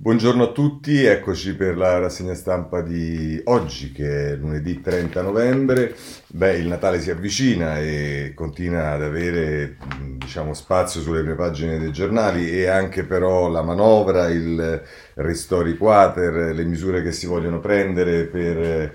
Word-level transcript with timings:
Buongiorno 0.00 0.44
a 0.44 0.52
tutti, 0.52 1.02
eccoci 1.02 1.56
per 1.56 1.76
la 1.76 1.98
rassegna 1.98 2.34
stampa 2.34 2.82
di 2.82 3.40
oggi 3.46 3.90
che 3.90 4.30
è 4.30 4.36
lunedì 4.36 4.80
30 4.80 5.22
novembre. 5.22 5.92
Beh, 6.28 6.56
il 6.56 6.68
Natale 6.68 7.00
si 7.00 7.10
avvicina 7.10 7.80
e 7.80 8.30
continua 8.32 8.92
ad 8.92 9.02
avere 9.02 9.76
diciamo, 10.16 10.54
spazio 10.54 11.00
sulle 11.00 11.22
prime 11.22 11.34
pagine 11.34 11.80
dei 11.80 11.90
giornali 11.90 12.48
e 12.48 12.68
anche 12.68 13.02
però 13.02 13.48
la 13.48 13.62
manovra, 13.62 14.28
il 14.28 14.80
ristori 15.14 15.76
quater, 15.76 16.54
le 16.54 16.64
misure 16.64 17.02
che 17.02 17.10
si 17.10 17.26
vogliono 17.26 17.58
prendere 17.58 18.26
per 18.26 18.94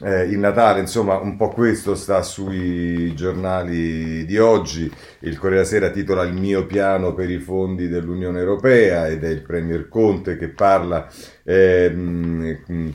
eh, 0.00 0.24
il 0.24 0.38
Natale, 0.38 0.80
insomma, 0.80 1.18
un 1.18 1.36
po' 1.36 1.48
questo 1.48 1.94
sta 1.94 2.22
sui 2.22 3.14
giornali 3.14 4.24
di 4.24 4.38
oggi. 4.38 4.90
Il 5.20 5.38
Corriere 5.38 5.64
Sera 5.64 5.90
titola 5.90 6.22
Il 6.22 6.34
mio 6.34 6.66
piano 6.66 7.14
per 7.14 7.30
i 7.30 7.38
fondi 7.38 7.88
dell'Unione 7.88 8.38
Europea 8.38 9.08
ed 9.08 9.24
è 9.24 9.28
il 9.28 9.42
Premier 9.42 9.88
Conte 9.88 10.36
che 10.36 10.48
parla 10.48 11.08
eh, 11.44 11.90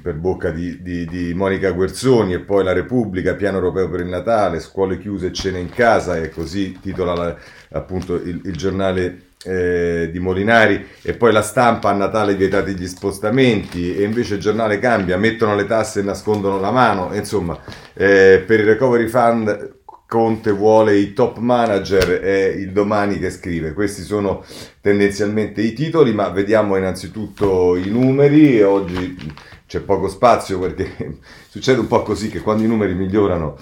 per 0.02 0.16
bocca 0.16 0.52
di, 0.52 0.82
di, 0.82 1.06
di, 1.06 1.34
Monica 1.34 1.72
Guerzoni 1.72 2.34
e 2.34 2.40
poi 2.40 2.64
la 2.64 2.74
Repubblica, 2.74 3.36
piano 3.36 3.58
europeo 3.58 3.90
per 3.90 4.02
il 4.02 4.08
Natale, 4.08 4.60
scuole 4.60 4.98
chiuse 5.00 5.34
cene 5.34 5.60
in 5.60 5.70
casa 5.70 6.18
e 6.18 6.30
così 6.30 6.78
titola 6.80 7.14
la, 7.16 7.36
appunto 7.72 8.16
il, 8.16 8.42
il 8.46 8.56
giornale 8.56 9.32
eh, 9.44 10.10
di 10.12 10.20
Molinari 10.20 10.86
e 11.02 11.14
poi 11.14 11.32
la 11.32 11.42
stampa 11.42 11.90
a 11.90 11.94
Natale 11.94 12.36
vietati 12.36 12.74
gli 12.74 12.88
spostamenti 12.88 13.96
e 13.96 14.04
invece 14.04 14.36
il 14.36 14.40
giornale 14.40 14.80
cambia, 14.80 15.18
mettono 15.18 15.56
le 15.56 15.66
tasse 15.66 16.00
e 16.00 16.04
nascondono 16.04 16.60
la 16.60 16.72
mano, 16.72 17.14
insomma 17.14 17.58
eh, 17.94 18.44
per 18.46 18.60
il 18.60 18.66
recovery 18.66 19.08
fund 19.08 19.82
Conte 20.14 20.52
vuole 20.52 20.96
i 20.96 21.14
top 21.14 21.40
manager, 21.40 22.20
è 22.20 22.46
il 22.46 22.72
domani 22.72 23.18
che 23.18 23.32
scrive. 23.32 23.74
Questi 23.74 24.04
sono 24.04 24.46
tendenzialmente 24.80 25.64
i 25.64 25.74
titoli, 25.74 26.14
ma 26.14 26.30
vediamo 26.30 26.78
innanzitutto 26.78 27.76
i 27.76 27.90
numeri. 27.90 28.62
Oggi 28.62 29.18
c'è 29.66 29.80
poco 29.80 30.08
spazio 30.10 30.60
perché 30.60 31.18
succede 31.50 31.80
un 31.80 31.88
po' 31.88 32.04
così 32.04 32.30
che 32.30 32.42
quando 32.42 32.62
i 32.62 32.68
numeri 32.68 32.94
migliorano 32.94 33.58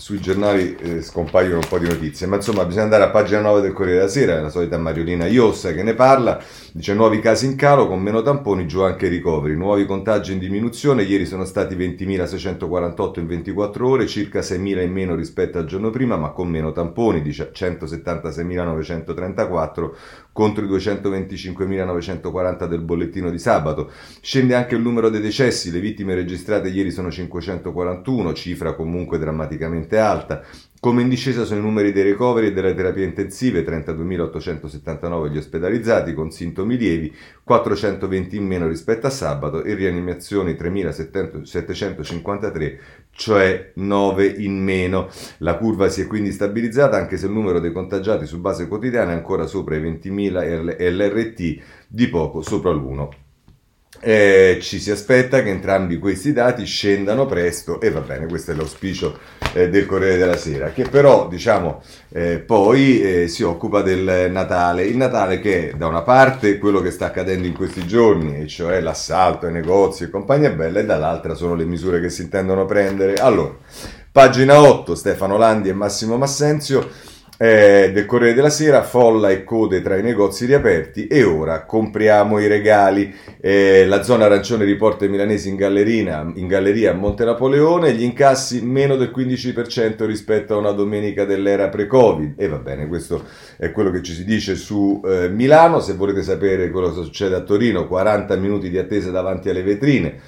sui 0.00 0.18
giornali 0.18 0.74
eh, 0.76 1.02
scompaiono 1.02 1.56
un 1.56 1.68
po' 1.68 1.78
di 1.78 1.86
notizie, 1.86 2.26
ma 2.26 2.36
insomma 2.36 2.64
bisogna 2.64 2.84
andare 2.84 3.02
a 3.02 3.10
pagina 3.10 3.42
9 3.42 3.60
del 3.60 3.74
Corriere 3.74 3.98
della 3.98 4.10
Sera, 4.10 4.40
la 4.40 4.48
solita 4.48 4.78
Mariolina 4.78 5.26
Iossa 5.26 5.74
che 5.74 5.82
ne 5.82 5.92
parla, 5.92 6.42
dice 6.72 6.94
nuovi 6.94 7.20
casi 7.20 7.44
in 7.44 7.54
calo 7.54 7.86
con 7.86 8.00
meno 8.00 8.22
tamponi, 8.22 8.66
giù 8.66 8.80
anche 8.80 9.04
i 9.06 9.10
ricoveri, 9.10 9.54
nuovi 9.54 9.84
contagi 9.84 10.32
in 10.32 10.38
diminuzione, 10.38 11.02
ieri 11.02 11.26
sono 11.26 11.44
stati 11.44 11.76
20.648 11.76 13.20
in 13.20 13.26
24 13.26 13.88
ore, 13.88 14.06
circa 14.06 14.40
6.000 14.40 14.82
in 14.82 14.90
meno 14.90 15.14
rispetto 15.14 15.58
al 15.58 15.66
giorno 15.66 15.90
prima, 15.90 16.16
ma 16.16 16.30
con 16.30 16.48
meno 16.48 16.72
tamponi, 16.72 17.20
dice 17.20 17.52
176.934 17.54 19.90
contro 20.32 20.64
i 20.64 20.68
225.940 20.68 22.66
del 22.66 22.80
bollettino 22.80 23.30
di 23.30 23.38
sabato. 23.38 23.90
Scende 24.20 24.54
anche 24.54 24.74
il 24.74 24.82
numero 24.82 25.08
dei 25.08 25.20
decessi, 25.20 25.70
le 25.70 25.80
vittime 25.80 26.14
registrate 26.14 26.68
ieri 26.68 26.90
sono 26.90 27.10
541, 27.10 28.32
cifra 28.32 28.74
comunque 28.74 29.18
drammaticamente 29.18 29.98
alta. 29.98 30.42
Come 30.80 31.02
in 31.02 31.10
discesa 31.10 31.44
sono 31.44 31.60
i 31.60 31.62
numeri 31.62 31.92
dei 31.92 32.04
ricoveri 32.04 32.46
e 32.46 32.52
delle 32.52 32.74
terapie 32.74 33.04
intensive, 33.04 33.62
32.879 33.62 35.30
gli 35.30 35.36
ospedalizzati 35.36 36.14
con 36.14 36.30
sintomi 36.30 36.78
lievi, 36.78 37.14
420 37.44 38.36
in 38.36 38.46
meno 38.46 38.66
rispetto 38.66 39.06
a 39.06 39.10
sabato 39.10 39.62
e 39.62 39.74
rianimazioni 39.74 40.52
3.753, 40.52 42.78
cioè 43.20 43.72
9 43.74 44.24
in 44.24 44.56
meno. 44.64 45.10
La 45.38 45.58
curva 45.58 45.90
si 45.90 46.00
è 46.00 46.06
quindi 46.06 46.32
stabilizzata 46.32 46.96
anche 46.96 47.18
se 47.18 47.26
il 47.26 47.32
numero 47.32 47.60
dei 47.60 47.70
contagiati 47.70 48.24
su 48.24 48.40
base 48.40 48.66
quotidiana 48.66 49.10
è 49.10 49.14
ancora 49.14 49.46
sopra 49.46 49.76
i 49.76 49.82
20.000 49.82 50.78
e 50.78 50.90
l'RT 50.90 51.62
di 51.86 52.08
poco 52.08 52.40
sopra 52.40 52.70
l'1. 52.70 53.08
Eh, 54.02 54.58
ci 54.62 54.80
si 54.80 54.90
aspetta 54.90 55.42
che 55.42 55.50
entrambi 55.50 55.98
questi 55.98 56.32
dati 56.32 56.64
scendano 56.64 57.26
presto 57.26 57.82
e 57.82 57.90
va 57.90 58.00
bene, 58.00 58.26
questo 58.26 58.52
è 58.52 58.54
l'auspicio 58.54 59.18
eh, 59.52 59.68
del 59.68 59.84
Corriere 59.84 60.16
della 60.16 60.38
Sera, 60.38 60.70
che 60.70 60.84
però 60.84 61.28
diciamo 61.28 61.82
eh, 62.08 62.38
poi 62.38 63.02
eh, 63.02 63.28
si 63.28 63.42
occupa 63.42 63.82
del 63.82 64.30
Natale, 64.30 64.84
il 64.84 64.96
Natale 64.96 65.38
che 65.38 65.74
da 65.76 65.86
una 65.86 66.00
parte 66.00 66.52
è 66.52 66.58
quello 66.58 66.80
che 66.80 66.90
sta 66.90 67.06
accadendo 67.06 67.46
in 67.46 67.52
questi 67.52 67.86
giorni, 67.86 68.40
e 68.40 68.46
cioè 68.46 68.80
l'assalto 68.80 69.44
ai 69.44 69.52
negozi 69.52 70.04
e 70.04 70.10
compagnia 70.10 70.48
bella, 70.50 70.80
e 70.80 70.86
dall'altra 70.86 71.34
sono 71.34 71.54
le 71.54 71.66
misure 71.66 72.00
che 72.00 72.08
si 72.08 72.22
intendono 72.22 72.64
prendere. 72.64 73.16
Allora, 73.16 73.54
pagina 74.10 74.62
8, 74.62 74.94
Stefano 74.94 75.36
Landi 75.36 75.68
e 75.68 75.74
Massimo 75.74 76.16
Massenzio 76.16 76.88
eh, 77.42 77.90
del 77.90 78.04
Corriere 78.04 78.34
della 78.34 78.50
Sera, 78.50 78.82
folla 78.82 79.30
e 79.30 79.44
code 79.44 79.80
tra 79.80 79.96
i 79.96 80.02
negozi 80.02 80.44
riaperti 80.44 81.06
e 81.06 81.22
ora 81.22 81.64
compriamo 81.64 82.38
i 82.38 82.46
regali. 82.46 83.14
Eh, 83.40 83.86
la 83.86 84.02
zona 84.02 84.26
arancione 84.26 84.66
riporta 84.66 85.06
i 85.06 85.08
milanesi 85.08 85.48
in, 85.48 85.54
in 86.34 86.46
galleria 86.46 86.90
a 86.90 86.94
Monte 86.94 87.24
Napoleone, 87.24 87.94
gli 87.94 88.02
incassi 88.02 88.60
meno 88.60 88.96
del 88.96 89.10
15% 89.10 90.04
rispetto 90.04 90.52
a 90.52 90.58
una 90.58 90.72
domenica 90.72 91.24
dell'era 91.24 91.70
pre-Covid. 91.70 92.34
E 92.36 92.46
va 92.46 92.58
bene, 92.58 92.86
questo 92.88 93.24
è 93.56 93.72
quello 93.72 93.90
che 93.90 94.02
ci 94.02 94.12
si 94.12 94.26
dice 94.26 94.54
su 94.54 95.00
eh, 95.06 95.30
Milano. 95.30 95.80
Se 95.80 95.94
volete 95.94 96.22
sapere 96.22 96.70
cosa 96.70 97.00
succede 97.02 97.36
a 97.36 97.40
Torino, 97.40 97.88
40 97.88 98.36
minuti 98.36 98.68
di 98.68 98.76
attesa 98.76 99.10
davanti 99.10 99.48
alle 99.48 99.62
vetrine. 99.62 100.20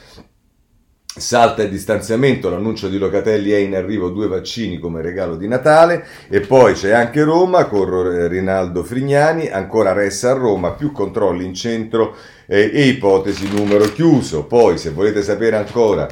Salta 1.14 1.62
il 1.62 1.68
distanziamento, 1.68 2.48
l'annuncio 2.48 2.88
di 2.88 2.96
Locatelli 2.96 3.50
è 3.50 3.58
in 3.58 3.74
arrivo 3.74 4.08
due 4.08 4.28
vaccini 4.28 4.78
come 4.78 5.02
regalo 5.02 5.36
di 5.36 5.46
Natale 5.46 6.06
e 6.30 6.40
poi 6.40 6.72
c'è 6.72 6.92
anche 6.92 7.22
Roma 7.22 7.66
con 7.66 8.28
Rinaldo 8.28 8.82
Frignani, 8.82 9.50
ancora 9.50 9.92
resta 9.92 10.30
a 10.30 10.34
Roma, 10.34 10.70
più 10.70 10.90
controlli 10.90 11.44
in 11.44 11.52
centro 11.52 12.16
eh, 12.46 12.70
e 12.72 12.86
ipotesi 12.86 13.46
numero 13.54 13.84
chiuso. 13.92 14.44
Poi 14.44 14.78
se 14.78 14.88
volete 14.88 15.20
sapere 15.20 15.56
ancora 15.56 16.08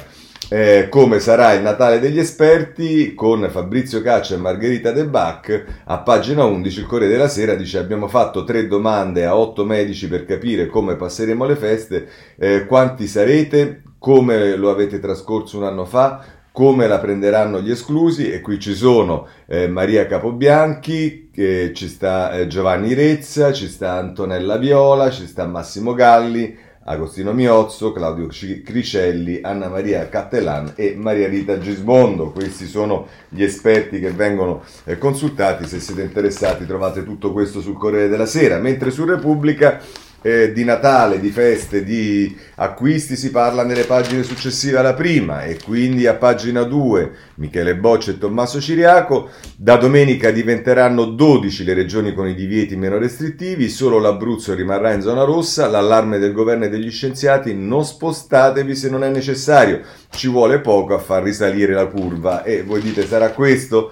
eh, 0.49 0.87
come 0.87 1.19
sarà 1.19 1.53
il 1.53 1.63
Natale 1.63 1.99
degli 1.99 2.19
esperti 2.19 3.15
con 3.15 3.49
Fabrizio 3.49 4.03
Caccia 4.03 4.35
e 4.35 4.37
Margherita 4.37 4.91
De 4.91 5.05
Bac 5.05 5.65
a 5.85 5.97
pagina 6.01 6.43
11 6.43 6.79
il 6.79 6.85
Corriere 6.85 7.13
della 7.13 7.27
Sera 7.27 7.55
dice 7.55 7.79
abbiamo 7.79 8.07
fatto 8.07 8.43
tre 8.43 8.67
domande 8.67 9.25
a 9.25 9.35
otto 9.35 9.65
medici 9.65 10.07
per 10.07 10.25
capire 10.25 10.67
come 10.67 10.95
passeremo 10.95 11.43
le 11.45 11.55
feste, 11.55 12.07
eh, 12.37 12.67
quanti 12.67 13.07
sarete, 13.07 13.81
come 14.01 14.55
lo 14.55 14.71
avete 14.71 14.99
trascorso 14.99 15.59
un 15.59 15.63
anno 15.65 15.85
fa, 15.85 16.23
come 16.51 16.87
la 16.87 16.97
prenderanno 16.97 17.61
gli 17.61 17.69
esclusi 17.69 18.31
e 18.31 18.41
qui 18.41 18.59
ci 18.59 18.73
sono 18.73 19.27
eh, 19.45 19.67
Maria 19.67 20.07
Capobianchi, 20.07 21.29
eh, 21.31 21.71
ci 21.75 21.87
sta 21.87 22.31
eh, 22.31 22.47
Giovanni 22.47 22.95
Rezza, 22.95 23.53
ci 23.53 23.67
sta 23.67 23.93
Antonella 23.93 24.57
Viola, 24.57 25.11
ci 25.11 25.27
sta 25.27 25.45
Massimo 25.45 25.93
Galli, 25.93 26.57
Agostino 26.85 27.31
Miozzo, 27.31 27.91
Claudio 27.91 28.25
Cricelli, 28.25 29.41
Anna 29.43 29.69
Maria 29.69 30.09
Cattelan 30.09 30.73
e 30.75 30.95
Maria 30.97 31.27
Rita 31.27 31.59
Gismondo. 31.59 32.31
Questi 32.31 32.65
sono 32.65 33.05
gli 33.29 33.43
esperti 33.43 33.99
che 33.99 34.09
vengono 34.09 34.63
eh, 34.85 34.97
consultati, 34.97 35.67
se 35.67 35.79
siete 35.79 36.01
interessati 36.01 36.65
trovate 36.65 37.03
tutto 37.03 37.31
questo 37.31 37.61
sul 37.61 37.77
Corriere 37.77 38.07
della 38.07 38.25
Sera, 38.25 38.57
mentre 38.57 38.89
su 38.89 39.05
Repubblica 39.05 39.79
eh, 40.21 40.51
di 40.51 40.63
Natale, 40.63 41.19
di 41.19 41.29
feste, 41.29 41.83
di 41.83 42.35
acquisti 42.55 43.15
si 43.15 43.31
parla 43.31 43.63
nelle 43.63 43.85
pagine 43.85 44.23
successive 44.23 44.77
alla 44.77 44.93
prima 44.93 45.43
e 45.43 45.57
quindi 45.63 46.05
a 46.05 46.13
pagina 46.13 46.63
2 46.63 47.11
Michele 47.35 47.75
Boccia 47.75 48.11
e 48.11 48.17
Tommaso 48.17 48.61
Ciriaco, 48.61 49.29
da 49.55 49.77
domenica 49.77 50.29
diventeranno 50.29 51.05
12 51.05 51.63
le 51.63 51.73
regioni 51.73 52.13
con 52.13 52.27
i 52.27 52.35
divieti 52.35 52.75
meno 52.75 52.99
restrittivi, 52.99 53.67
solo 53.67 53.97
l'Abruzzo 53.97 54.53
rimarrà 54.53 54.93
in 54.93 55.01
zona 55.01 55.23
rossa, 55.23 55.67
l'allarme 55.67 56.19
del 56.19 56.33
governo 56.33 56.65
e 56.65 56.69
degli 56.69 56.91
scienziati 56.91 57.55
non 57.55 57.83
spostatevi 57.83 58.75
se 58.75 58.89
non 58.89 59.03
è 59.03 59.09
necessario, 59.09 59.81
ci 60.11 60.27
vuole 60.27 60.59
poco 60.59 60.93
a 60.93 60.99
far 60.99 61.23
risalire 61.23 61.73
la 61.73 61.87
curva 61.87 62.43
e 62.43 62.61
voi 62.61 62.81
dite 62.81 63.07
sarà 63.07 63.31
questo? 63.31 63.91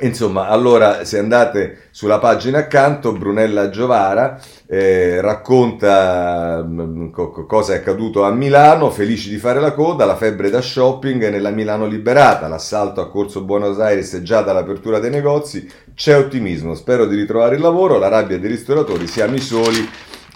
Insomma, 0.00 0.48
allora 0.48 1.04
se 1.04 1.18
andate 1.18 1.88
sulla 1.90 2.18
pagina 2.18 2.58
accanto, 2.58 3.12
Brunella 3.12 3.70
Giovara 3.70 4.40
eh, 4.66 5.20
racconta 5.20 6.62
mh, 6.62 6.82
mm, 6.82 7.10
co- 7.10 7.46
cosa 7.46 7.74
è 7.74 7.76
accaduto 7.76 8.22
a 8.22 8.30
Milano, 8.30 8.90
felici 8.90 9.28
di 9.28 9.38
fare 9.38 9.60
la 9.60 9.72
coda, 9.72 10.04
la 10.04 10.16
febbre 10.16 10.50
da 10.50 10.60
shopping 10.60 11.28
nella 11.28 11.50
Milano 11.50 11.86
liberata, 11.86 12.48
l'assalto 12.48 13.00
a 13.00 13.08
Corso 13.08 13.42
Buenos 13.42 13.78
Aires 13.78 14.20
già 14.22 14.42
dall'apertura 14.42 14.98
dei 14.98 15.10
negozi, 15.10 15.70
c'è 15.94 16.16
ottimismo, 16.16 16.74
spero 16.74 17.06
di 17.06 17.16
ritrovare 17.16 17.56
il 17.56 17.60
lavoro, 17.60 17.98
la 17.98 18.08
rabbia 18.08 18.38
dei 18.38 18.50
ristoratori, 18.50 19.06
siamo 19.06 19.34
i 19.34 19.40
soli 19.40 19.88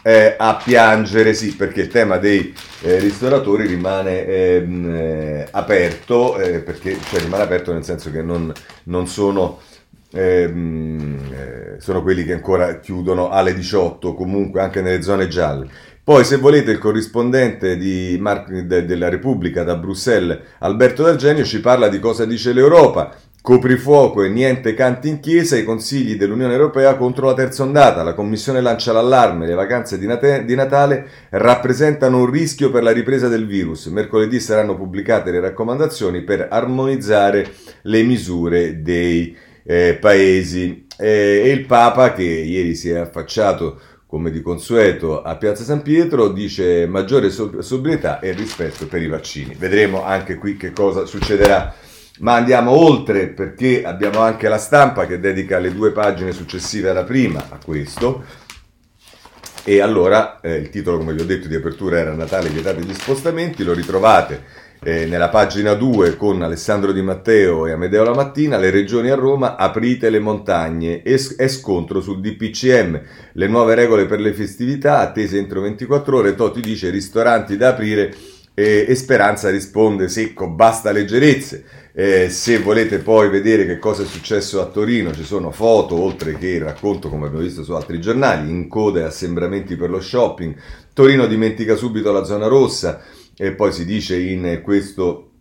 eh, 0.02 0.34
a 0.36 0.56
piangere, 0.56 1.32
sì, 1.32 1.54
perché 1.54 1.82
il 1.82 1.88
tema 1.88 2.18
dei 2.18 2.52
eh, 2.82 2.98
ristoratori 2.98 3.66
rimane 3.66 4.26
ehm, 4.26 4.86
eh, 4.94 5.48
aperto, 5.50 6.38
eh, 6.38 6.60
perché, 6.60 6.98
cioè 7.08 7.20
rimane 7.20 7.44
aperto 7.44 7.72
nel 7.72 7.84
senso 7.84 8.10
che 8.10 8.20
non, 8.20 8.52
non 8.84 9.06
sono, 9.06 9.60
ehm, 10.12 11.18
eh, 11.32 11.80
sono 11.80 12.02
quelli 12.02 12.24
che 12.24 12.32
ancora 12.32 12.80
chiudono 12.80 13.30
alle 13.30 13.54
18, 13.54 14.14
comunque 14.14 14.60
anche 14.60 14.80
nelle 14.82 15.02
zone 15.02 15.28
gialle. 15.28 15.68
Poi, 16.04 16.24
se 16.24 16.36
volete, 16.38 16.72
il 16.72 16.78
corrispondente 16.78 17.76
Mar- 18.18 18.50
de- 18.64 18.84
della 18.84 19.08
Repubblica 19.08 19.62
da 19.62 19.76
Bruxelles, 19.76 20.36
Alberto 20.58 21.04
D'Argenio, 21.04 21.44
ci 21.44 21.60
parla 21.60 21.88
di 21.88 22.00
cosa 22.00 22.24
dice 22.26 22.52
l'Europa 22.52 23.14
Coprifuoco 23.42 24.22
e 24.22 24.28
niente 24.28 24.72
canti 24.72 25.08
in 25.08 25.18
chiesa, 25.18 25.56
i 25.56 25.64
consigli 25.64 26.14
dell'Unione 26.14 26.52
Europea 26.52 26.94
contro 26.94 27.26
la 27.26 27.34
terza 27.34 27.64
ondata. 27.64 28.04
La 28.04 28.14
Commissione 28.14 28.60
lancia 28.60 28.92
l'allarme, 28.92 29.48
le 29.48 29.54
vacanze 29.54 29.98
di, 29.98 30.06
Nat- 30.06 30.42
di, 30.44 30.54
Natale 30.54 31.08
rappresentano 31.30 32.18
un 32.18 32.30
rischio 32.30 32.70
per 32.70 32.84
la 32.84 32.92
ripresa 32.92 33.26
del 33.26 33.48
virus. 33.48 33.86
Mercoledì 33.86 34.38
saranno 34.38 34.76
pubblicate 34.76 35.32
le 35.32 35.40
raccomandazioni 35.40 36.22
per 36.22 36.46
armonizzare 36.48 37.50
le 37.82 38.02
misure 38.04 38.80
dei 38.80 39.36
eh, 39.64 39.98
paesi. 40.00 40.86
Eh, 40.96 41.42
e 41.44 41.50
il 41.50 41.66
Papa, 41.66 42.12
che 42.12 42.22
ieri 42.22 42.76
si 42.76 42.90
è 42.90 42.98
affacciato 42.98 43.80
come 44.06 44.30
di 44.30 44.40
consueto 44.40 45.20
a 45.20 45.34
Piazza 45.36 45.64
San 45.64 45.82
Pietro, 45.82 46.28
dice 46.28 46.86
maggiore 46.86 47.28
sobrietà 47.30 48.20
e 48.20 48.30
rispetto 48.30 48.86
per 48.86 49.02
i 49.02 49.08
vaccini. 49.08 49.56
Vedremo 49.58 50.04
anche 50.04 50.36
qui 50.36 50.56
che 50.56 50.70
cosa 50.70 51.06
succederà. 51.06 51.74
Ma 52.22 52.34
andiamo 52.34 52.70
oltre 52.70 53.28
perché 53.28 53.84
abbiamo 53.84 54.20
anche 54.20 54.48
la 54.48 54.58
stampa 54.58 55.06
che 55.06 55.20
dedica 55.20 55.58
le 55.58 55.72
due 55.72 55.90
pagine 55.90 56.32
successive 56.32 56.90
alla 56.90 57.04
prima 57.04 57.46
a 57.48 57.58
questo. 57.62 58.24
E 59.64 59.80
allora 59.80 60.40
eh, 60.40 60.54
il 60.54 60.70
titolo, 60.70 60.98
come 60.98 61.14
vi 61.14 61.20
ho 61.20 61.24
detto, 61.24 61.46
di 61.46 61.54
apertura 61.54 61.98
era 61.98 62.14
Natale 62.14 62.48
vietati 62.48 62.82
gli 62.82 62.94
spostamenti, 62.94 63.62
lo 63.62 63.72
ritrovate 63.72 64.42
eh, 64.84 65.06
nella 65.06 65.28
pagina 65.28 65.74
2 65.74 66.16
con 66.16 66.42
Alessandro 66.42 66.90
Di 66.90 67.02
Matteo 67.02 67.66
e 67.66 67.72
Amedeo 67.72 68.02
La 68.02 68.14
Mattina, 68.14 68.56
le 68.56 68.70
regioni 68.70 69.10
a 69.10 69.14
Roma, 69.14 69.56
aprite 69.56 70.10
le 70.10 70.18
montagne 70.18 71.02
e, 71.02 71.20
e 71.36 71.48
scontro 71.48 72.00
sul 72.00 72.20
DPCM, 72.20 73.00
le 73.32 73.46
nuove 73.46 73.76
regole 73.76 74.06
per 74.06 74.20
le 74.20 74.32
festività 74.32 74.98
attese 74.98 75.38
entro 75.38 75.60
24 75.60 76.16
ore, 76.16 76.34
Toti 76.34 76.60
dice 76.60 76.90
ristoranti 76.90 77.56
da 77.56 77.68
aprire 77.68 78.12
e, 78.54 78.84
e 78.88 78.94
Speranza 78.96 79.50
risponde 79.50 80.08
secco, 80.08 80.48
basta 80.48 80.90
leggerezze. 80.90 81.64
Eh, 81.94 82.30
se 82.30 82.58
volete 82.58 82.98
poi 82.98 83.28
vedere 83.28 83.66
che 83.66 83.78
cosa 83.78 84.02
è 84.02 84.06
successo 84.06 84.62
a 84.62 84.66
Torino, 84.66 85.12
ci 85.12 85.24
sono 85.24 85.50
foto, 85.50 86.00
oltre 86.00 86.38
che 86.38 86.48
il 86.48 86.62
racconto, 86.62 87.08
come 87.10 87.26
abbiamo 87.26 87.44
visto 87.44 87.62
su 87.64 87.72
altri 87.72 88.00
giornali, 88.00 88.50
in 88.50 88.66
coda 88.68 89.00
e 89.00 89.04
assembramenti 89.04 89.76
per 89.76 89.90
lo 89.90 90.00
shopping. 90.00 90.54
Torino 90.94 91.26
dimentica 91.26 91.76
subito 91.76 92.10
la 92.10 92.24
zona 92.24 92.46
rossa 92.46 93.02
e 93.36 93.52
poi 93.52 93.72
si 93.72 93.84
dice 93.84 94.18
in 94.18 94.60
questo 94.62 95.31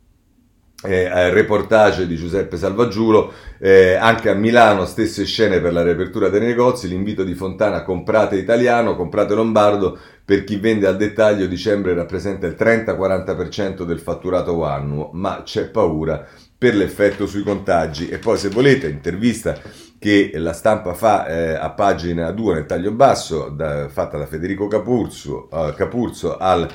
eh, 0.83 1.29
reportage 1.29 2.07
di 2.07 2.15
Giuseppe 2.15 2.57
Salvaggiulo, 2.57 3.31
eh, 3.59 3.93
anche 3.93 4.29
a 4.29 4.33
Milano 4.33 4.85
stesse 4.85 5.25
scene 5.25 5.59
per 5.59 5.73
la 5.73 5.83
riapertura 5.83 6.29
dei 6.29 6.41
negozi, 6.41 6.87
l'invito 6.87 7.23
di 7.23 7.35
Fontana 7.35 7.83
comprate 7.83 8.37
italiano, 8.37 8.95
comprate 8.95 9.35
lombardo, 9.35 9.97
per 10.23 10.43
chi 10.43 10.55
vende 10.57 10.87
al 10.87 10.97
dettaglio 10.97 11.45
dicembre 11.45 11.93
rappresenta 11.93 12.47
il 12.47 12.55
30-40% 12.57 13.83
del 13.83 13.99
fatturato 13.99 14.63
annuo, 14.63 15.09
ma 15.13 15.41
c'è 15.43 15.69
paura 15.69 16.25
per 16.57 16.75
l'effetto 16.75 17.25
sui 17.25 17.43
contagi. 17.43 18.07
E 18.07 18.17
poi 18.17 18.37
se 18.37 18.49
volete, 18.49 18.87
intervista 18.87 19.59
che 19.99 20.31
la 20.35 20.53
stampa 20.53 20.93
fa 20.93 21.27
eh, 21.27 21.53
a 21.53 21.71
pagina 21.71 22.31
2 22.31 22.53
nel 22.53 22.65
taglio 22.65 22.91
basso, 22.91 23.49
da, 23.49 23.87
fatta 23.89 24.17
da 24.17 24.25
Federico 24.25 24.67
Capurzo, 24.67 25.47
uh, 25.51 25.73
Capurzo 25.75 26.37
al 26.37 26.67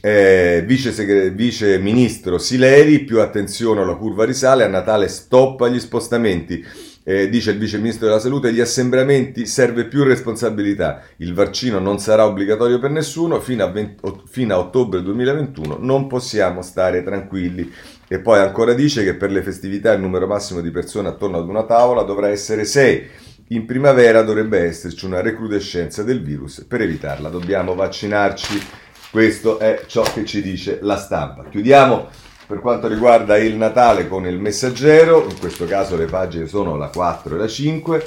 eh, 0.00 0.62
vice, 0.66 0.92
segre- 0.92 1.30
vice 1.30 1.78
ministro 1.78 2.38
Sileri, 2.38 3.00
più 3.00 3.20
attenzione 3.20 3.80
alla 3.80 3.96
curva 3.96 4.24
risale, 4.24 4.64
a 4.64 4.68
Natale 4.68 5.08
stoppa 5.08 5.68
gli 5.68 5.80
spostamenti 5.80 6.64
eh, 7.08 7.30
dice 7.30 7.52
il 7.52 7.58
vice 7.58 7.78
ministro 7.78 8.06
della 8.06 8.18
salute, 8.18 8.52
gli 8.52 8.60
assembramenti 8.60 9.46
serve 9.46 9.86
più 9.86 10.04
responsabilità, 10.04 11.00
il 11.16 11.32
vaccino 11.32 11.78
non 11.78 11.98
sarà 11.98 12.26
obbligatorio 12.26 12.78
per 12.78 12.90
nessuno, 12.90 13.40
fino 13.40 13.64
a, 13.64 13.70
20, 13.70 14.24
fino 14.26 14.54
a 14.54 14.58
ottobre 14.58 15.00
2021 15.00 15.78
non 15.80 16.06
possiamo 16.06 16.60
stare 16.60 17.02
tranquilli. 17.02 17.72
E 18.06 18.18
poi 18.18 18.40
ancora 18.40 18.74
dice 18.74 19.04
che 19.04 19.14
per 19.14 19.30
le 19.30 19.42
festività 19.42 19.90
il 19.92 20.02
numero 20.02 20.26
massimo 20.26 20.60
di 20.60 20.70
persone 20.70 21.08
attorno 21.08 21.38
ad 21.38 21.48
una 21.48 21.64
tavola 21.64 22.02
dovrà 22.02 22.28
essere 22.28 22.66
6. 22.66 23.08
In 23.52 23.64
primavera 23.64 24.20
dovrebbe 24.20 24.58
esserci 24.58 25.06
una 25.06 25.22
recrudescenza 25.22 26.02
del 26.02 26.22
virus, 26.22 26.66
per 26.68 26.82
evitarla 26.82 27.30
dobbiamo 27.30 27.74
vaccinarci. 27.74 28.60
Questo 29.10 29.58
è 29.58 29.84
ciò 29.86 30.02
che 30.02 30.26
ci 30.26 30.42
dice 30.42 30.80
la 30.82 30.98
stampa. 30.98 31.44
Chiudiamo 31.48 32.08
per 32.46 32.60
quanto 32.60 32.88
riguarda 32.88 33.38
il 33.38 33.56
Natale 33.56 34.06
con 34.06 34.26
il 34.26 34.38
messaggero, 34.38 35.26
in 35.28 35.38
questo 35.38 35.64
caso 35.64 35.96
le 35.96 36.04
pagine 36.04 36.46
sono 36.46 36.76
la 36.76 36.88
4 36.88 37.34
e 37.34 37.38
la 37.38 37.48
5. 37.48 38.06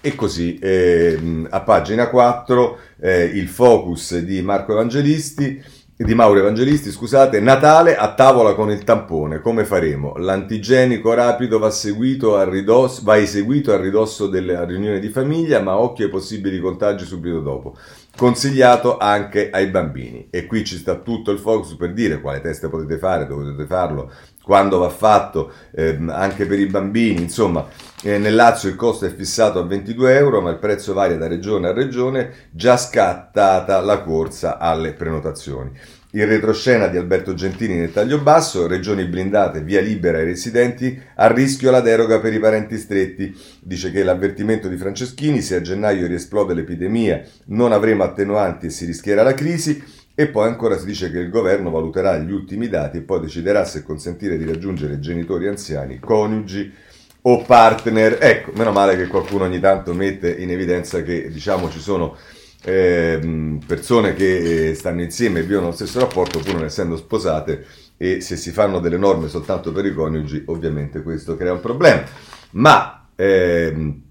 E 0.00 0.14
così 0.14 0.58
eh, 0.58 1.46
a 1.50 1.60
pagina 1.60 2.08
4 2.08 2.78
eh, 3.00 3.24
il 3.24 3.48
focus 3.48 4.18
di 4.18 4.40
Marco 4.40 4.72
Evangelisti, 4.72 5.62
di 5.98 6.14
Mauro 6.14 6.40
Evangelisti, 6.40 6.90
scusate, 6.90 7.40
Natale 7.40 7.96
a 7.96 8.12
tavola 8.12 8.54
con 8.54 8.70
il 8.70 8.84
tampone, 8.84 9.40
come 9.40 9.64
faremo? 9.64 10.16
L'antigenico 10.18 11.14
rapido 11.14 11.58
va, 11.58 11.70
seguito 11.70 12.36
a 12.36 12.44
ridosso, 12.44 13.00
va 13.02 13.16
eseguito 13.16 13.72
a 13.72 13.80
ridosso 13.80 14.26
della 14.26 14.66
riunione 14.66 14.98
di 14.98 15.08
famiglia, 15.08 15.62
ma 15.62 15.78
occhio 15.78 16.04
ai 16.04 16.10
possibili 16.10 16.60
contagi 16.60 17.06
subito 17.06 17.40
dopo 17.40 17.76
consigliato 18.16 18.96
anche 18.96 19.50
ai 19.50 19.68
bambini. 19.68 20.28
E 20.30 20.46
qui 20.46 20.64
ci 20.64 20.76
sta 20.76 20.96
tutto 20.96 21.30
il 21.30 21.38
focus 21.38 21.74
per 21.76 21.92
dire 21.92 22.20
quale 22.20 22.40
test 22.40 22.68
potete 22.68 22.98
fare, 22.98 23.26
dove 23.26 23.44
potete 23.44 23.66
farlo, 23.66 24.10
quando 24.46 24.78
va 24.78 24.90
fatto, 24.90 25.50
ehm, 25.74 26.08
anche 26.08 26.46
per 26.46 26.60
i 26.60 26.66
bambini. 26.66 27.20
Insomma, 27.20 27.66
eh, 28.04 28.16
nel 28.16 28.36
Lazio 28.36 28.68
il 28.68 28.76
costo 28.76 29.04
è 29.04 29.12
fissato 29.12 29.58
a 29.58 29.64
22 29.64 30.16
euro, 30.16 30.40
ma 30.40 30.50
il 30.50 30.58
prezzo 30.58 30.94
varia 30.94 31.16
da 31.16 31.26
regione 31.26 31.66
a 31.66 31.72
regione, 31.72 32.30
già 32.52 32.76
scattata 32.76 33.80
la 33.80 34.02
corsa 34.02 34.58
alle 34.58 34.92
prenotazioni. 34.92 35.72
Il 36.12 36.28
retroscena 36.28 36.86
di 36.86 36.96
Alberto 36.96 37.34
Gentini 37.34 37.74
nel 37.74 37.92
taglio 37.92 38.20
basso, 38.20 38.68
regioni 38.68 39.04
blindate, 39.06 39.62
via 39.62 39.80
libera 39.80 40.18
ai 40.18 40.26
residenti, 40.26 40.96
a 41.16 41.26
rischio 41.26 41.72
la 41.72 41.80
deroga 41.80 42.20
per 42.20 42.32
i 42.32 42.38
parenti 42.38 42.78
stretti. 42.78 43.36
Dice 43.60 43.90
che 43.90 44.04
l'avvertimento 44.04 44.68
di 44.68 44.76
Franceschini, 44.76 45.42
se 45.42 45.56
a 45.56 45.60
gennaio 45.60 46.06
riesplode 46.06 46.54
l'epidemia 46.54 47.20
non 47.46 47.72
avremo 47.72 48.04
attenuanti 48.04 48.66
e 48.66 48.70
si 48.70 48.84
rischierà 48.84 49.24
la 49.24 49.34
crisi, 49.34 49.82
e 50.18 50.28
poi 50.28 50.48
ancora 50.48 50.78
si 50.78 50.86
dice 50.86 51.10
che 51.10 51.18
il 51.18 51.28
governo 51.28 51.68
valuterà 51.70 52.16
gli 52.16 52.32
ultimi 52.32 52.68
dati 52.68 52.96
e 52.96 53.02
poi 53.02 53.20
deciderà 53.20 53.66
se 53.66 53.82
consentire 53.82 54.38
di 54.38 54.46
raggiungere 54.46 54.98
genitori 54.98 55.46
anziani, 55.46 55.98
coniugi 55.98 56.72
o 57.20 57.42
partner. 57.42 58.16
Ecco, 58.18 58.52
meno 58.54 58.72
male 58.72 58.96
che 58.96 59.08
qualcuno 59.08 59.44
ogni 59.44 59.60
tanto 59.60 59.92
mette 59.92 60.30
in 60.30 60.50
evidenza 60.50 61.02
che 61.02 61.28
diciamo 61.30 61.68
ci 61.68 61.80
sono 61.80 62.16
eh, 62.64 63.58
persone 63.66 64.14
che 64.14 64.70
eh, 64.70 64.74
stanno 64.74 65.02
insieme 65.02 65.40
e 65.40 65.42
vivono 65.42 65.66
lo 65.66 65.72
stesso 65.72 66.00
rapporto 66.00 66.38
pur 66.38 66.54
non 66.54 66.64
essendo 66.64 66.96
sposate 66.96 67.66
e 67.98 68.22
se 68.22 68.36
si 68.36 68.52
fanno 68.52 68.80
delle 68.80 68.96
norme 68.96 69.28
soltanto 69.28 69.70
per 69.70 69.84
i 69.84 69.92
coniugi 69.92 70.44
ovviamente 70.46 71.02
questo 71.02 71.36
crea 71.36 71.52
un 71.52 71.60
problema. 71.60 72.04
Ma 72.52 73.06
ehm, 73.14 74.04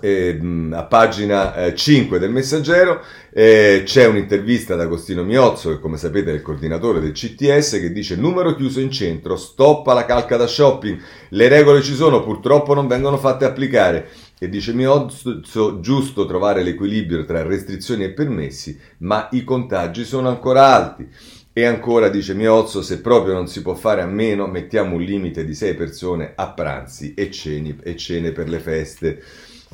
ehm, 0.00 0.72
a 0.76 0.84
pagina 0.84 1.54
eh, 1.54 1.74
5 1.74 2.18
del 2.18 2.30
messaggero 2.30 3.02
eh, 3.32 3.82
c'è 3.84 4.06
un'intervista 4.06 4.76
da 4.76 4.84
Agostino 4.84 5.22
Miozzo, 5.24 5.70
che 5.70 5.80
come 5.80 5.96
sapete 5.96 6.30
è 6.30 6.34
il 6.34 6.42
coordinatore 6.42 7.00
del 7.00 7.12
CTS, 7.12 7.80
che 7.80 7.92
dice 7.92 8.16
numero 8.16 8.54
chiuso 8.54 8.80
in 8.80 8.90
centro, 8.90 9.36
stoppa 9.36 9.92
la 9.94 10.04
calca 10.04 10.36
da 10.36 10.46
shopping, 10.46 10.98
le 11.30 11.48
regole 11.48 11.82
ci 11.82 11.94
sono, 11.94 12.22
purtroppo 12.22 12.74
non 12.74 12.86
vengono 12.86 13.16
fatte 13.16 13.44
applicare. 13.44 14.08
E 14.42 14.48
dice 14.48 14.72
Miozzo, 14.72 15.80
giusto 15.80 16.24
trovare 16.24 16.62
l'equilibrio 16.62 17.26
tra 17.26 17.42
restrizioni 17.42 18.04
e 18.04 18.12
permessi, 18.12 18.78
ma 18.98 19.28
i 19.32 19.44
contagi 19.44 20.04
sono 20.04 20.28
ancora 20.28 20.74
alti. 20.74 21.06
E 21.52 21.64
ancora 21.64 22.08
dice 22.08 22.32
Miozzo, 22.32 22.80
se 22.80 23.00
proprio 23.00 23.34
non 23.34 23.48
si 23.48 23.60
può 23.60 23.74
fare 23.74 24.00
a 24.00 24.06
meno, 24.06 24.46
mettiamo 24.46 24.94
un 24.94 25.02
limite 25.02 25.44
di 25.44 25.54
6 25.54 25.74
persone 25.74 26.32
a 26.34 26.52
pranzi 26.52 27.12
e, 27.12 27.30
ceni, 27.30 27.76
e 27.82 27.96
cene 27.96 28.32
per 28.32 28.48
le 28.48 28.60
feste. 28.60 29.22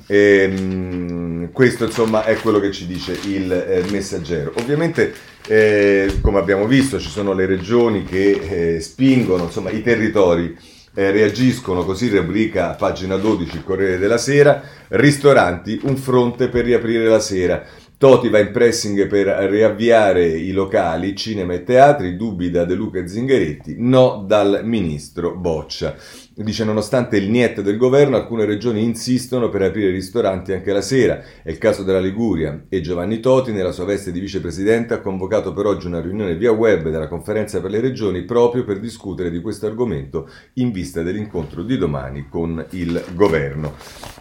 E, 0.07 0.47
mh, 0.47 1.53
questo 1.53 1.85
insomma 1.85 2.25
è 2.25 2.37
quello 2.37 2.61
che 2.61 2.73
ci 2.73 2.87
dice 2.87 3.19
il 3.25 3.51
eh, 3.53 3.85
messaggero. 3.91 4.53
Ovviamente, 4.59 5.13
eh, 5.47 6.19
come 6.21 6.39
abbiamo 6.39 6.67
visto, 6.67 6.99
ci 6.99 7.09
sono 7.09 7.33
le 7.33 7.47
regioni 7.47 8.05
che 8.05 8.75
eh, 8.77 8.81
spingono, 8.81 9.45
insomma, 9.45 9.71
i 9.71 9.83
territori 9.83 10.57
eh, 10.95 11.11
reagiscono, 11.11 11.85
così 11.85 12.09
rubrica 12.09 12.71
pagina 12.71 13.17
12 13.17 13.57
il 13.57 13.65
Corriere 13.65 13.99
della 13.99 14.19
Sera, 14.19 14.63
ristoranti, 14.89 15.81
un 15.85 15.97
fronte 15.97 16.49
per 16.49 16.65
riaprire 16.65 17.07
la 17.07 17.21
sera. 17.21 17.65
Toti 17.99 18.29
va 18.29 18.39
in 18.41 18.51
pressing 18.51 19.07
per 19.07 19.27
riavviare 19.27 20.27
i 20.27 20.51
locali, 20.53 21.17
cinema 21.17 21.55
e 21.55 21.65
teatri, 21.65 22.17
dubbi 22.17 22.51
da 22.51 22.65
De 22.65 22.75
Luca 22.75 22.99
e 22.99 23.09
Zingaretti, 23.09 23.77
no 23.79 24.25
dal 24.27 24.61
ministro 24.65 25.35
Boccia. 25.35 25.97
Dice 26.39 26.65
nonostante 26.65 27.17
il 27.17 27.31
niet 27.31 27.63
del 27.63 27.79
governo, 27.79 28.15
alcune 28.15 28.45
regioni 28.45 28.83
insistono 28.83 29.49
per 29.49 29.63
aprire 29.63 29.91
ristoranti 29.91 30.53
anche 30.53 30.71
la 30.71 30.83
sera. 30.83 31.23
È 31.43 31.49
il 31.49 31.57
caso 31.57 31.83
della 31.83 31.99
Liguria 31.99 32.67
e 32.69 32.83
Giovanni 32.83 33.21
Toti, 33.21 33.53
nella 33.53 33.73
sua 33.73 33.87
veste 33.87 34.13
di 34.13 34.21
vicepresidente, 34.21 34.93
ha 34.93 35.01
convocato 35.01 35.55
per 35.55 35.65
oggi 35.65 35.87
una 35.87 36.03
riunione 36.03 36.37
via 36.37 36.53
web 36.53 36.91
della 36.91 37.09
conferenza 37.09 37.63
per 37.63 37.71
le 37.71 37.81
regioni 37.81 38.25
proprio 38.25 38.65
per 38.65 38.81
discutere 38.81 39.31
di 39.31 39.41
questo 39.41 39.65
argomento 39.65 40.29
in 40.57 40.73
vista 40.73 41.01
dell'incontro 41.03 41.63
di 41.63 41.79
domani 41.79 42.27
con 42.29 42.63
il 42.73 43.03
governo. 43.15 43.73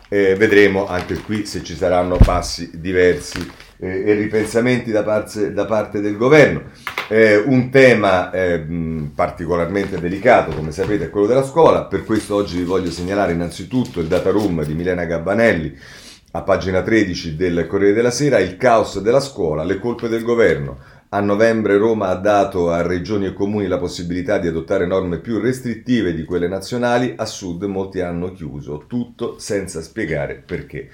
Eh, 0.07 0.35
vedremo 0.35 0.87
anche 0.87 1.15
qui 1.15 1.45
se 1.45 1.63
ci 1.63 1.75
saranno 1.75 2.15
passi 2.15 2.79
diversi 2.79 3.45
eh, 3.77 4.03
e 4.05 4.13
ripensamenti 4.13 4.91
da 4.91 5.03
parte, 5.03 5.53
da 5.53 5.65
parte 5.65 6.01
del 6.01 6.17
governo. 6.17 6.63
Eh, 7.07 7.37
un 7.37 7.69
tema 7.69 8.31
eh, 8.31 8.65
particolarmente 9.13 9.99
delicato, 9.99 10.55
come 10.55 10.71
sapete, 10.71 11.05
è 11.05 11.09
quello 11.09 11.27
della 11.27 11.43
scuola. 11.43 11.85
Per 11.85 12.03
questo 12.03 12.35
oggi 12.35 12.57
vi 12.57 12.63
voglio 12.63 12.91
segnalare 12.91 13.33
innanzitutto 13.33 13.99
il 13.99 14.07
data 14.07 14.29
room 14.31 14.63
di 14.63 14.73
Milena 14.73 15.05
Gabbanelli 15.05 15.77
a 16.31 16.41
pagina 16.41 16.81
13 16.81 17.35
del 17.37 17.65
Corriere 17.65 17.93
della 17.93 18.11
Sera, 18.11 18.39
il 18.39 18.57
caos 18.57 18.99
della 18.99 19.21
scuola, 19.21 19.63
le 19.63 19.79
colpe 19.79 20.09
del 20.09 20.23
governo. 20.23 20.77
A 21.09 21.21
novembre 21.21 21.77
Roma 21.77 22.09
ha 22.09 22.15
dato 22.15 22.71
a 22.71 22.81
regioni 22.81 23.27
e 23.27 23.33
comuni 23.33 23.67
la 23.67 23.77
possibilità 23.77 24.37
di 24.37 24.49
adottare 24.49 24.85
norme 24.85 25.19
più 25.19 25.39
restrittive 25.39 26.13
di 26.13 26.25
quelle 26.25 26.49
nazionali, 26.49 27.13
a 27.15 27.25
sud 27.25 27.63
molti 27.63 28.01
hanno 28.01 28.33
chiuso, 28.33 28.83
tutto 28.85 29.39
senza 29.39 29.81
spiegare 29.81 30.43
perché. 30.45 30.89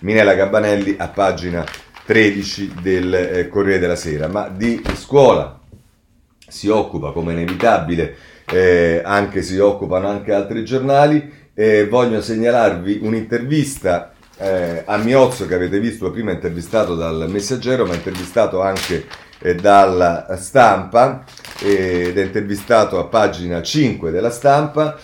Minella 0.00 0.34
Gabbanelli 0.34 0.94
a 0.98 1.08
pagina 1.08 1.62
13 1.62 1.85
del 2.80 3.12
eh, 3.12 3.48
Corriere 3.48 3.80
della 3.80 3.96
Sera, 3.96 4.28
ma 4.28 4.48
di 4.48 4.80
scuola 4.94 5.58
si 6.48 6.68
occupa 6.68 7.10
come 7.10 7.32
inevitabile, 7.32 8.14
eh, 8.46 9.02
anche 9.04 9.42
si 9.42 9.58
occupano 9.58 10.08
anche 10.08 10.32
altri 10.32 10.64
giornali. 10.64 11.44
Eh, 11.52 11.88
voglio 11.88 12.22
segnalarvi 12.22 13.00
un'intervista 13.02 14.12
eh, 14.38 14.82
a 14.84 14.96
Miozzo 14.98 15.46
che 15.46 15.54
avete 15.54 15.80
visto 15.80 16.10
prima 16.10 16.30
intervistato 16.30 16.94
dal 16.94 17.26
Messaggero, 17.28 17.86
ma 17.86 17.94
intervistato 17.94 18.60
anche 18.60 19.06
eh, 19.40 19.54
dalla 19.54 20.36
stampa 20.38 21.24
ed 21.60 22.16
è 22.16 22.22
intervistato 22.22 22.98
a 22.98 23.04
pagina 23.04 23.62
5 23.62 24.10
della 24.10 24.30
stampa. 24.30 24.96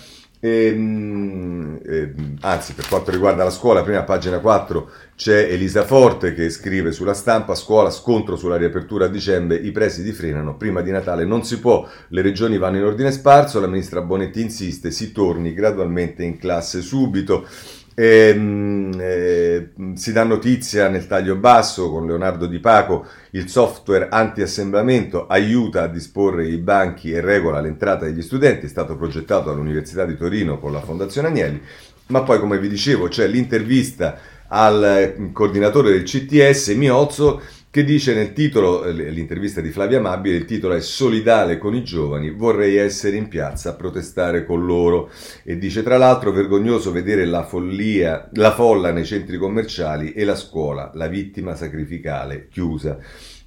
Ehm, 0.45 1.79
ehm, 1.87 2.37
anzi, 2.41 2.75
per 2.75 2.89
quanto 2.89 3.13
riguarda 3.13 3.45
la 3.45 3.51
scuola, 3.51 3.85
prima 3.85 4.03
pagina 4.03 4.41
4 4.41 4.91
c'è 5.15 5.47
Elisa 5.49 5.85
Forte 5.85 6.35
che 6.35 6.51
scrive 6.51 6.91
sulla 6.91 7.15
stampa: 7.15 7.55
Scuola, 7.55 7.91
scontro 7.91 8.35
sulla 8.35 8.57
riapertura 8.57 9.05
a 9.05 9.09
dicembre, 9.09 9.55
i 9.55 9.71
presidi 9.71 10.11
frenano. 10.11 10.57
Prima 10.57 10.81
di 10.81 10.91
Natale 10.91 11.25
non 11.25 11.45
si 11.45 11.61
può, 11.61 11.89
le 12.09 12.23
regioni 12.23 12.59
vanno 12.59 12.79
in 12.79 12.85
ordine 12.85 13.13
sparso. 13.13 13.61
La 13.61 13.69
ministra 13.69 14.03
Bonetti 14.03 14.41
insiste: 14.41 14.91
si 14.91 15.13
torni 15.13 15.55
gradualmente 15.55 16.25
in 16.25 16.37
classe 16.39 16.81
subito. 16.81 17.47
Ehm, 17.95 18.91
eh, 18.99 19.71
si 19.95 20.13
dà 20.13 20.25
notizia 20.25 20.89
nel 20.89 21.07
taglio 21.07 21.37
basso 21.37 21.91
con 21.91 22.07
Leonardo 22.07 22.47
Di 22.47 22.59
Paco, 22.59 23.07
il 23.31 23.49
software 23.49 24.09
anti-assemblamento 24.11 25.27
aiuta 25.27 25.83
a 25.83 25.89
disporre 25.89 26.47
i 26.47 26.57
banchi 26.57 27.13
e 27.13 27.21
regola 27.21 27.61
l'entrata 27.61 28.07
degli 28.07 28.23
studenti, 28.23 28.67
è 28.67 28.69
stato 28.69 28.97
progettato 28.97 29.51
all'Università 29.51 30.05
di 30.05 30.17
Torino 30.17 30.59
con 30.59 30.73
la 30.73 30.81
Fondazione 30.81 31.29
Agnelli, 31.29 31.61
ma 32.07 32.23
poi 32.23 32.39
come 32.39 32.59
vi 32.59 32.69
dicevo 32.69 33.09
c'è 33.09 33.27
l'intervista 33.27 34.19
al 34.49 35.31
coordinatore 35.33 35.93
del 35.93 36.03
CTS 36.03 36.69
Miozzo 36.69 37.41
che 37.73 37.85
dice 37.85 38.13
nel 38.13 38.35
titolo, 38.35 38.85
eh, 38.85 38.93
l'intervista 38.93 39.63
di 39.63 39.71
Flavia 39.71 39.99
Mabile, 39.99 40.37
il 40.37 40.45
titolo 40.45 40.75
è 40.75 40.81
Solidale 40.83 41.57
con 41.57 41.75
i 41.75 41.83
giovani, 41.83 42.29
vorrei 42.29 42.77
essere 42.77 43.17
in 43.17 43.29
piazza 43.29 43.71
a 43.71 43.75
protestare 43.75 44.45
con 44.45 44.67
loro. 44.67 45.11
E 45.43 45.57
dice 45.57 45.83
tra 45.83 45.97
l'altro 45.97 46.33
vergognoso 46.33 46.93
vedere 46.93 47.25
la 47.25 47.45
follia, 47.45 48.29
la 48.35 48.53
folla 48.53 48.93
nei 48.93 49.07
centri 49.07 49.39
commerciali 49.39 50.13
e 50.13 50.25
la 50.25 50.35
scuola, 50.35 50.91
la 50.93 51.07
vittima 51.07 51.55
sacrificale, 51.55 52.49
chiusa. 52.51 52.99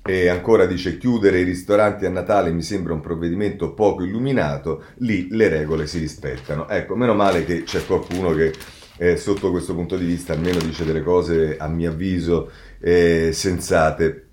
E 0.01 0.27
ancora 0.27 0.65
dice 0.65 0.97
chiudere 0.97 1.41
i 1.41 1.43
ristoranti 1.43 2.07
a 2.07 2.09
Natale 2.09 2.51
mi 2.51 2.63
sembra 2.63 2.93
un 2.93 3.01
provvedimento 3.01 3.75
poco 3.75 4.03
illuminato, 4.03 4.85
lì 5.01 5.27
le 5.29 5.49
regole 5.49 5.85
si 5.85 5.99
rispettano. 5.99 6.67
Ecco, 6.67 6.95
meno 6.95 7.13
male 7.13 7.45
che 7.45 7.61
c'è 7.61 7.85
qualcuno 7.85 8.33
che 8.33 8.53
eh, 8.97 9.17
sotto 9.17 9.51
questo 9.51 9.75
punto 9.75 9.97
di 9.97 10.05
vista 10.05 10.33
almeno 10.33 10.59
dice 10.59 10.85
delle 10.85 11.03
cose 11.03 11.57
a 11.57 11.67
mio 11.67 11.91
avviso 11.91 12.49
eh, 12.85 13.31
sensate. 13.33 14.27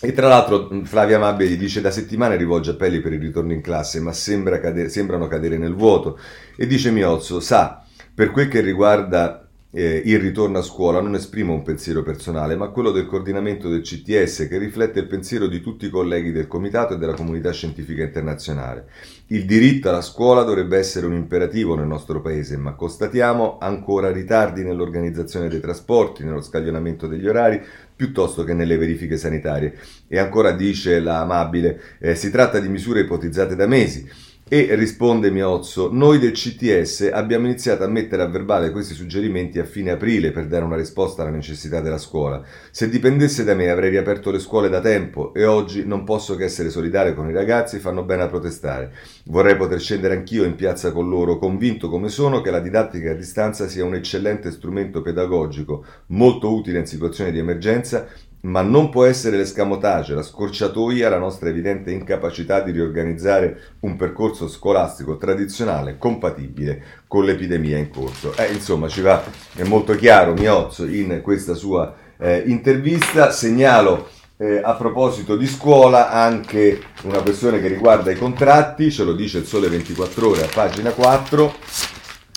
E 0.00 0.12
tra 0.12 0.28
l'altro 0.28 0.82
Flavia 0.84 1.18
Mabbe 1.18 1.56
dice 1.56 1.80
da 1.80 1.90
settimane 1.90 2.36
rivolge 2.36 2.70
appelli 2.70 3.00
per 3.00 3.12
il 3.12 3.20
ritorno 3.20 3.52
in 3.52 3.60
classe, 3.60 3.98
ma 3.98 4.12
sembra 4.12 4.60
cadere, 4.60 4.88
sembrano 4.88 5.26
cadere 5.26 5.58
nel 5.58 5.74
vuoto. 5.74 6.16
E 6.56 6.68
dice 6.68 6.92
Miozzo, 6.92 7.40
sa, 7.40 7.84
per 8.14 8.30
quel 8.30 8.46
che 8.46 8.60
riguarda 8.60 9.41
eh, 9.74 10.02
il 10.04 10.18
ritorno 10.18 10.58
a 10.58 10.62
scuola 10.62 11.00
non 11.00 11.14
esprimo 11.14 11.54
un 11.54 11.62
pensiero 11.62 12.02
personale, 12.02 12.56
ma 12.56 12.68
quello 12.68 12.90
del 12.90 13.06
coordinamento 13.06 13.70
del 13.70 13.80
CTS 13.80 14.46
che 14.46 14.58
riflette 14.58 15.00
il 15.00 15.06
pensiero 15.06 15.46
di 15.46 15.62
tutti 15.62 15.86
i 15.86 15.90
colleghi 15.90 16.30
del 16.30 16.46
Comitato 16.46 16.94
e 16.94 16.98
della 16.98 17.14
comunità 17.14 17.50
scientifica 17.52 18.02
internazionale. 18.02 18.86
Il 19.28 19.46
diritto 19.46 19.88
alla 19.88 20.02
scuola 20.02 20.42
dovrebbe 20.42 20.76
essere 20.76 21.06
un 21.06 21.14
imperativo 21.14 21.74
nel 21.74 21.86
nostro 21.86 22.20
Paese, 22.20 22.58
ma 22.58 22.74
constatiamo 22.74 23.56
ancora 23.58 24.12
ritardi 24.12 24.62
nell'organizzazione 24.62 25.48
dei 25.48 25.60
trasporti, 25.60 26.22
nello 26.22 26.42
scaglionamento 26.42 27.06
degli 27.06 27.26
orari, 27.26 27.58
piuttosto 27.96 28.44
che 28.44 28.52
nelle 28.52 28.76
verifiche 28.76 29.16
sanitarie. 29.16 29.78
E 30.06 30.18
ancora 30.18 30.52
dice 30.52 31.00
la 31.00 31.20
amabile, 31.20 31.80
eh, 31.98 32.14
si 32.14 32.30
tratta 32.30 32.58
di 32.58 32.68
misure 32.68 33.00
ipotizzate 33.00 33.56
da 33.56 33.66
mesi. 33.66 34.06
E 34.54 34.74
risponde 34.74 35.30
Miozzo, 35.30 35.88
noi 35.90 36.18
del 36.18 36.32
CTS 36.32 37.08
abbiamo 37.10 37.46
iniziato 37.46 37.84
a 37.84 37.88
mettere 37.88 38.20
a 38.20 38.26
verbale 38.26 38.70
questi 38.70 38.92
suggerimenti 38.92 39.58
a 39.58 39.64
fine 39.64 39.92
aprile 39.92 40.30
per 40.30 40.46
dare 40.46 40.62
una 40.62 40.76
risposta 40.76 41.22
alla 41.22 41.30
necessità 41.30 41.80
della 41.80 41.96
scuola. 41.96 42.44
Se 42.70 42.90
dipendesse 42.90 43.44
da 43.44 43.54
me 43.54 43.70
avrei 43.70 43.88
riaperto 43.88 44.30
le 44.30 44.38
scuole 44.38 44.68
da 44.68 44.82
tempo 44.82 45.32
e 45.32 45.46
oggi 45.46 45.86
non 45.86 46.04
posso 46.04 46.36
che 46.36 46.44
essere 46.44 46.68
solidale 46.68 47.14
con 47.14 47.30
i 47.30 47.32
ragazzi, 47.32 47.78
fanno 47.78 48.02
bene 48.02 48.24
a 48.24 48.28
protestare. 48.28 48.92
Vorrei 49.24 49.56
poter 49.56 49.80
scendere 49.80 50.16
anch'io 50.16 50.44
in 50.44 50.54
piazza 50.54 50.92
con 50.92 51.08
loro, 51.08 51.38
convinto 51.38 51.88
come 51.88 52.10
sono 52.10 52.42
che 52.42 52.50
la 52.50 52.60
didattica 52.60 53.12
a 53.12 53.14
distanza 53.14 53.66
sia 53.68 53.86
un 53.86 53.94
eccellente 53.94 54.50
strumento 54.50 55.00
pedagogico, 55.00 55.82
molto 56.08 56.54
utile 56.54 56.80
in 56.80 56.86
situazioni 56.86 57.32
di 57.32 57.38
emergenza 57.38 58.06
ma 58.42 58.62
non 58.62 58.88
può 58.88 59.04
essere 59.04 59.36
l'escamotage, 59.36 60.14
la 60.14 60.22
scorciatoia, 60.22 61.08
la 61.08 61.18
nostra 61.18 61.48
evidente 61.48 61.90
incapacità 61.90 62.60
di 62.60 62.72
riorganizzare 62.72 63.76
un 63.80 63.96
percorso 63.96 64.48
scolastico 64.48 65.16
tradizionale 65.16 65.96
compatibile 65.98 66.82
con 67.06 67.24
l'epidemia 67.24 67.78
in 67.78 67.90
corso. 67.90 68.34
Eh, 68.36 68.52
insomma, 68.52 68.88
ci 68.88 69.00
va, 69.00 69.22
è 69.54 69.62
molto 69.64 69.94
chiaro 69.94 70.32
Miozzo 70.32 70.86
in 70.86 71.20
questa 71.22 71.54
sua 71.54 71.94
eh, 72.18 72.42
intervista. 72.46 73.30
Segnalo 73.30 74.08
eh, 74.38 74.60
a 74.62 74.74
proposito 74.74 75.36
di 75.36 75.46
scuola 75.46 76.10
anche 76.10 76.80
una 77.02 77.20
questione 77.20 77.60
che 77.60 77.68
riguarda 77.68 78.10
i 78.10 78.16
contratti, 78.16 78.90
ce 78.90 79.04
lo 79.04 79.12
dice 79.12 79.38
il 79.38 79.46
Sole 79.46 79.68
24 79.68 80.28
ore 80.28 80.42
a 80.42 80.48
pagina 80.52 80.90
4, 80.90 81.54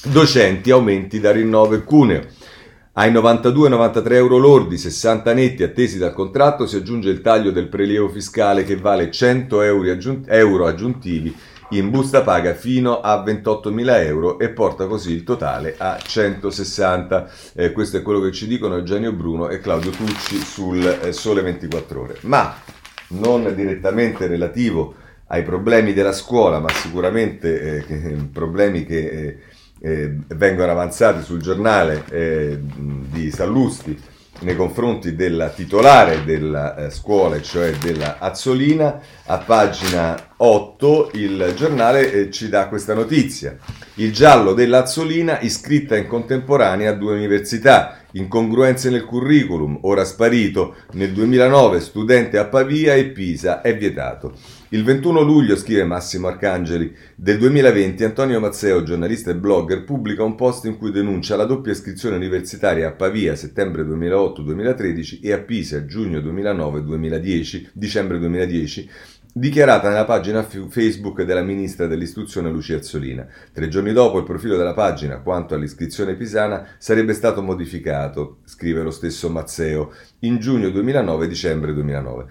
docenti 0.03 0.69
aumenti 0.69 1.19
da 1.19 1.31
rinnovo 1.31 1.73
e 1.73 1.83
cuneo. 1.83 2.21
Ai 2.97 3.11
92-93 3.11 4.13
euro 4.13 4.37
lordi, 4.37 4.77
60 4.77 5.33
netti 5.33 5.63
attesi 5.63 5.97
dal 5.97 6.13
contratto, 6.13 6.65
si 6.65 6.77
aggiunge 6.77 7.09
il 7.09 7.19
taglio 7.19 7.51
del 7.51 7.67
prelievo 7.67 8.07
fiscale 8.07 8.63
che 8.63 8.77
vale 8.77 9.11
100 9.11 9.61
euro 10.27 10.65
aggiuntivi 10.65 11.35
in 11.71 11.89
busta 11.89 12.21
paga 12.21 12.53
fino 12.53 13.01
a 13.01 13.21
28.000 13.21 14.05
euro 14.05 14.39
e 14.39 14.47
porta 14.47 14.87
così 14.87 15.11
il 15.11 15.23
totale 15.23 15.75
a 15.77 15.97
160. 16.01 17.29
Eh, 17.55 17.73
questo 17.73 17.97
è 17.97 18.01
quello 18.01 18.21
che 18.21 18.31
ci 18.31 18.47
dicono 18.47 18.77
Eugenio 18.77 19.11
Bruno 19.11 19.49
e 19.49 19.59
Claudio 19.59 19.91
Tucci 19.91 20.37
sul 20.37 20.85
eh, 20.85 21.11
Sole 21.11 21.41
24 21.41 22.01
Ore. 22.01 22.17
Ma 22.21 22.55
non 23.09 23.53
direttamente 23.53 24.25
relativo 24.25 24.95
ai 25.27 25.43
problemi 25.43 25.91
della 25.91 26.13
scuola, 26.13 26.59
ma 26.59 26.69
sicuramente 26.69 27.85
eh, 27.85 28.29
problemi 28.31 28.85
che 28.85 29.53
eh, 29.85 30.15
vengono 30.29 30.71
avanzati 30.71 31.21
sul 31.21 31.39
giornale 31.39 32.05
eh, 32.09 32.57
di 32.59 33.29
Sallusti 33.29 33.95
nei 34.39 34.55
confronti 34.55 35.15
della 35.15 35.49
titolare 35.49 36.25
della 36.25 36.75
eh, 36.75 36.89
scuola, 36.89 37.39
cioè 37.39 37.71
della 37.73 38.17
Azzolina, 38.17 38.99
a 39.25 39.37
pagina 39.37 40.33
8 40.37 41.11
il 41.13 41.53
giornale 41.55 42.11
eh, 42.11 42.31
ci 42.31 42.49
dà 42.49 42.67
questa 42.67 42.95
notizia. 42.95 43.57
Il 43.95 44.11
giallo 44.11 44.53
della 44.53 44.79
Azzolina 44.79 45.39
iscritta 45.41 45.95
in 45.95 46.07
contemporanea 46.07 46.89
a 46.89 46.95
due 46.95 47.13
università, 47.13 47.99
incongruenze 48.11 48.89
nel 48.89 49.05
curriculum, 49.05 49.77
ora 49.83 50.03
sparito, 50.03 50.75
nel 50.93 51.13
2009 51.13 51.79
studente 51.79 52.39
a 52.39 52.45
Pavia 52.45 52.95
e 52.95 53.05
Pisa 53.05 53.61
è 53.61 53.77
vietato. 53.77 54.33
Il 54.75 54.83
21 54.83 55.21
luglio, 55.21 55.55
scrive 55.55 55.85
Massimo 55.85 56.27
Arcangeli, 56.27 56.93
del 57.15 57.37
2020 57.37 58.03
Antonio 58.03 58.41
Mazzeo, 58.41 58.83
giornalista 58.83 59.31
e 59.31 59.35
blogger, 59.37 59.85
pubblica 59.85 60.23
un 60.23 60.35
post 60.35 60.65
in 60.65 60.77
cui 60.77 60.91
denuncia 60.91 61.37
la 61.37 61.45
doppia 61.45 61.71
iscrizione 61.71 62.17
universitaria 62.17 62.89
a 62.89 62.91
Pavia 62.91 63.37
settembre 63.37 63.83
2008-2013 63.83 65.19
e 65.21 65.31
a 65.31 65.39
Pisa 65.39 65.85
giugno 65.85 66.19
2009-2010, 66.19 67.67
dicembre 67.71 68.19
2010, 68.19 68.89
dichiarata 69.31 69.87
nella 69.87 70.03
pagina 70.03 70.43
Facebook 70.43 71.21
della 71.21 71.41
ministra 71.41 71.87
dell'istruzione 71.87 72.51
Lucia 72.51 72.75
Azzolina. 72.75 73.25
Tre 73.53 73.69
giorni 73.69 73.93
dopo 73.93 74.17
il 74.17 74.25
profilo 74.25 74.57
della 74.57 74.73
pagina 74.73 75.21
quanto 75.21 75.55
all'iscrizione 75.55 76.15
pisana 76.15 76.67
sarebbe 76.79 77.13
stato 77.13 77.41
modificato, 77.41 78.39
scrive 78.43 78.83
lo 78.83 78.91
stesso 78.91 79.29
Mazzeo, 79.29 79.93
in 80.19 80.37
giugno 80.37 80.67
2009-dicembre 80.67 81.73
2009. 81.73 82.25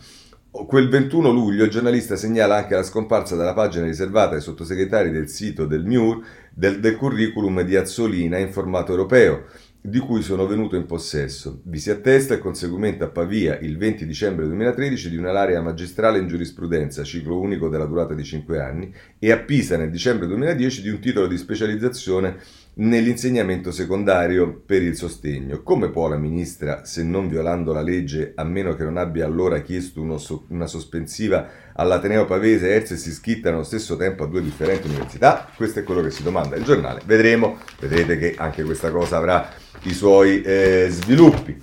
Quel 0.55 0.89
21 0.89 1.33
luglio 1.33 1.65
il 1.65 1.71
giornalista 1.71 2.15
segnala 2.15 2.55
anche 2.55 2.77
la 2.77 2.85
scomparsa 2.85 3.35
dalla 3.35 3.55
pagina 3.55 3.87
riservata 3.87 4.37
ai 4.37 4.41
sottosegretari 4.41 5.11
del 5.11 5.29
sito 5.29 5.67
del 5.67 5.85
MIUR 5.85 6.25
del, 6.53 6.79
del 6.79 6.95
curriculum 6.95 7.63
di 7.63 7.75
Azzolina 7.75 8.39
in 8.39 8.53
formato 8.53 8.93
europeo. 8.93 9.47
di 9.87 9.99
cui 9.99 10.23
sono 10.23 10.47
venuto 10.47 10.77
in 10.77 10.87
possesso. 10.87 11.61
Vi 11.65 11.79
si 11.79 11.91
attesta 11.91 12.33
il 12.33 12.41
conseguimento 12.41 13.05
a 13.05 13.09
Pavia 13.09 13.59
il 13.59 13.77
20 13.77 14.07
dicembre 14.07 14.47
2013 14.47 15.11
di 15.11 15.19
una 15.19 15.31
laurea 15.31 15.61
magistrale 15.61 16.19
in 16.19 16.27
giurisprudenza, 16.27 17.05
ciclo 17.05 17.39
unico 17.39 17.69
della 17.69 17.85
durata 17.85 18.15
di 18.15 18.25
5 18.25 18.61
anni, 18.63 18.91
e 19.19 19.31
a 19.31 19.39
Pisa 19.41 19.77
nel 19.77 19.91
dicembre 19.91 20.27
2010 20.27 20.81
di 20.81 20.89
un 20.89 21.01
titolo 21.01 21.27
di 21.27 21.37
specializzazione 21.37 22.39
nell'insegnamento 22.77 23.71
secondario 23.71 24.63
per 24.65 24.83
il 24.83 24.97
sostegno. 24.97 25.63
Come 25.63 25.91
può 25.91 26.09
la 26.09 26.17
ministra, 26.17 26.85
se 26.85 27.05
non 27.05 27.29
violando 27.29 27.73
la 27.73 27.83
legge, 27.83 28.33
a 28.35 28.45
meno 28.45 28.75
che 28.75 28.85
non 28.85 28.97
abbia 28.97 29.27
allora 29.27 29.61
chiesto 29.61 30.01
uno, 30.01 30.21
una 30.49 30.67
sospensiva 30.67 31.49
all'Ateneo 31.75 32.25
Pavese, 32.25 32.71
Erze 32.71 32.97
si 32.97 33.11
iscritta 33.11 33.51
allo 33.51 33.63
stesso 33.63 33.97
tempo 33.97 34.25
a 34.25 34.27
due 34.27 34.43
differenti 34.43 34.89
università? 34.89 35.49
Questo 35.55 35.81
è 35.81 35.83
quello 35.83 36.03
che 36.03 36.11
si 36.11 36.23
domanda 36.23 36.57
il 36.57 36.65
giornale. 36.65 37.03
Vedremo, 37.05 37.59
vedrete 37.79 38.19
che 38.19 38.35
anche 38.37 38.65
questa 38.65 38.91
cosa 38.91 39.17
avrà 39.17 39.49
i 39.83 39.93
suoi 39.93 40.43
eh, 40.43 40.89
sviluppi. 40.91 41.57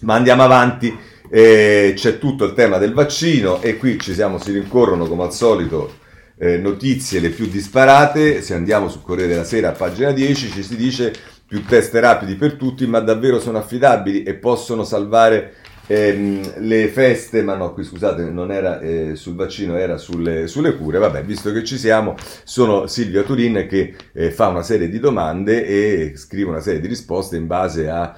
Ma 0.00 0.14
andiamo 0.14 0.42
avanti, 0.42 0.94
eh, 1.30 1.92
c'è 1.94 2.18
tutto 2.18 2.44
il 2.44 2.52
tema 2.52 2.78
del 2.78 2.92
vaccino 2.92 3.62
e 3.62 3.76
qui 3.76 3.98
ci 3.98 4.12
siamo, 4.12 4.38
si 4.38 4.52
rincorrono 4.52 5.06
come 5.06 5.22
al 5.24 5.32
solito 5.32 6.04
eh, 6.38 6.58
notizie 6.58 7.20
le 7.20 7.30
più 7.30 7.46
disparate. 7.46 8.42
Se 8.42 8.54
andiamo 8.54 8.88
sul 8.88 9.02
Corriere 9.02 9.32
della 9.32 9.44
Sera 9.44 9.70
a 9.70 9.72
pagina 9.72 10.12
10 10.12 10.50
ci 10.50 10.62
si 10.62 10.76
dice 10.76 11.12
più 11.46 11.64
test 11.64 11.94
rapidi 11.94 12.34
per 12.34 12.54
tutti, 12.54 12.86
ma 12.86 13.00
davvero 13.00 13.38
sono 13.38 13.58
affidabili 13.58 14.22
e 14.24 14.34
possono 14.34 14.84
salvare 14.84 15.54
ehm, 15.86 16.54
le 16.58 16.88
feste, 16.88 17.42
ma 17.42 17.54
no, 17.54 17.72
qui 17.72 17.84
scusate, 17.84 18.24
non 18.24 18.50
era 18.50 18.80
eh, 18.80 19.14
sul 19.14 19.34
vaccino, 19.34 19.76
era 19.76 19.96
sulle, 19.96 20.46
sulle, 20.48 20.76
cure. 20.76 20.98
Vabbè, 20.98 21.22
visto 21.22 21.52
che 21.52 21.64
ci 21.64 21.78
siamo, 21.78 22.16
sono 22.44 22.86
Silvia 22.86 23.22
Turin 23.22 23.66
che 23.68 23.94
eh, 24.12 24.30
fa 24.30 24.48
una 24.48 24.62
serie 24.62 24.88
di 24.88 24.98
domande 24.98 25.64
e 25.64 26.12
scrive 26.16 26.50
una 26.50 26.60
serie 26.60 26.80
di 26.80 26.88
risposte 26.88 27.36
in 27.36 27.46
base 27.46 27.88
a 27.88 28.16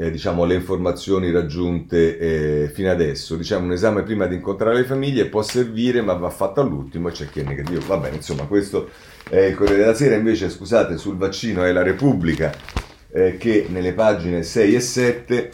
eh, 0.00 0.12
diciamo, 0.12 0.44
le 0.44 0.54
informazioni 0.54 1.32
raggiunte 1.32 2.18
eh, 2.18 2.68
fino 2.68 2.88
adesso. 2.88 3.34
Diciamo, 3.34 3.64
un 3.64 3.72
esame 3.72 4.04
prima 4.04 4.26
di 4.26 4.36
incontrare 4.36 4.76
le 4.76 4.84
famiglie 4.84 5.26
può 5.26 5.42
servire, 5.42 6.02
ma 6.02 6.12
va 6.12 6.30
fatto 6.30 6.60
all'ultimo 6.60 7.08
e 7.08 7.10
c'è 7.10 7.28
chi 7.28 7.40
è 7.40 7.42
negativo. 7.42 7.80
Va 7.84 7.96
bene, 7.96 8.16
insomma, 8.16 8.44
questo 8.44 8.90
è 9.28 9.40
il 9.40 9.56
Corriere 9.56 9.80
della 9.80 9.94
Sera. 9.94 10.14
Invece, 10.14 10.50
scusate, 10.50 10.96
sul 10.98 11.16
vaccino 11.16 11.64
è 11.64 11.72
la 11.72 11.82
Repubblica 11.82 12.54
eh, 13.10 13.36
che 13.38 13.66
nelle 13.68 13.92
pagine 13.92 14.44
6 14.44 14.74
e 14.76 14.80
7 14.80 15.52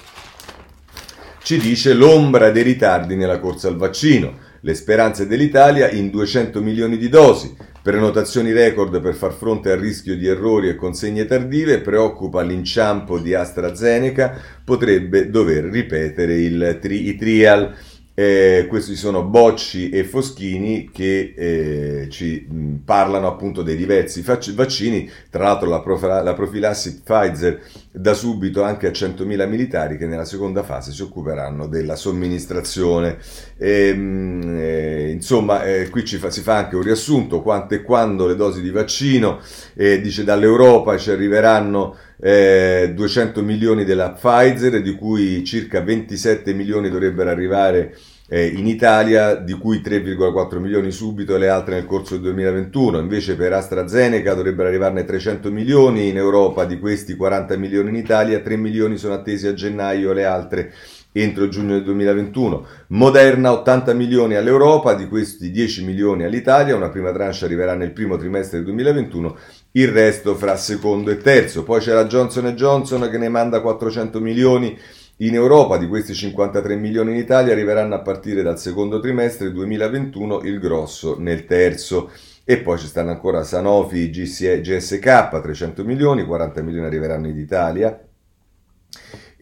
ci 1.42 1.58
dice 1.58 1.94
l'ombra 1.94 2.50
dei 2.50 2.62
ritardi 2.62 3.16
nella 3.16 3.38
corsa 3.38 3.68
al 3.68 3.76
vaccino, 3.76 4.38
le 4.60 4.74
speranze 4.74 5.26
dell'Italia 5.26 5.90
in 5.90 6.10
200 6.10 6.60
milioni 6.60 6.98
di 6.98 7.08
dosi, 7.08 7.56
prenotazioni 7.84 8.50
record 8.52 8.98
per 9.02 9.14
far 9.14 9.34
fronte 9.34 9.70
al 9.70 9.78
rischio 9.78 10.16
di 10.16 10.26
errori 10.26 10.70
e 10.70 10.74
consegne 10.74 11.26
tardive, 11.26 11.82
preoccupa 11.82 12.40
l'inciampo 12.40 13.18
di 13.18 13.34
AstraZeneca, 13.34 14.40
potrebbe 14.64 15.28
dover 15.28 15.64
ripetere 15.64 16.40
il 16.40 16.78
tri- 16.80 17.08
i 17.08 17.16
trial. 17.16 17.76
Eh, 18.16 18.66
questi 18.68 18.94
sono 18.94 19.24
Bocci 19.24 19.88
e 19.90 20.04
Foschini 20.04 20.88
che 20.92 21.34
eh, 21.36 22.08
ci 22.10 22.46
mh, 22.48 22.74
parlano 22.84 23.26
appunto 23.26 23.62
dei 23.62 23.74
diversi 23.74 24.22
fac- 24.22 24.54
vaccini, 24.54 25.10
tra 25.30 25.42
l'altro 25.44 25.68
la, 25.68 25.80
prof- 25.80 26.22
la, 26.22 26.32
profilassi 26.32 27.00
Pfizer 27.02 27.60
da 27.90 28.14
subito 28.14 28.62
anche 28.62 28.86
a 28.86 28.90
100.000 28.90 29.48
militari 29.48 29.96
che 29.96 30.06
nella 30.06 30.24
seconda 30.24 30.62
fase 30.62 30.92
si 30.92 31.02
occuperanno 31.02 31.66
della 31.66 31.96
somministrazione. 31.96 33.18
E, 33.56 33.92
mh, 33.92 34.58
eh, 34.60 35.10
insomma, 35.10 35.64
eh, 35.64 35.88
qui 35.90 36.06
fa- 36.06 36.30
si 36.30 36.40
fa 36.40 36.56
anche 36.58 36.76
un 36.76 36.82
riassunto, 36.82 37.42
quanto 37.42 37.74
e 37.74 37.82
quando 37.82 38.28
le 38.28 38.36
dosi 38.36 38.62
di 38.62 38.70
vaccino, 38.70 39.40
eh, 39.74 40.00
dice 40.00 40.22
dall'Europa 40.22 40.96
ci 40.98 41.10
arriveranno 41.10 41.96
200 42.24 43.40
eh, 43.40 43.42
milioni 43.42 43.84
della 43.84 44.12
Pfizer, 44.12 44.80
di 44.80 44.94
cui 44.94 45.44
circa 45.44 45.82
27 45.82 46.54
milioni 46.54 46.88
dovrebbero 46.88 47.28
arrivare 47.28 47.94
eh, 48.28 48.46
in 48.46 48.66
Italia, 48.66 49.34
di 49.34 49.52
cui 49.52 49.82
3,4 49.84 50.58
milioni 50.58 50.90
subito 50.90 51.34
e 51.34 51.38
le 51.38 51.50
altre 51.50 51.74
nel 51.74 51.84
corso 51.84 52.14
del 52.14 52.22
2021. 52.22 52.98
Invece 52.98 53.36
per 53.36 53.52
AstraZeneca 53.52 54.32
dovrebbero 54.32 54.68
arrivarne 54.68 55.04
300 55.04 55.50
milioni 55.50 56.08
in 56.08 56.16
Europa, 56.16 56.64
di 56.64 56.78
questi 56.78 57.14
40 57.14 57.58
milioni 57.58 57.90
in 57.90 57.96
Italia, 57.96 58.40
3 58.40 58.56
milioni 58.56 58.96
sono 58.96 59.12
attesi 59.12 59.46
a 59.46 59.52
gennaio, 59.52 60.14
le 60.14 60.24
altre 60.24 60.72
entro 61.12 61.48
giugno 61.48 61.74
del 61.74 61.84
2021. 61.84 62.66
Moderna 62.88 63.52
80 63.52 63.92
milioni 63.92 64.34
all'Europa, 64.34 64.94
di 64.94 65.06
questi 65.08 65.50
10 65.50 65.84
milioni 65.84 66.24
all'Italia, 66.24 66.74
una 66.74 66.88
prima 66.88 67.12
tranche 67.12 67.44
arriverà 67.44 67.74
nel 67.74 67.92
primo 67.92 68.16
trimestre 68.16 68.56
del 68.56 68.66
2021 68.66 69.36
il 69.76 69.88
resto 69.88 70.34
fra 70.34 70.56
secondo 70.56 71.10
e 71.10 71.18
terzo. 71.18 71.62
Poi 71.62 71.80
c'è 71.80 71.92
la 71.92 72.06
Johnson 72.06 72.46
Johnson 72.54 73.08
che 73.10 73.18
ne 73.18 73.28
manda 73.28 73.60
400 73.60 74.20
milioni 74.20 74.78
in 75.18 75.34
Europa, 75.34 75.78
di 75.78 75.86
questi 75.86 76.12
53 76.12 76.74
milioni 76.76 77.12
in 77.12 77.18
Italia 77.18 77.52
arriveranno 77.52 77.94
a 77.94 78.00
partire 78.00 78.42
dal 78.42 78.58
secondo 78.58 78.98
trimestre 78.98 79.52
2021, 79.52 80.42
il 80.42 80.58
grosso 80.58 81.16
nel 81.18 81.46
terzo. 81.46 82.10
E 82.44 82.58
poi 82.58 82.78
ci 82.78 82.86
stanno 82.86 83.10
ancora 83.10 83.42
Sanofi, 83.42 84.10
GSK, 84.10 85.40
300 85.40 85.84
milioni, 85.84 86.24
40 86.24 86.62
milioni 86.62 86.86
arriveranno 86.86 87.28
in 87.28 87.38
Italia 87.38 87.98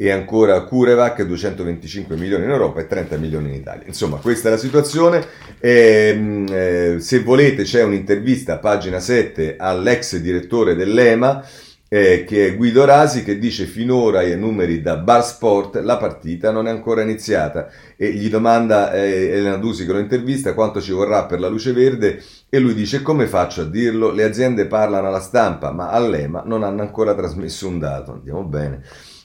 e 0.02 0.10
ancora 0.10 0.60
Curevac 0.62 1.22
225 1.22 2.16
milioni 2.16 2.42
in 2.42 2.50
Europa 2.50 2.80
e 2.80 2.88
30 2.88 3.18
milioni 3.18 3.50
in 3.50 3.54
Italia. 3.54 3.84
Insomma, 3.86 4.16
questa 4.16 4.48
è 4.48 4.50
la 4.50 4.56
situazione. 4.56 5.24
E, 5.60 6.44
eh, 6.50 6.96
se 6.98 7.20
volete 7.20 7.62
c'è 7.62 7.84
un'intervista 7.84 8.58
pagina 8.58 8.98
7 8.98 9.54
all'ex 9.56 10.16
direttore 10.16 10.74
dell'EMA 10.74 11.46
eh, 11.86 12.24
che 12.24 12.48
è 12.48 12.56
Guido 12.56 12.84
Rasi 12.84 13.22
che 13.22 13.38
dice 13.38 13.66
finora 13.66 14.20
ai 14.20 14.36
numeri 14.36 14.82
da 14.82 14.96
Bar 14.96 15.24
Sport 15.24 15.76
la 15.76 15.98
partita 15.98 16.50
non 16.50 16.66
è 16.66 16.70
ancora 16.70 17.02
iniziata 17.02 17.68
e 17.96 18.12
gli 18.12 18.28
domanda 18.28 18.92
eh, 18.92 19.28
Elena 19.28 19.58
Dusi 19.58 19.86
che 19.86 19.92
lo 19.92 19.98
intervista 20.00 20.54
quanto 20.54 20.80
ci 20.80 20.90
vorrà 20.90 21.26
per 21.26 21.38
la 21.38 21.48
luce 21.48 21.72
verde 21.72 22.20
e 22.48 22.58
lui 22.58 22.74
dice 22.74 23.02
come 23.02 23.28
faccio 23.28 23.60
a 23.60 23.66
dirlo? 23.66 24.10
Le 24.10 24.24
aziende 24.24 24.66
parlano 24.66 25.06
alla 25.06 25.20
stampa 25.20 25.70
ma 25.70 25.90
all'EMA 25.90 26.42
non 26.44 26.64
hanno 26.64 26.80
ancora 26.80 27.14
trasmesso 27.14 27.68
un 27.68 27.78
dato. 27.78 28.14
Andiamo 28.14 28.42
bene. 28.42 28.82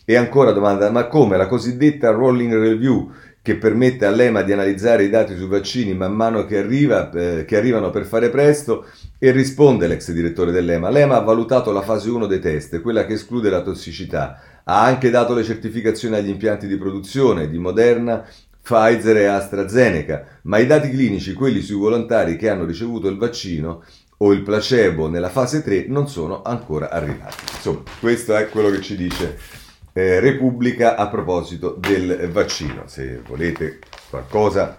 E 0.09 0.15
ancora 0.15 0.53
domanda, 0.53 0.89
ma 0.89 1.07
come 1.07 1.35
la 1.35 1.47
cosiddetta 1.47 2.11
rolling 2.11 2.53
review 2.53 3.11
che 3.41 3.57
permette 3.57 4.05
all'EMA 4.05 4.41
di 4.41 4.53
analizzare 4.53 5.03
i 5.03 5.09
dati 5.09 5.35
sui 5.35 5.47
vaccini 5.47 5.93
man 5.93 6.13
mano 6.13 6.45
che, 6.45 6.59
arriva, 6.59 7.11
eh, 7.11 7.43
che 7.43 7.57
arrivano 7.57 7.89
per 7.89 8.05
fare 8.05 8.29
presto? 8.29 8.85
E 9.19 9.31
risponde 9.31 9.85
l'ex 9.85 10.09
direttore 10.13 10.53
dell'EMA, 10.53 10.89
l'EMA 10.89 11.17
ha 11.17 11.19
valutato 11.19 11.73
la 11.73 11.81
fase 11.81 12.09
1 12.09 12.25
dei 12.25 12.39
test, 12.39 12.79
quella 12.79 13.05
che 13.05 13.15
esclude 13.15 13.49
la 13.49 13.61
tossicità, 13.61 14.39
ha 14.63 14.81
anche 14.81 15.09
dato 15.09 15.33
le 15.33 15.43
certificazioni 15.43 16.15
agli 16.15 16.29
impianti 16.29 16.67
di 16.67 16.77
produzione 16.77 17.49
di 17.49 17.57
Moderna, 17.57 18.25
Pfizer 18.61 19.17
e 19.17 19.25
AstraZeneca, 19.25 20.39
ma 20.43 20.57
i 20.57 20.67
dati 20.67 20.89
clinici, 20.89 21.33
quelli 21.33 21.59
sui 21.59 21.75
volontari 21.75 22.37
che 22.37 22.49
hanno 22.49 22.63
ricevuto 22.63 23.09
il 23.09 23.17
vaccino 23.17 23.83
o 24.19 24.31
il 24.31 24.41
placebo 24.41 25.09
nella 25.09 25.29
fase 25.29 25.61
3, 25.61 25.87
non 25.89 26.07
sono 26.07 26.43
ancora 26.43 26.91
arrivati. 26.91 27.43
Insomma, 27.55 27.83
questo 27.99 28.37
è 28.37 28.47
quello 28.47 28.69
che 28.69 28.79
ci 28.79 28.95
dice 28.95 29.56
eh, 29.97 30.19
Repubblica 30.19 30.95
a 30.95 31.07
proposito 31.07 31.75
del 31.79 32.29
vaccino. 32.31 32.83
Se 32.85 33.19
volete 33.25 33.79
qualcosa 34.11 34.77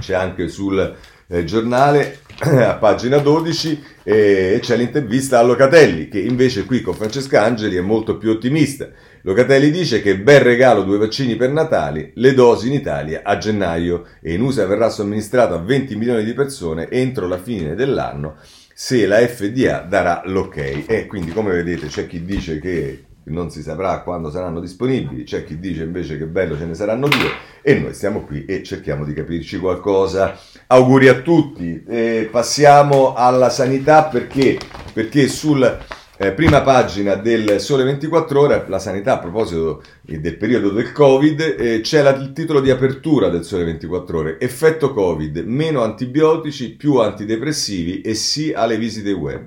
c'è 0.00 0.14
anche 0.14 0.48
sul 0.48 0.96
eh, 1.28 1.44
giornale 1.44 2.22
a 2.42 2.74
pagina 2.74 3.18
12 3.18 3.84
e 4.02 4.58
c'è 4.60 4.76
l'intervista 4.76 5.38
a 5.38 5.42
Locatelli 5.42 6.08
che 6.08 6.18
invece 6.18 6.64
qui 6.64 6.80
con 6.80 6.94
Francesca 6.94 7.44
Angeli 7.44 7.76
è 7.76 7.80
molto 7.80 8.18
più 8.18 8.30
ottimista. 8.30 8.88
Locatelli 9.22 9.70
dice 9.70 10.02
che 10.02 10.18
bel 10.18 10.40
regalo 10.40 10.82
due 10.82 10.98
vaccini 10.98 11.36
per 11.36 11.50
Natale, 11.50 12.10
le 12.14 12.34
dosi 12.34 12.66
in 12.66 12.72
Italia 12.72 13.20
a 13.22 13.38
gennaio 13.38 14.04
e 14.20 14.32
in 14.32 14.40
USA 14.40 14.66
verrà 14.66 14.88
somministrato 14.88 15.54
a 15.54 15.58
20 15.58 15.94
milioni 15.94 16.24
di 16.24 16.32
persone 16.32 16.90
entro 16.90 17.28
la 17.28 17.38
fine 17.38 17.76
dell'anno 17.76 18.36
se 18.74 19.06
la 19.06 19.18
FDA 19.18 19.80
darà 19.80 20.22
l'ok. 20.24 20.56
E 20.86 21.06
quindi 21.06 21.30
come 21.30 21.52
vedete 21.52 21.86
c'è 21.86 22.06
chi 22.06 22.24
dice 22.24 22.58
che 22.58 23.06
non 23.28 23.50
si 23.50 23.62
saprà 23.62 24.00
quando 24.02 24.30
saranno 24.30 24.60
disponibili, 24.60 25.24
c'è 25.24 25.44
chi 25.44 25.58
dice 25.58 25.82
invece 25.82 26.18
che 26.18 26.26
bello 26.26 26.56
ce 26.56 26.66
ne 26.66 26.74
saranno 26.74 27.08
due 27.08 27.30
e 27.62 27.78
noi 27.78 27.94
stiamo 27.94 28.22
qui 28.22 28.44
e 28.44 28.62
cerchiamo 28.62 29.04
di 29.04 29.12
capirci 29.12 29.58
qualcosa. 29.58 30.36
Auguri 30.66 31.08
a 31.08 31.20
tutti, 31.20 31.82
eh, 31.86 32.28
passiamo 32.30 33.14
alla 33.14 33.50
sanità 33.50 34.04
perché, 34.04 34.58
perché 34.92 35.28
sul 35.28 35.78
eh, 36.20 36.32
prima 36.32 36.62
pagina 36.62 37.14
del 37.14 37.60
Sole 37.60 37.84
24 37.84 38.40
Ore, 38.40 38.64
la 38.66 38.80
sanità 38.80 39.14
a 39.14 39.18
proposito 39.18 39.84
del 40.02 40.36
periodo 40.36 40.70
del 40.70 40.90
Covid, 40.90 41.40
eh, 41.40 41.80
c'è 41.80 42.02
la, 42.02 42.12
il 42.16 42.32
titolo 42.32 42.60
di 42.60 42.70
apertura 42.70 43.28
del 43.28 43.44
Sole 43.44 43.62
24 43.62 44.18
Ore, 44.18 44.40
effetto 44.40 44.92
Covid, 44.92 45.44
meno 45.46 45.82
antibiotici, 45.82 46.70
più 46.70 46.96
antidepressivi 46.96 48.00
e 48.00 48.14
sì 48.14 48.52
alle 48.52 48.78
visite 48.78 49.12
web. 49.12 49.46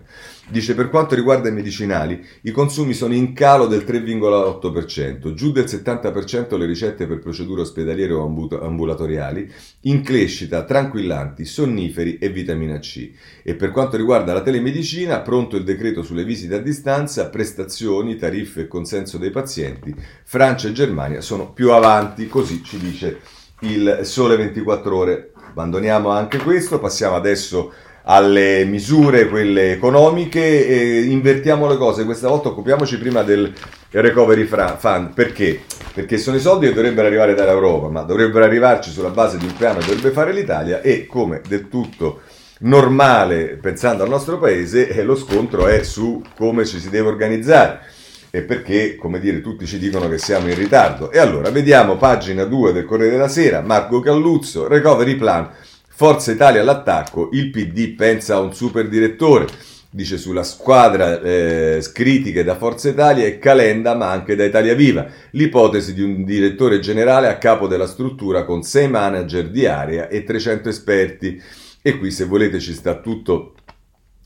Dice 0.51 0.75
per 0.75 0.89
quanto 0.89 1.15
riguarda 1.15 1.47
i 1.47 1.53
medicinali, 1.53 2.21
i 2.41 2.51
consumi 2.51 2.93
sono 2.93 3.13
in 3.13 3.31
calo 3.31 3.67
del 3.67 3.85
3,8%, 3.87 5.33
giù 5.33 5.53
del 5.53 5.63
70% 5.63 6.57
le 6.57 6.65
ricette 6.65 7.07
per 7.07 7.19
procedure 7.19 7.61
ospedaliere 7.61 8.11
o 8.11 8.25
ambulatoriali, 8.59 9.49
in 9.83 10.03
crescita 10.03 10.65
tranquillanti, 10.65 11.45
sonniferi 11.45 12.17
e 12.17 12.27
vitamina 12.27 12.79
C. 12.79 13.11
E 13.43 13.55
per 13.55 13.71
quanto 13.71 13.95
riguarda 13.95 14.33
la 14.33 14.41
telemedicina, 14.41 15.21
pronto 15.21 15.55
il 15.55 15.63
decreto 15.63 16.03
sulle 16.03 16.25
visite 16.25 16.55
a 16.55 16.59
distanza, 16.59 17.29
prestazioni, 17.29 18.17
tariffe 18.17 18.63
e 18.63 18.67
consenso 18.67 19.17
dei 19.17 19.31
pazienti. 19.31 19.95
Francia 20.25 20.67
e 20.67 20.73
Germania 20.73 21.21
sono 21.21 21.53
più 21.53 21.71
avanti, 21.71 22.27
così 22.27 22.61
ci 22.61 22.77
dice 22.77 23.21
il 23.61 24.01
Sole 24.01 24.35
24 24.35 24.97
ore. 24.97 25.31
Abbandoniamo 25.51 26.09
anche 26.09 26.39
questo, 26.39 26.77
passiamo 26.79 27.15
adesso 27.15 27.71
alle 28.03 28.65
misure, 28.65 29.27
quelle 29.27 29.71
economiche, 29.71 30.67
e 30.67 31.01
invertiamo 31.01 31.67
le 31.67 31.77
cose. 31.77 32.05
Questa 32.05 32.27
volta 32.27 32.49
occupiamoci 32.49 32.97
prima 32.97 33.21
del 33.21 33.53
Recovery 33.91 34.45
Fund. 34.45 35.13
Perché? 35.13 35.61
Perché 35.93 36.17
sono 36.17 36.37
i 36.37 36.39
soldi 36.39 36.67
che 36.67 36.73
dovrebbero 36.73 37.07
arrivare 37.07 37.33
dall'Europa, 37.33 37.89
ma 37.89 38.01
dovrebbero 38.01 38.45
arrivarci 38.45 38.89
sulla 38.89 39.09
base 39.09 39.37
di 39.37 39.45
un 39.45 39.55
piano 39.55 39.79
che 39.79 39.87
dovrebbe 39.87 40.11
fare 40.11 40.33
l'Italia 40.33 40.81
e 40.81 41.05
come 41.05 41.41
del 41.47 41.67
tutto 41.67 42.21
normale, 42.61 43.57
pensando 43.61 44.03
al 44.03 44.09
nostro 44.09 44.37
paese, 44.37 44.87
eh, 44.87 45.03
lo 45.03 45.15
scontro 45.15 45.67
è 45.67 45.83
su 45.83 46.21
come 46.35 46.65
ci 46.65 46.79
si 46.79 46.89
deve 46.89 47.07
organizzare 47.07 47.79
e 48.29 48.43
perché, 48.43 48.95
come 48.95 49.19
dire, 49.19 49.41
tutti 49.41 49.65
ci 49.65 49.77
dicono 49.77 50.07
che 50.07 50.17
siamo 50.17 50.47
in 50.47 50.55
ritardo. 50.55 51.11
E 51.11 51.19
allora, 51.19 51.49
vediamo 51.49 51.97
pagina 51.97 52.45
2 52.45 52.71
del 52.71 52.85
Corriere 52.85 53.11
della 53.11 53.27
Sera, 53.27 53.61
Marco 53.61 53.99
Calluzzo, 53.99 54.67
Recovery 54.67 55.15
Plan, 55.15 55.49
Forza 56.01 56.31
Italia 56.31 56.61
all'attacco, 56.61 57.29
il 57.31 57.51
PD 57.51 57.93
pensa 57.93 58.33
a 58.33 58.39
un 58.39 58.55
super 58.55 58.89
direttore, 58.89 59.45
dice 59.91 60.17
sulla 60.17 60.41
squadra 60.41 61.21
eh, 61.21 61.87
critiche 61.93 62.43
da 62.43 62.55
Forza 62.55 62.89
Italia 62.89 63.27
e 63.27 63.37
Calenda 63.37 63.93
ma 63.93 64.09
anche 64.09 64.35
da 64.35 64.43
Italia 64.43 64.73
Viva, 64.73 65.05
l'ipotesi 65.33 65.93
di 65.93 66.01
un 66.01 66.23
direttore 66.23 66.79
generale 66.79 67.27
a 67.27 67.37
capo 67.37 67.67
della 67.67 67.85
struttura 67.85 68.45
con 68.45 68.63
6 68.63 68.89
manager 68.89 69.51
di 69.51 69.67
area 69.67 70.07
e 70.07 70.23
300 70.23 70.69
esperti. 70.69 71.39
E 71.83 71.99
qui 71.99 72.09
se 72.09 72.25
volete 72.25 72.59
ci 72.59 72.73
sta 72.73 72.95
tutto 72.95 73.53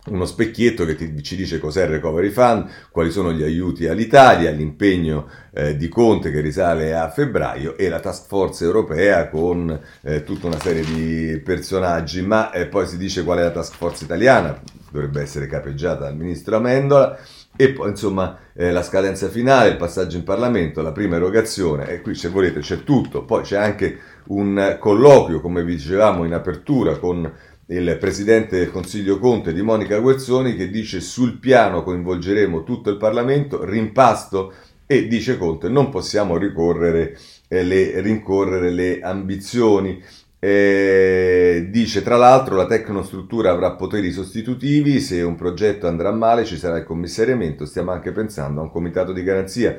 uno 0.07 0.25
specchietto 0.25 0.85
che 0.85 0.95
ti, 0.95 1.23
ci 1.23 1.35
dice 1.35 1.59
cos'è 1.59 1.83
il 1.83 1.89
Recovery 1.89 2.29
Fund, 2.29 2.67
quali 2.91 3.11
sono 3.11 3.31
gli 3.31 3.43
aiuti 3.43 3.87
all'Italia, 3.87 4.51
l'impegno 4.51 5.27
eh, 5.53 5.75
di 5.75 5.87
Conte 5.87 6.31
che 6.31 6.41
risale 6.41 6.93
a 6.95 7.09
febbraio 7.09 7.77
e 7.77 7.89
la 7.89 7.99
task 7.99 8.27
force 8.27 8.65
europea 8.65 9.29
con 9.29 9.79
eh, 10.01 10.23
tutta 10.23 10.47
una 10.47 10.59
serie 10.59 10.83
di 10.83 11.39
personaggi, 11.39 12.21
ma 12.21 12.51
eh, 12.51 12.67
poi 12.67 12.87
si 12.87 12.97
dice 12.97 13.23
qual 13.23 13.39
è 13.39 13.43
la 13.43 13.51
task 13.51 13.75
force 13.75 14.03
italiana, 14.03 14.59
dovrebbe 14.91 15.21
essere 15.21 15.47
capeggiata 15.47 16.05
dal 16.05 16.15
ministro 16.15 16.57
Amendola. 16.57 17.17
E 17.57 17.69
poi 17.69 17.91
insomma 17.91 18.37
eh, 18.53 18.69
la 18.71 18.83
scadenza 18.83 19.29
finale, 19.29 19.69
il 19.69 19.77
passaggio 19.77 20.17
in 20.17 20.25
Parlamento, 20.25 20.81
la 20.81 20.91
prima 20.91 21.15
erogazione. 21.15 21.87
E 21.87 22.01
qui 22.01 22.13
se 22.13 22.27
volete 22.27 22.59
c'è 22.59 22.83
tutto, 22.83 23.23
poi 23.23 23.43
c'è 23.43 23.55
anche 23.55 23.97
un 24.27 24.75
colloquio 24.77 25.39
come 25.39 25.63
vi 25.63 25.75
dicevamo 25.75 26.25
in 26.25 26.33
apertura 26.33 26.97
con 26.97 27.31
il 27.67 27.97
presidente 27.99 28.59
del 28.59 28.71
Consiglio 28.71 29.17
Conte 29.17 29.51
di 29.51 29.61
Monica 29.63 29.97
Guerzoni 29.97 30.55
che 30.55 30.69
dice 30.69 30.99
sul 31.01 31.39
piano 31.39 31.81
coinvolgeremo 31.81 32.63
tutto 32.63 32.91
il 32.91 32.97
Parlamento, 32.97 33.65
rimpasto 33.65 34.53
e 34.85 35.07
dice 35.07 35.37
Conte 35.37 35.67
non 35.67 35.89
possiamo 35.89 36.37
ricorrere 36.37 37.17
eh, 37.47 37.63
le, 37.63 38.01
rincorrere 38.01 38.69
le 38.69 38.99
ambizioni. 39.01 40.01
Eh, 40.37 41.69
dice 41.71 42.03
tra 42.03 42.17
l'altro 42.17 42.55
la 42.55 42.67
tecnostruttura 42.67 43.49
avrà 43.49 43.71
poteri 43.71 44.11
sostitutivi, 44.11 44.99
se 44.99 45.23
un 45.23 45.33
progetto 45.33 45.87
andrà 45.87 46.11
male 46.11 46.45
ci 46.45 46.57
sarà 46.57 46.77
il 46.77 46.83
commissariamento, 46.83 47.65
stiamo 47.65 47.91
anche 47.91 48.11
pensando 48.11 48.59
a 48.59 48.63
un 48.63 48.69
comitato 48.69 49.11
di 49.11 49.23
garanzia. 49.23 49.75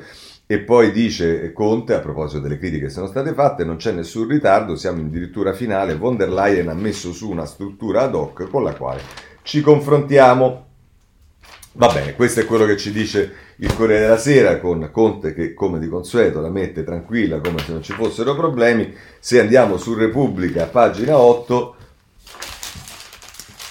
E 0.49 0.59
poi 0.59 0.93
dice 0.93 1.51
Conte, 1.51 1.93
a 1.93 1.99
proposito 1.99 2.39
delle 2.39 2.57
critiche 2.57 2.85
che 2.85 2.89
sono 2.89 3.07
state 3.07 3.33
fatte, 3.33 3.65
non 3.65 3.75
c'è 3.75 3.91
nessun 3.91 4.29
ritardo, 4.29 4.77
siamo 4.77 5.01
addirittura 5.01 5.51
finale, 5.51 5.97
von 5.97 6.15
der 6.15 6.31
Leyen 6.31 6.69
ha 6.69 6.73
messo 6.73 7.11
su 7.11 7.29
una 7.29 7.45
struttura 7.45 8.03
ad 8.03 8.15
hoc 8.15 8.47
con 8.49 8.63
la 8.63 8.73
quale 8.73 9.01
ci 9.41 9.59
confrontiamo. 9.59 10.65
Va 11.73 11.87
bene, 11.89 12.15
questo 12.15 12.39
è 12.39 12.45
quello 12.45 12.65
che 12.65 12.77
ci 12.77 12.93
dice 12.93 13.33
il 13.57 13.75
Corriere 13.75 14.03
della 14.03 14.17
Sera 14.17 14.57
con 14.59 14.89
Conte 14.89 15.33
che 15.33 15.53
come 15.53 15.79
di 15.79 15.89
consueto 15.89 16.39
la 16.39 16.49
mette 16.49 16.85
tranquilla 16.85 17.41
come 17.41 17.59
se 17.59 17.73
non 17.73 17.83
ci 17.83 17.91
fossero 17.91 18.33
problemi. 18.33 18.95
Se 19.19 19.41
andiamo 19.41 19.75
su 19.75 19.95
Repubblica, 19.95 20.65
pagina 20.67 21.17
8, 21.17 21.75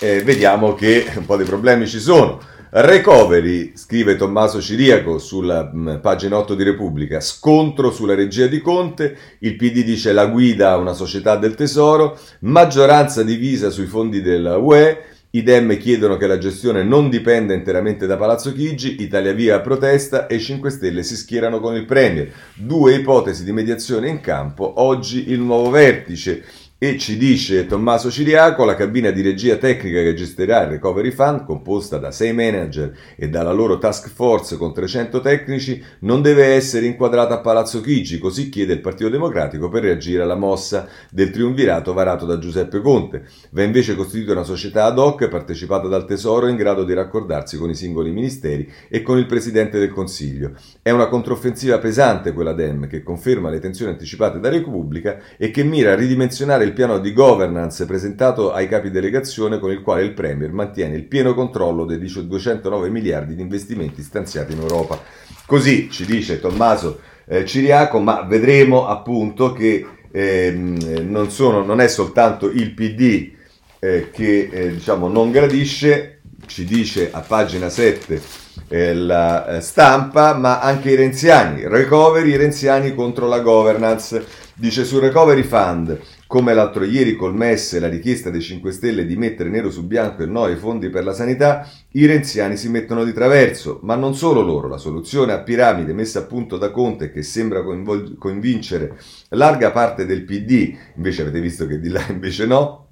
eh, 0.01 0.23
vediamo 0.23 0.75
che 0.75 1.11
un 1.17 1.25
po' 1.25 1.39
di 1.39 1.45
problemi 1.45 1.87
ci 1.87 2.01
sono. 2.01 2.39
Recovery, 2.79 3.73
scrive 3.75 4.17
Tommaso 4.17 4.61
Ciriaco 4.61 5.17
sulla 5.17 5.71
mh, 5.73 5.93
mm, 5.93 5.97
pagina 6.01 6.37
8 6.37 6.55
di 6.55 6.63
Repubblica, 6.63 7.21
scontro 7.21 7.91
sulla 7.91 8.15
regia 8.15 8.49
di 8.49 8.61
Conte, 8.61 9.17
il 9.39 9.57
PD 9.57 9.83
dice 9.83 10.13
la 10.13 10.27
guida 10.27 10.73
a 10.73 10.77
una 10.77 10.93
società 10.93 11.37
del 11.37 11.55
tesoro, 11.55 12.19
maggioranza 12.41 13.23
divisa 13.23 13.71
sui 13.71 13.87
fondi 13.87 14.21
della 14.21 14.59
UE, 14.59 15.05
i 15.31 15.43
Dem 15.43 15.75
chiedono 15.79 16.19
che 16.19 16.27
la 16.27 16.37
gestione 16.37 16.83
non 16.83 17.09
dipenda 17.09 17.55
interamente 17.55 18.07
da 18.07 18.19
Palazzo 18.19 18.53
Chigi, 18.53 19.01
Italia 19.01 19.33
Via 19.33 19.61
protesta 19.61 20.27
e 20.27 20.39
5 20.39 20.69
Stelle 20.69 21.03
si 21.03 21.17
schierano 21.17 21.61
con 21.61 21.77
il 21.77 21.87
Premier. 21.87 22.31
Due 22.55 22.95
ipotesi 22.95 23.43
di 23.43 23.53
mediazione 23.53 24.11
in 24.11 24.21
campo, 24.21 24.81
oggi 24.83 25.31
il 25.31 25.41
nuovo 25.41 25.71
vertice. 25.71 26.45
E 26.87 26.99
ci 26.99 27.17
dice 27.17 27.67
Tommaso 27.67 28.13
Ciriaco, 28.13 28.65
la 28.65 28.77
cabina 28.77 29.11
di 29.11 29.21
regia 29.21 29.57
tecnica 29.57 30.03
che 30.03 30.15
gestirà 30.15 30.63
il 30.63 30.69
Recovery 30.69 31.11
Fund, 31.11 31.45
composta 31.45 31.99
da 31.99 32.13
sei 32.13 32.33
manager 32.33 32.97
e 33.17 33.29
dalla 33.29 33.51
loro 33.51 33.79
task 33.79 34.09
force 34.09 34.57
con 34.57 34.73
300 34.73 35.21
tecnici, 35.21 35.83
non 36.03 36.23
deve 36.23 36.45
essere 36.45 36.87
inquadrata 36.87 37.35
a 37.35 37.41
Palazzo 37.41 37.81
Chigi, 37.81 38.21
così 38.21 38.51
chiede 38.51 38.75
il 38.75 38.81
Partito 38.81 39.09
Democratico 39.09 39.69
per 39.69 39.83
reagire 39.83 40.23
alla 40.23 40.37
mossa 40.37 40.87
del 41.11 41.31
triunvirato 41.31 41.93
varato 41.93 42.25
da 42.25 42.39
Giuseppe 42.39 42.81
Conte. 42.81 43.25
Va 43.51 43.65
invece 43.65 43.97
costituita 43.97 44.31
una 44.31 44.45
società 44.45 44.85
ad 44.85 45.01
hoc 45.01 45.27
partecipata 45.27 45.89
dal 45.89 46.07
Tesoro 46.07 46.47
in 46.47 46.55
grado 46.55 46.85
di 46.85 46.95
raccordarsi 46.95 47.57
con 47.57 47.69
i 47.69 47.75
singoli 47.75 48.13
ministeri 48.13 48.73
e 48.89 49.03
con 49.03 49.19
il 49.19 49.27
Presidente 49.27 49.81
del 49.81 49.91
Consiglio. 49.91 50.53
È 50.81 50.91
una 50.93 51.09
controffensiva 51.09 51.79
pesante 51.79 52.33
quella 52.33 52.53
DEM 52.53 52.87
che 52.87 53.03
conferma 53.03 53.51
le 53.51 53.59
tensioni 53.59 53.91
anticipate 53.91 54.39
da 54.39 54.51
Repubblica 54.51 55.19
e 55.37 55.51
che 55.51 55.65
mira 55.65 55.91
a 55.91 55.97
ridimensionare 55.97 56.63
il 56.63 56.75
piano 56.77 56.99
di 56.99 57.15
governance 57.15 57.87
presentato 57.87 58.53
ai 58.53 58.69
capi 58.69 58.91
delegazione 58.91 59.59
con 59.59 59.71
il 59.71 59.81
quale 59.81 60.03
il 60.03 60.13
Premier 60.13 60.53
mantiene 60.53 60.95
il 60.95 61.05
pieno 61.05 61.33
controllo 61.33 61.87
dei 61.87 61.99
209 61.99 62.91
miliardi 62.91 63.35
di 63.35 63.41
investimenti 63.41 64.03
stanziati 64.03 64.53
in 64.53 64.61
Europa. 64.61 65.01
Così 65.47 65.91
ci 65.91 66.05
dice 66.05 66.39
Tommaso 66.39 67.01
eh, 67.25 67.47
Ciriaco, 67.47 67.99
ma 67.99 68.23
vedremo 68.23 68.87
appunto 68.87 69.55
che 69.55 69.87
eh, 70.11 70.53
non, 70.53 71.31
sono, 71.31 71.65
non, 71.65 71.81
è 71.81 71.89
soltanto 71.89 72.51
il 72.51 72.75
PD 72.75 73.33
eh, 73.79 74.11
che 74.13 74.49
eh, 74.53 74.73
diciamo, 74.75 75.09
non 75.09 75.31
gradisce, 75.31 76.21
ci 76.45 76.65
dice 76.65 77.11
a 77.11 77.21
pagina 77.21 77.71
7 77.71 78.45
eh, 78.69 78.95
la 78.95 79.57
eh, 79.57 79.61
stampa, 79.61 80.35
ma 80.35 80.61
anche 80.61 80.91
i 80.91 80.95
renziani, 80.95 81.67
recovery 81.67 82.37
renziani 82.37 82.95
contro 82.95 83.27
la 83.27 83.41
governance. 83.41 84.45
Dice 84.59 84.85
sul 84.85 85.03
Recovery 85.03 85.43
Fund, 85.43 86.01
come 86.27 86.55
l'altro 86.55 86.85
ieri 86.85 87.15
col 87.15 87.35
MES 87.35 87.79
la 87.79 87.89
richiesta 87.89 88.31
dei 88.31 88.41
5 88.41 88.73
Stelle 88.73 89.07
di 89.07 89.17
mettere 89.17 89.49
nero 89.49 89.71
su 89.71 89.87
bianco 89.87 90.23
il 90.23 90.31
no 90.31 90.45
ai 90.45 90.57
fondi 90.57 90.91
per 90.91 91.05
la 91.05 91.13
sanità, 91.13 91.69
i 91.93 92.05
renziani 92.07 92.57
si 92.57 92.69
mettono 92.69 93.05
di 93.05 93.13
traverso, 93.13 93.79
ma 93.83 93.95
non 93.95 94.15
solo 94.15 94.41
loro, 94.41 94.69
la 94.69 94.79
soluzione 94.79 95.33
a 95.33 95.41
piramide 95.41 95.93
messa 95.93 96.21
a 96.21 96.25
punto 96.25 96.57
da 96.57 96.71
Conte 96.71 97.11
che 97.11 97.23
sembra 97.23 97.63
coinvol- 97.63 98.19
convincere 98.19 98.99
larga 99.31 99.71
parte 99.71 100.05
del 100.05 100.25
PD, 100.25 100.77
invece 100.97 101.23
avete 101.23 101.41
visto 101.41 101.67
che 101.67 101.79
di 101.79 101.89
là 101.89 102.05
invece 102.11 102.47
no, 102.47 102.87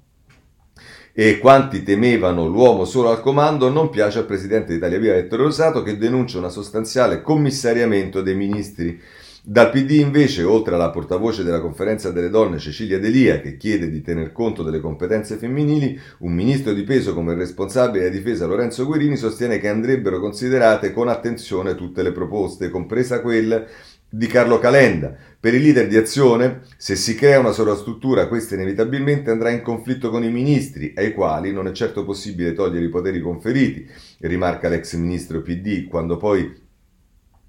e 1.17 1.39
quanti 1.39 1.83
temevano 1.83 2.45
l'uomo 2.47 2.83
solo 2.83 3.09
al 3.09 3.21
comando, 3.21 3.69
non 3.69 3.89
piace 3.89 4.19
al 4.19 4.25
presidente 4.25 4.71
di 4.71 4.77
Italia 4.77 4.99
Via 4.99 5.15
Ettore 5.15 5.43
Rosato 5.43 5.81
che 5.81 5.97
denuncia 5.97 6.37
una 6.37 6.49
sostanziale 6.49 7.21
commissariamento 7.21 8.21
dei 8.21 8.35
ministri 8.35 9.01
dal 9.47 9.69
PD 9.69 9.91
invece, 9.91 10.41
oltre 10.41 10.73
alla 10.73 10.89
portavoce 10.89 11.43
della 11.43 11.61
conferenza 11.61 12.09
delle 12.09 12.31
donne 12.31 12.57
Cecilia 12.57 12.97
Delia, 12.97 13.41
che 13.41 13.57
chiede 13.57 13.91
di 13.91 14.01
tener 14.01 14.31
conto 14.31 14.63
delle 14.63 14.79
competenze 14.79 15.35
femminili, 15.35 15.99
un 16.19 16.33
ministro 16.33 16.73
di 16.73 16.81
peso 16.81 17.13
come 17.13 17.33
il 17.33 17.37
responsabile 17.37 18.05
della 18.05 18.15
difesa 18.15 18.47
Lorenzo 18.47 18.87
Guerini 18.87 19.15
sostiene 19.15 19.59
che 19.59 19.67
andrebbero 19.67 20.19
considerate 20.19 20.91
con 20.91 21.09
attenzione 21.09 21.75
tutte 21.75 22.01
le 22.01 22.11
proposte, 22.11 22.71
compresa 22.71 23.21
quella 23.21 23.63
di 24.09 24.25
Carlo 24.25 24.57
Calenda. 24.57 25.15
Per 25.39 25.53
i 25.53 25.61
leader 25.61 25.87
di 25.87 25.97
azione, 25.97 26.61
se 26.77 26.95
si 26.95 27.13
crea 27.13 27.37
una 27.37 27.51
sola 27.51 27.75
struttura, 27.75 28.27
questa 28.27 28.55
inevitabilmente 28.55 29.29
andrà 29.29 29.51
in 29.51 29.61
conflitto 29.61 30.09
con 30.09 30.23
i 30.23 30.31
ministri, 30.31 30.91
ai 30.95 31.13
quali 31.13 31.51
non 31.51 31.67
è 31.67 31.71
certo 31.71 32.03
possibile 32.03 32.53
togliere 32.53 32.85
i 32.85 32.89
poteri 32.89 33.21
conferiti, 33.21 33.87
rimarca 34.21 34.69
l'ex 34.69 34.95
ministro 34.95 35.43
PD, 35.43 35.87
quando 35.87 36.17
poi 36.17 36.63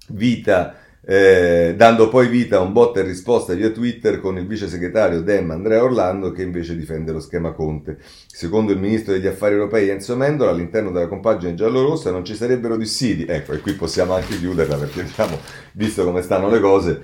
Vita 0.09 0.86
eh, 1.09 1.73
dando 1.77 2.09
poi 2.09 2.27
vita 2.27 2.57
a 2.57 2.59
un 2.59 2.73
botta 2.73 2.99
e 2.99 3.03
risposta 3.03 3.53
via 3.53 3.69
Twitter 3.69 4.19
con 4.19 4.37
il 4.37 4.45
vice 4.45 4.67
segretario 4.67 5.21
Dem 5.21 5.49
Andrea 5.51 5.81
Orlando 5.81 6.33
che 6.33 6.41
invece 6.41 6.75
difende 6.75 7.13
lo 7.13 7.21
schema 7.21 7.53
Conte. 7.53 7.97
Secondo 8.27 8.73
il 8.73 8.79
ministro 8.79 9.13
degli 9.13 9.25
affari 9.25 9.53
europei 9.53 9.87
Enzo 9.87 10.17
Mendola, 10.17 10.51
all'interno 10.51 10.91
della 10.91 11.07
compagine 11.07 11.53
giallorossa 11.53 12.11
non 12.11 12.25
ci 12.25 12.35
sarebbero 12.35 12.75
dissidi. 12.75 13.25
Ecco, 13.25 13.53
e 13.53 13.59
qui 13.59 13.71
possiamo 13.71 14.15
anche 14.15 14.37
chiuderla 14.37 14.75
perché 14.75 15.03
diciamo, 15.03 15.39
visto 15.73 16.03
come 16.03 16.21
stanno 16.21 16.49
le 16.49 16.59
cose, 16.59 17.01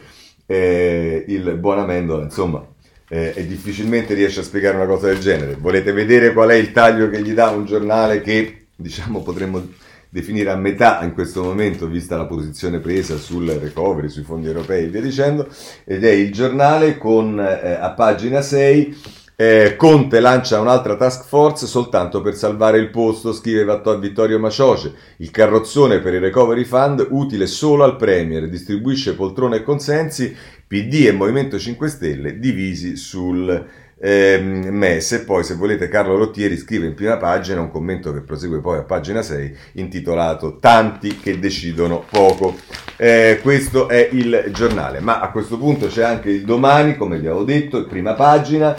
eh, 0.47 1.23
il 1.29 1.55
buon 1.55 1.79
Amendola, 1.79 2.23
insomma, 2.23 2.67
eh, 3.07 3.31
e 3.33 3.47
difficilmente 3.47 4.13
riesce 4.15 4.41
a 4.41 4.43
spiegare 4.43 4.75
una 4.75 4.85
cosa 4.85 5.07
del 5.07 5.19
genere. 5.19 5.55
Volete 5.55 5.93
vedere 5.93 6.33
qual 6.33 6.49
è 6.49 6.55
il 6.55 6.73
taglio 6.73 7.09
che 7.09 7.21
gli 7.21 7.31
dà 7.31 7.51
un 7.51 7.63
giornale 7.63 8.19
che, 8.19 8.65
diciamo, 8.75 9.21
potremmo 9.21 9.65
definire 10.13 10.51
a 10.51 10.55
metà 10.55 11.01
in 11.01 11.11
questo 11.11 11.41
momento, 11.41 11.87
vista 11.87 12.15
la 12.15 12.27
posizione 12.27 12.77
presa 12.77 13.17
sul 13.17 13.49
recovery, 13.49 14.09
sui 14.09 14.21
fondi 14.21 14.45
europei 14.45 14.83
e 14.83 14.87
via 14.87 15.01
dicendo, 15.01 15.47
ed 15.83 16.05
è 16.05 16.11
il 16.11 16.31
giornale 16.31 16.99
con 16.99 17.39
eh, 17.39 17.71
a 17.71 17.89
pagina 17.93 18.43
6 18.43 19.21
eh, 19.35 19.73
Conte 19.75 20.19
lancia 20.19 20.59
un'altra 20.59 20.95
task 20.95 21.25
force 21.25 21.65
soltanto 21.65 22.21
per 22.21 22.35
salvare 22.35 22.77
il 22.77 22.91
posto, 22.91 23.33
scrive 23.33 23.81
Vittorio 23.99 24.37
Macioce. 24.37 24.93
Il 25.17 25.31
carrozzone 25.31 25.99
per 25.99 26.13
il 26.13 26.19
recovery 26.19 26.63
fund 26.63 27.07
utile 27.09 27.47
solo 27.47 27.83
al 27.83 27.95
Premier, 27.95 28.47
distribuisce 28.47 29.15
poltrone 29.15 29.57
e 29.57 29.63
consensi, 29.63 30.35
PD 30.67 31.07
e 31.07 31.11
Movimento 31.11 31.57
5 31.57 31.87
Stelle 31.87 32.37
divisi 32.37 32.95
sul 32.95 33.65
eh, 34.05 34.37
MES 34.37 35.13
e 35.13 35.19
poi 35.21 35.45
se 35.45 35.55
volete 35.55 35.87
Carlo 35.87 36.17
Rottieri 36.17 36.57
scrive 36.57 36.87
in 36.87 36.93
prima 36.93 37.15
pagina 37.15 37.61
un 37.61 37.71
commento 37.71 38.11
che 38.11 38.19
prosegue 38.19 38.59
poi 38.59 38.79
a 38.79 38.83
pagina 38.83 39.21
6 39.21 39.55
intitolato 39.73 40.57
Tanti 40.59 41.19
che 41.19 41.39
decidono 41.39 42.03
poco. 42.09 42.57
Eh, 42.97 43.39
questo 43.41 43.87
è 43.87 44.09
il 44.11 44.49
giornale, 44.51 44.99
ma 44.99 45.21
a 45.21 45.31
questo 45.31 45.57
punto 45.57 45.87
c'è 45.87 46.03
anche 46.03 46.29
il 46.29 46.43
domani, 46.43 46.97
come 46.97 47.17
vi 47.17 47.27
avevo 47.27 47.45
detto, 47.45 47.85
prima 47.85 48.13
pagina. 48.13 48.75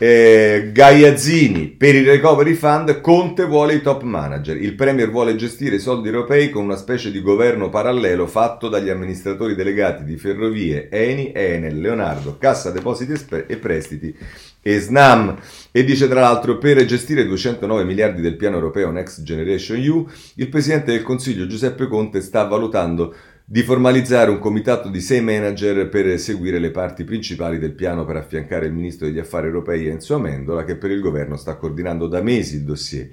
Eh, 0.00 0.70
Gaiazzini 0.72 1.70
per 1.70 1.96
il 1.96 2.06
recovery 2.06 2.54
fund 2.54 3.00
Conte 3.00 3.46
vuole 3.46 3.74
i 3.74 3.82
top 3.82 4.02
manager 4.02 4.56
il 4.56 4.76
premier 4.76 5.10
vuole 5.10 5.34
gestire 5.34 5.74
i 5.74 5.80
soldi 5.80 6.06
europei 6.06 6.50
con 6.50 6.62
una 6.62 6.76
specie 6.76 7.10
di 7.10 7.20
governo 7.20 7.68
parallelo 7.68 8.28
fatto 8.28 8.68
dagli 8.68 8.90
amministratori 8.90 9.56
delegati 9.56 10.04
di 10.04 10.16
ferrovie 10.16 10.88
Eni, 10.88 11.32
Enel, 11.34 11.80
Leonardo, 11.80 12.38
Cassa 12.38 12.70
Depositi 12.70 13.14
e 13.48 13.56
Prestiti 13.56 14.16
e 14.60 14.80
Snam 14.80 15.36
e 15.70 15.84
dice 15.84 16.08
tra 16.08 16.20
l'altro 16.20 16.58
per 16.58 16.84
gestire 16.84 17.24
209 17.24 17.84
miliardi 17.84 18.20
del 18.20 18.36
piano 18.36 18.56
europeo 18.56 18.90
Next 18.90 19.22
Generation 19.22 19.78
EU 19.78 20.06
il 20.36 20.48
presidente 20.48 20.92
del 20.92 21.02
Consiglio 21.02 21.46
Giuseppe 21.46 21.86
Conte 21.86 22.20
sta 22.20 22.44
valutando 22.44 23.14
di 23.50 23.62
formalizzare 23.62 24.30
un 24.30 24.40
comitato 24.40 24.90
di 24.90 25.00
sei 25.00 25.22
manager 25.22 25.88
per 25.88 26.18
seguire 26.18 26.58
le 26.58 26.70
parti 26.70 27.04
principali 27.04 27.58
del 27.58 27.72
piano 27.72 28.04
per 28.04 28.16
affiancare 28.16 28.66
il 28.66 28.74
ministro 28.74 29.06
degli 29.06 29.18
affari 29.18 29.46
europei 29.46 29.86
Enzo 29.86 30.16
Amendola 30.16 30.64
che 30.64 30.76
per 30.76 30.90
il 30.90 31.00
governo 31.00 31.34
sta 31.36 31.56
coordinando 31.56 32.08
da 32.08 32.20
mesi 32.20 32.56
il 32.56 32.64
dossier. 32.64 33.08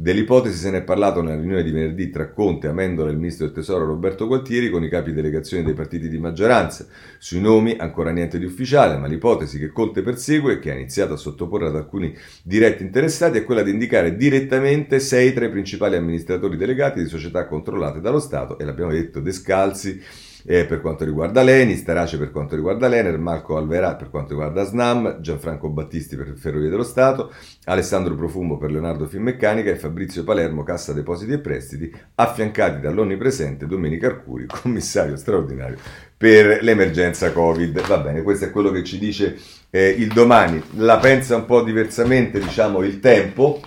Dell'ipotesi 0.00 0.56
se 0.56 0.70
ne 0.70 0.78
è 0.78 0.82
parlato 0.82 1.20
nella 1.20 1.38
riunione 1.38 1.62
di 1.62 1.72
venerdì 1.72 2.08
tra 2.08 2.30
Conte, 2.30 2.68
Amendola 2.68 3.10
e 3.10 3.12
il 3.12 3.18
ministro 3.18 3.44
del 3.44 3.54
Tesoro 3.54 3.84
Roberto 3.84 4.26
Gualtieri 4.26 4.70
con 4.70 4.82
i 4.82 4.88
capi 4.88 5.12
delegazione 5.12 5.62
dei 5.62 5.74
partiti 5.74 6.08
di 6.08 6.16
maggioranza. 6.16 6.86
Sui 7.18 7.38
nomi 7.38 7.76
ancora 7.78 8.10
niente 8.10 8.38
di 8.38 8.46
ufficiale, 8.46 8.96
ma 8.96 9.06
l'ipotesi 9.06 9.58
che 9.58 9.68
Conte 9.68 10.00
persegue 10.00 10.54
e 10.54 10.58
che 10.58 10.70
ha 10.70 10.74
iniziato 10.74 11.12
a 11.12 11.16
sottoporre 11.18 11.66
ad 11.66 11.76
alcuni 11.76 12.16
diretti 12.42 12.82
interessati 12.82 13.36
è 13.36 13.44
quella 13.44 13.62
di 13.62 13.72
indicare 13.72 14.16
direttamente 14.16 15.00
sei 15.00 15.34
tra 15.34 15.44
i 15.44 15.50
principali 15.50 15.96
amministratori 15.96 16.56
delegati 16.56 17.02
di 17.02 17.06
società 17.06 17.46
controllate 17.46 18.00
dallo 18.00 18.20
Stato 18.20 18.58
e 18.58 18.64
l'abbiamo 18.64 18.92
detto 18.92 19.20
Descalzi 19.20 20.00
eh, 20.44 20.64
per 20.64 20.80
quanto 20.80 21.04
riguarda 21.04 21.42
Leni, 21.42 21.76
Starace 21.76 22.18
per 22.18 22.30
quanto 22.30 22.54
riguarda 22.54 22.88
l'Ener, 22.88 23.18
Marco 23.18 23.56
Alverà 23.56 23.94
per 23.94 24.10
quanto 24.10 24.30
riguarda 24.30 24.64
Snam, 24.64 25.20
Gianfranco 25.20 25.68
Battisti 25.68 26.16
per 26.16 26.34
Ferrovie 26.36 26.68
dello 26.68 26.82
Stato, 26.82 27.32
Alessandro 27.64 28.14
Profumo 28.14 28.58
per 28.58 28.70
Leonardo 28.70 29.06
Finmeccanica 29.06 29.70
e 29.70 29.76
Fabrizio 29.76 30.24
Palermo 30.24 30.62
Cassa 30.62 30.92
Depositi 30.92 31.32
e 31.32 31.38
Prestiti, 31.38 31.94
affiancati 32.16 32.80
dall'onnipresente 32.80 33.66
Domenico 33.66 34.06
Arcuri, 34.06 34.46
commissario 34.62 35.16
straordinario 35.16 35.76
per 36.16 36.62
l'emergenza 36.62 37.32
Covid. 37.32 37.86
Va 37.86 37.98
bene, 37.98 38.22
questo 38.22 38.46
è 38.46 38.50
quello 38.50 38.70
che 38.70 38.84
ci 38.84 38.98
dice 38.98 39.36
eh, 39.70 39.88
il 39.88 40.08
domani. 40.08 40.62
La 40.76 40.98
pensa 40.98 41.36
un 41.36 41.46
po' 41.46 41.62
diversamente, 41.62 42.38
diciamo, 42.38 42.82
il 42.82 43.00
tempo, 43.00 43.60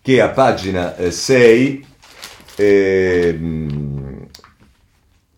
che 0.00 0.20
a 0.20 0.30
pagina 0.30 0.96
eh, 0.96 1.10
6 1.12 1.86
eh, 2.56 3.38
Mm, 3.38 3.91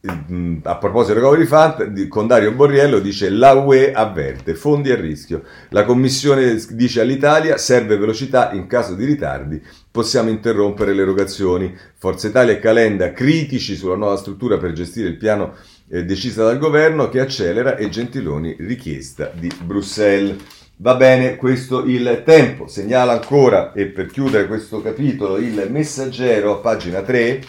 a 0.06 0.76
proposito 0.76 1.14
del 1.14 1.22
recovery 1.22 1.46
fund, 1.46 2.08
con 2.08 2.26
Dario 2.26 2.52
Borriello 2.52 2.98
dice 2.98 3.30
la 3.30 3.52
UE 3.52 3.92
avverte, 3.92 4.54
fondi 4.54 4.90
a 4.90 4.96
rischio. 4.96 5.42
La 5.70 5.84
Commissione 5.84 6.62
dice 6.70 7.00
all'Italia 7.00 7.56
serve 7.56 7.96
velocità 7.96 8.52
in 8.52 8.66
caso 8.66 8.94
di 8.94 9.06
ritardi, 9.06 9.62
possiamo 9.90 10.28
interrompere 10.28 10.92
le 10.92 11.02
erogazioni. 11.02 11.74
Forza 11.96 12.28
Italia 12.28 12.52
e 12.52 12.58
Calenda 12.58 13.12
critici 13.12 13.76
sulla 13.76 13.96
nuova 13.96 14.16
struttura 14.16 14.58
per 14.58 14.72
gestire 14.72 15.08
il 15.08 15.16
piano 15.16 15.54
eh, 15.88 16.04
decisa 16.04 16.44
dal 16.44 16.58
governo 16.58 17.08
che 17.08 17.20
accelera 17.20 17.76
e 17.76 17.88
Gentiloni 17.88 18.56
richiesta 18.58 19.30
di 19.34 19.50
Bruxelles. 19.62 20.36
Va 20.76 20.96
bene, 20.96 21.36
questo 21.36 21.84
il 21.84 22.22
tempo. 22.26 22.66
Segnala 22.66 23.12
ancora, 23.12 23.72
e 23.72 23.86
per 23.86 24.06
chiudere 24.06 24.46
questo 24.48 24.82
capitolo, 24.82 25.38
il 25.38 25.68
messaggero 25.70 26.60
pagina 26.60 27.00
3 27.00 27.40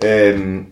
ehm, 0.00 0.66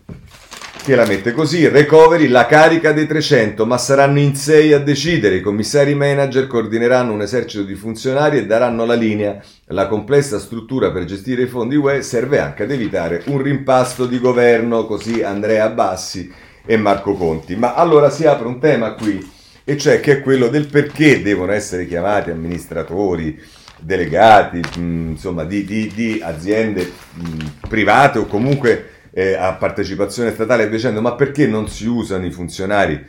che 0.89 0.95
la 0.95 1.07
mette 1.07 1.33
così, 1.33 1.69
recovery 1.69 2.29
la 2.29 2.47
carica 2.47 2.93
dei 2.93 3.07
300, 3.07 3.67
ma 3.67 3.77
saranno 3.77 4.21
in 4.21 4.35
6 4.35 4.73
a 4.73 4.79
decidere, 4.79 5.35
i 5.35 5.41
commissari 5.43 5.95
manager 5.95 6.47
coordineranno 6.47 7.13
un 7.13 7.21
esercito 7.21 7.63
di 7.63 7.75
funzionari 7.75 8.39
e 8.39 8.47
daranno 8.47 8.87
la 8.87 8.95
linea. 8.95 9.39
La 9.67 9.87
complessa 9.87 10.39
struttura 10.39 10.91
per 10.91 11.05
gestire 11.05 11.43
i 11.43 11.47
fondi 11.47 11.77
UE 11.77 12.01
serve 12.01 12.39
anche 12.39 12.63
ad 12.63 12.71
evitare 12.71 13.23
un 13.27 13.43
rimpasto 13.43 14.07
di 14.07 14.19
governo, 14.19 14.87
così 14.87 15.23
Andrea 15.23 15.69
Bassi 15.69 16.33
e 16.65 16.77
Marco 16.79 17.13
Conti. 17.13 17.55
Ma 17.55 17.75
allora 17.75 18.09
si 18.09 18.27
apre 18.27 18.47
un 18.47 18.59
tema 18.59 18.95
qui, 18.95 19.31
e 19.65 19.77
cioè 19.77 20.01
che 20.01 20.13
è 20.13 20.21
quello 20.23 20.49
del 20.49 20.69
perché 20.69 21.21
devono 21.21 21.53
essere 21.53 21.87
chiamati 21.87 22.31
amministratori, 22.31 23.39
delegati, 23.79 24.63
mh, 24.79 25.11
insomma, 25.11 25.45
di, 25.45 25.65
di, 25.65 25.93
di 25.95 26.21
aziende 26.23 26.91
mh, 27.13 27.67
private 27.69 28.21
o 28.21 28.25
comunque 28.25 28.97
eh, 29.19 29.35
a 29.35 29.55
partecipazione 29.55 30.31
statale 30.31 30.63
e 30.63 30.69
dicendo 30.69 31.01
ma 31.01 31.17
perché 31.17 31.49
non 31.49 31.67
si 31.67 31.89
usano 31.89 32.25
i 32.25 32.31
funzionari 32.31 33.05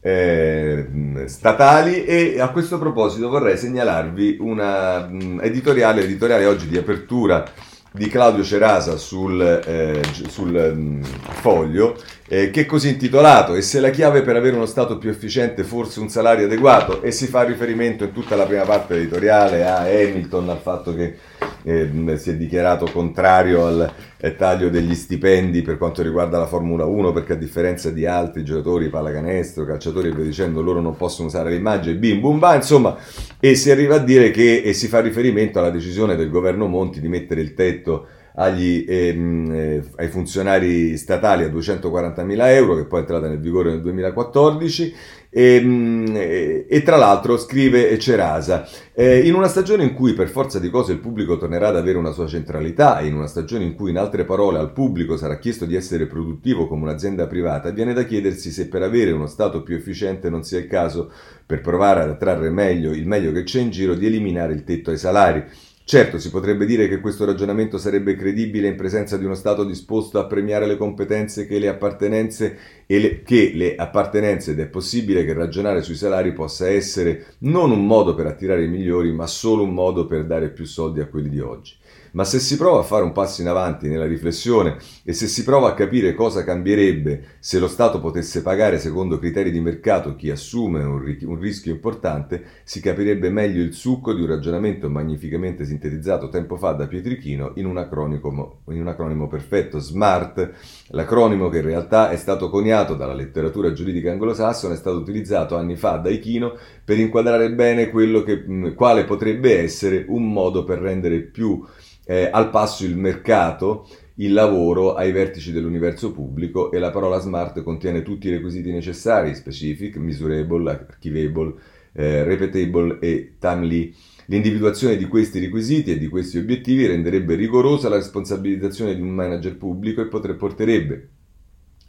eh, 0.00 0.86
statali? 1.26 2.06
E 2.06 2.40
a 2.40 2.48
questo 2.48 2.78
proposito 2.78 3.28
vorrei 3.28 3.58
segnalarvi 3.58 4.38
una 4.40 5.06
mh, 5.06 5.40
editoriale, 5.42 6.02
editoriale 6.02 6.46
oggi 6.46 6.66
di 6.66 6.78
apertura 6.78 7.44
di 7.92 8.08
Claudio 8.08 8.42
Cerasa 8.42 8.96
sul, 8.96 9.42
eh, 9.42 10.00
sul 10.28 10.52
mh, 10.52 11.02
foglio 11.40 12.00
eh, 12.26 12.50
che 12.50 12.62
è 12.62 12.66
così 12.66 12.88
intitolato 12.88 13.54
e 13.54 13.60
se 13.60 13.80
la 13.80 13.90
chiave 13.90 14.22
per 14.22 14.36
avere 14.36 14.56
uno 14.56 14.64
Stato 14.64 14.96
più 14.96 15.10
efficiente 15.10 15.62
forse 15.62 16.00
un 16.00 16.08
salario 16.08 16.46
adeguato? 16.46 17.02
E 17.02 17.10
si 17.10 17.26
fa 17.26 17.42
riferimento 17.42 18.04
in 18.04 18.12
tutta 18.12 18.34
la 18.34 18.46
prima 18.46 18.62
parte 18.62 18.94
editoriale 18.94 19.66
a 19.66 19.80
Hamilton, 19.80 20.48
al 20.48 20.60
fatto 20.60 20.94
che 20.94 21.18
eh, 21.64 22.16
si 22.16 22.30
è 22.30 22.34
dichiarato 22.36 22.86
contrario 22.90 23.66
al 23.66 23.92
taglio 24.36 24.68
degli 24.68 24.94
stipendi 24.94 25.62
per 25.62 25.78
quanto 25.78 26.02
riguarda 26.02 26.38
la 26.38 26.46
Formula 26.46 26.84
1 26.84 27.12
perché 27.12 27.32
a 27.32 27.36
differenza 27.36 27.90
di 27.90 28.04
altri 28.04 28.44
giocatori, 28.44 28.88
pallacanestro, 28.88 29.64
calciatori 29.64 30.08
e 30.08 30.12
via 30.12 30.24
dicendo 30.24 30.60
loro 30.60 30.80
non 30.80 30.96
possono 30.96 31.28
usare 31.28 31.50
l'immagine 31.50 31.96
bim 31.96 32.20
bum 32.20 32.38
ba 32.38 32.54
insomma 32.54 32.96
e 33.38 33.54
si 33.54 33.70
arriva 33.70 33.96
a 33.96 33.98
dire 33.98 34.30
che 34.30 34.62
e 34.62 34.72
si 34.74 34.88
fa 34.88 35.00
riferimento 35.00 35.58
alla 35.58 35.70
decisione 35.70 36.16
del 36.16 36.28
governo 36.28 36.66
Monti 36.66 37.00
di 37.00 37.08
mettere 37.08 37.40
il 37.40 37.54
tetto 37.54 38.06
agli, 38.34 38.84
ehm, 38.88 39.50
eh, 39.52 39.82
ai 39.96 40.08
funzionari 40.08 40.96
statali 40.96 41.44
a 41.44 41.48
240.000 41.48 42.48
euro, 42.54 42.76
che 42.76 42.84
poi 42.84 43.00
è 43.00 43.02
entrata 43.02 43.28
nel 43.28 43.40
vigore 43.40 43.70
nel 43.70 43.82
2014, 43.82 44.94
e, 45.30 45.54
ehm, 45.54 46.14
e, 46.14 46.66
e 46.68 46.82
tra 46.82 46.96
l'altro 46.96 47.38
scrive 47.38 47.96
Cerasa, 47.98 48.68
eh, 48.92 49.20
in 49.20 49.34
una 49.34 49.48
stagione 49.48 49.84
in 49.84 49.94
cui 49.94 50.12
per 50.12 50.28
forza 50.28 50.58
di 50.58 50.68
cose 50.68 50.92
il 50.92 50.98
pubblico 50.98 51.38
tornerà 51.38 51.68
ad 51.68 51.76
avere 51.76 51.96
una 51.96 52.10
sua 52.10 52.26
centralità 52.26 52.98
e 52.98 53.06
in 53.06 53.14
una 53.14 53.28
stagione 53.28 53.64
in 53.64 53.74
cui 53.74 53.90
in 53.90 53.98
altre 53.98 54.24
parole 54.24 54.58
al 54.58 54.72
pubblico 54.72 55.16
sarà 55.16 55.38
chiesto 55.38 55.64
di 55.64 55.76
essere 55.76 56.06
produttivo 56.06 56.66
come 56.66 56.82
un'azienda 56.82 57.26
privata, 57.26 57.70
viene 57.70 57.94
da 57.94 58.04
chiedersi 58.04 58.50
se 58.50 58.68
per 58.68 58.82
avere 58.82 59.12
uno 59.12 59.28
Stato 59.30 59.62
più 59.62 59.76
efficiente 59.76 60.28
non 60.28 60.42
sia 60.42 60.58
il 60.58 60.66
caso, 60.66 61.10
per 61.46 61.60
provare 61.60 62.02
ad 62.02 62.10
attrarre 62.10 62.50
meglio 62.50 62.90
il 62.90 63.06
meglio 63.06 63.30
che 63.32 63.44
c'è 63.44 63.60
in 63.60 63.70
giro, 63.70 63.94
di 63.94 64.06
eliminare 64.06 64.52
il 64.52 64.64
tetto 64.64 64.90
ai 64.90 64.98
salari. 64.98 65.44
Certo, 65.90 66.20
si 66.20 66.30
potrebbe 66.30 66.66
dire 66.66 66.86
che 66.86 67.00
questo 67.00 67.24
ragionamento 67.24 67.76
sarebbe 67.76 68.14
credibile 68.14 68.68
in 68.68 68.76
presenza 68.76 69.16
di 69.16 69.24
uno 69.24 69.34
Stato 69.34 69.64
disposto 69.64 70.20
a 70.20 70.26
premiare 70.26 70.64
le 70.64 70.76
competenze 70.76 71.48
che 71.48 71.58
le 71.58 71.66
appartenenze 71.66 72.84
e 72.86 73.00
le, 73.00 73.22
che 73.24 73.50
le 73.52 73.74
appartenenze 73.74 74.52
ed 74.52 74.60
è 74.60 74.68
possibile 74.68 75.24
che 75.24 75.32
ragionare 75.32 75.82
sui 75.82 75.96
salari 75.96 76.32
possa 76.32 76.68
essere 76.68 77.34
non 77.38 77.72
un 77.72 77.84
modo 77.86 78.14
per 78.14 78.26
attirare 78.26 78.62
i 78.62 78.68
migliori, 78.68 79.10
ma 79.12 79.26
solo 79.26 79.64
un 79.64 79.74
modo 79.74 80.06
per 80.06 80.26
dare 80.26 80.50
più 80.50 80.64
soldi 80.64 81.00
a 81.00 81.08
quelli 81.08 81.28
di 81.28 81.40
oggi. 81.40 81.74
Ma 82.12 82.24
se 82.24 82.38
si 82.38 82.56
prova 82.56 82.80
a 82.80 82.84
fare 82.84 83.04
un 83.04 83.12
passo 83.12 83.40
in 83.40 83.48
avanti 83.48 83.88
nella 83.88 84.06
riflessione 84.06 84.76
e 85.04 85.12
se 85.12 85.26
si 85.26 85.44
prova 85.44 85.68
a 85.68 85.74
capire 85.74 86.14
cosa 86.14 86.44
cambierebbe 86.44 87.36
se 87.38 87.58
lo 87.58 87.68
Stato 87.68 88.00
potesse 88.00 88.42
pagare 88.42 88.78
secondo 88.78 89.18
criteri 89.18 89.50
di 89.50 89.60
mercato 89.60 90.16
chi 90.16 90.30
assume 90.30 90.82
un, 90.82 91.02
ri- 91.02 91.24
un 91.24 91.38
rischio 91.38 91.72
importante, 91.72 92.44
si 92.64 92.80
capirebbe 92.80 93.30
meglio 93.30 93.62
il 93.62 93.72
succo 93.72 94.12
di 94.12 94.22
un 94.22 94.28
ragionamento 94.28 94.88
magnificamente 94.88 95.64
sintetizzato 95.64 96.28
tempo 96.28 96.56
fa 96.56 96.72
da 96.72 96.86
Pietrichino 96.86 97.52
in 97.56 97.66
un 97.66 97.76
acronimo, 97.78 98.60
in 98.68 98.80
un 98.80 98.88
acronimo 98.88 99.28
perfetto, 99.28 99.78
SMART, 99.78 100.50
l'acronimo 100.88 101.48
che 101.48 101.58
in 101.58 101.64
realtà 101.64 102.10
è 102.10 102.16
stato 102.16 102.50
coniato 102.50 102.94
dalla 102.94 103.14
letteratura 103.14 103.72
giuridica 103.72 104.10
anglosassone, 104.10 104.74
è 104.74 104.76
stato 104.76 104.96
utilizzato 104.96 105.56
anni 105.56 105.76
fa 105.76 105.96
da 105.96 106.10
Ichino 106.10 106.56
per 106.84 106.98
inquadrare 106.98 107.52
bene 107.52 107.90
quello 107.90 108.22
che, 108.22 108.44
quale 108.74 109.04
potrebbe 109.04 109.60
essere 109.60 110.04
un 110.08 110.32
modo 110.32 110.64
per 110.64 110.78
rendere 110.78 111.20
più 111.20 111.62
eh, 112.04 112.28
al 112.30 112.50
passo 112.50 112.84
il 112.84 112.96
mercato, 112.96 113.88
il 114.16 114.32
lavoro 114.32 114.94
ai 114.94 115.12
vertici 115.12 115.52
dell'universo 115.52 116.12
pubblico 116.12 116.70
e 116.70 116.78
la 116.78 116.90
parola 116.90 117.18
smart 117.18 117.62
contiene 117.62 118.02
tutti 118.02 118.28
i 118.28 118.30
requisiti 118.30 118.70
necessari, 118.70 119.34
specific, 119.34 119.96
misurable, 119.96 120.70
archivable, 120.70 121.54
eh, 121.92 122.24
repeatable 122.24 122.98
e 123.00 123.34
timely. 123.38 123.94
L'individuazione 124.26 124.96
di 124.96 125.06
questi 125.06 125.40
requisiti 125.40 125.92
e 125.92 125.98
di 125.98 126.06
questi 126.06 126.38
obiettivi 126.38 126.86
renderebbe 126.86 127.34
rigorosa 127.34 127.88
la 127.88 127.96
responsabilizzazione 127.96 128.94
di 128.94 129.00
un 129.00 129.10
manager 129.10 129.56
pubblico 129.56 130.00
e 130.00 130.06
potrebbe, 130.06 130.38
porterebbe 130.38 131.08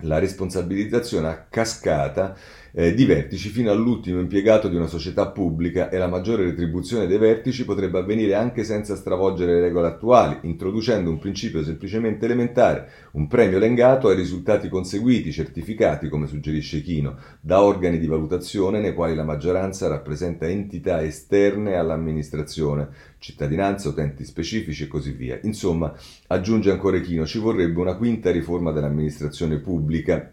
la 0.01 0.17
responsabilizzazione 0.17 1.27
a 1.27 1.45
cascata 1.49 2.35
eh, 2.73 2.93
di 2.93 3.05
vertici 3.05 3.49
fino 3.49 3.71
all'ultimo 3.71 4.19
impiegato 4.19 4.67
di 4.67 4.75
una 4.75 4.87
società 4.87 5.27
pubblica 5.29 5.89
e 5.89 5.97
la 5.97 6.07
maggiore 6.07 6.43
retribuzione 6.43 7.07
dei 7.07 7.17
vertici 7.17 7.65
potrebbe 7.65 7.99
avvenire 7.99 8.35
anche 8.35 8.63
senza 8.63 8.95
stravolgere 8.95 9.53
le 9.53 9.61
regole 9.61 9.87
attuali, 9.87 10.37
introducendo 10.43 11.09
un 11.09 11.19
principio 11.19 11.63
semplicemente 11.63 12.25
elementare, 12.25 12.89
un 13.11 13.27
premio 13.27 13.59
legato 13.59 14.07
ai 14.07 14.15
risultati 14.15 14.69
conseguiti, 14.69 15.31
certificati, 15.31 16.07
come 16.07 16.27
suggerisce 16.27 16.81
Chino, 16.81 17.17
da 17.39 17.61
organi 17.61 17.99
di 17.99 18.07
valutazione 18.07 18.79
nei 18.79 18.93
quali 18.93 19.15
la 19.15 19.23
maggioranza 19.23 19.87
rappresenta 19.87 20.47
entità 20.47 21.03
esterne 21.03 21.75
all'amministrazione, 21.75 22.89
cittadinanza, 23.19 23.89
utenti 23.89 24.25
specifici 24.25 24.83
e 24.83 24.87
così 24.87 25.11
via. 25.11 25.39
Insomma, 25.43 25.93
aggiunge 26.27 26.71
ancora 26.71 26.99
Chino, 26.99 27.25
ci 27.25 27.39
vorrebbe 27.39 27.79
una 27.79 27.95
quinta 27.95 28.31
riforma 28.31 28.71
dell'amministrazione 28.71 29.57
pubblica 29.57 30.31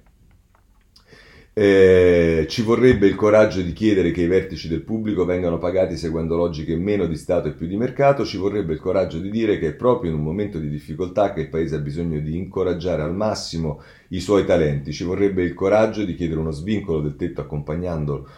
eh, 1.61 2.47
ci 2.49 2.63
vorrebbe 2.63 3.09
il 3.09 3.17
coraggio 3.17 3.63
di 3.63 3.73
chiedere 3.73 4.13
che 4.13 4.23
i 4.23 4.29
vertici 4.29 4.69
del 4.69 4.83
pubblico 4.83 5.25
vengano 5.25 5.59
pagati 5.59 5.97
seguendo 5.97 6.37
logiche 6.37 6.77
meno 6.77 7.07
di 7.07 7.17
Stato 7.17 7.49
e 7.49 7.53
più 7.53 7.67
di 7.67 7.77
mercato, 7.77 8.25
ci 8.25 8.37
vorrebbe 8.37 8.75
il 8.75 8.79
coraggio 8.79 9.19
di 9.19 9.29
dire 9.29 9.59
che 9.59 9.71
è 9.71 9.75
proprio 9.75 10.13
in 10.13 10.19
un 10.19 10.23
momento 10.23 10.61
di 10.61 10.69
difficoltà 10.69 11.33
che 11.33 11.41
il 11.41 11.49
Paese 11.49 11.75
ha 11.75 11.81
bisogno 11.81 12.21
di 12.21 12.37
incoraggiare 12.37 13.03
al 13.03 13.13
massimo 13.13 13.83
i 14.11 14.21
suoi 14.21 14.45
talenti, 14.45 14.93
ci 14.93 15.03
vorrebbe 15.03 15.43
il 15.43 15.55
coraggio 15.55 16.05
di 16.05 16.15
chiedere 16.15 16.39
uno 16.39 16.53
svincolo 16.53 17.01
del 17.01 17.17
tetto 17.17 17.41
accompagnandolo 17.41 18.29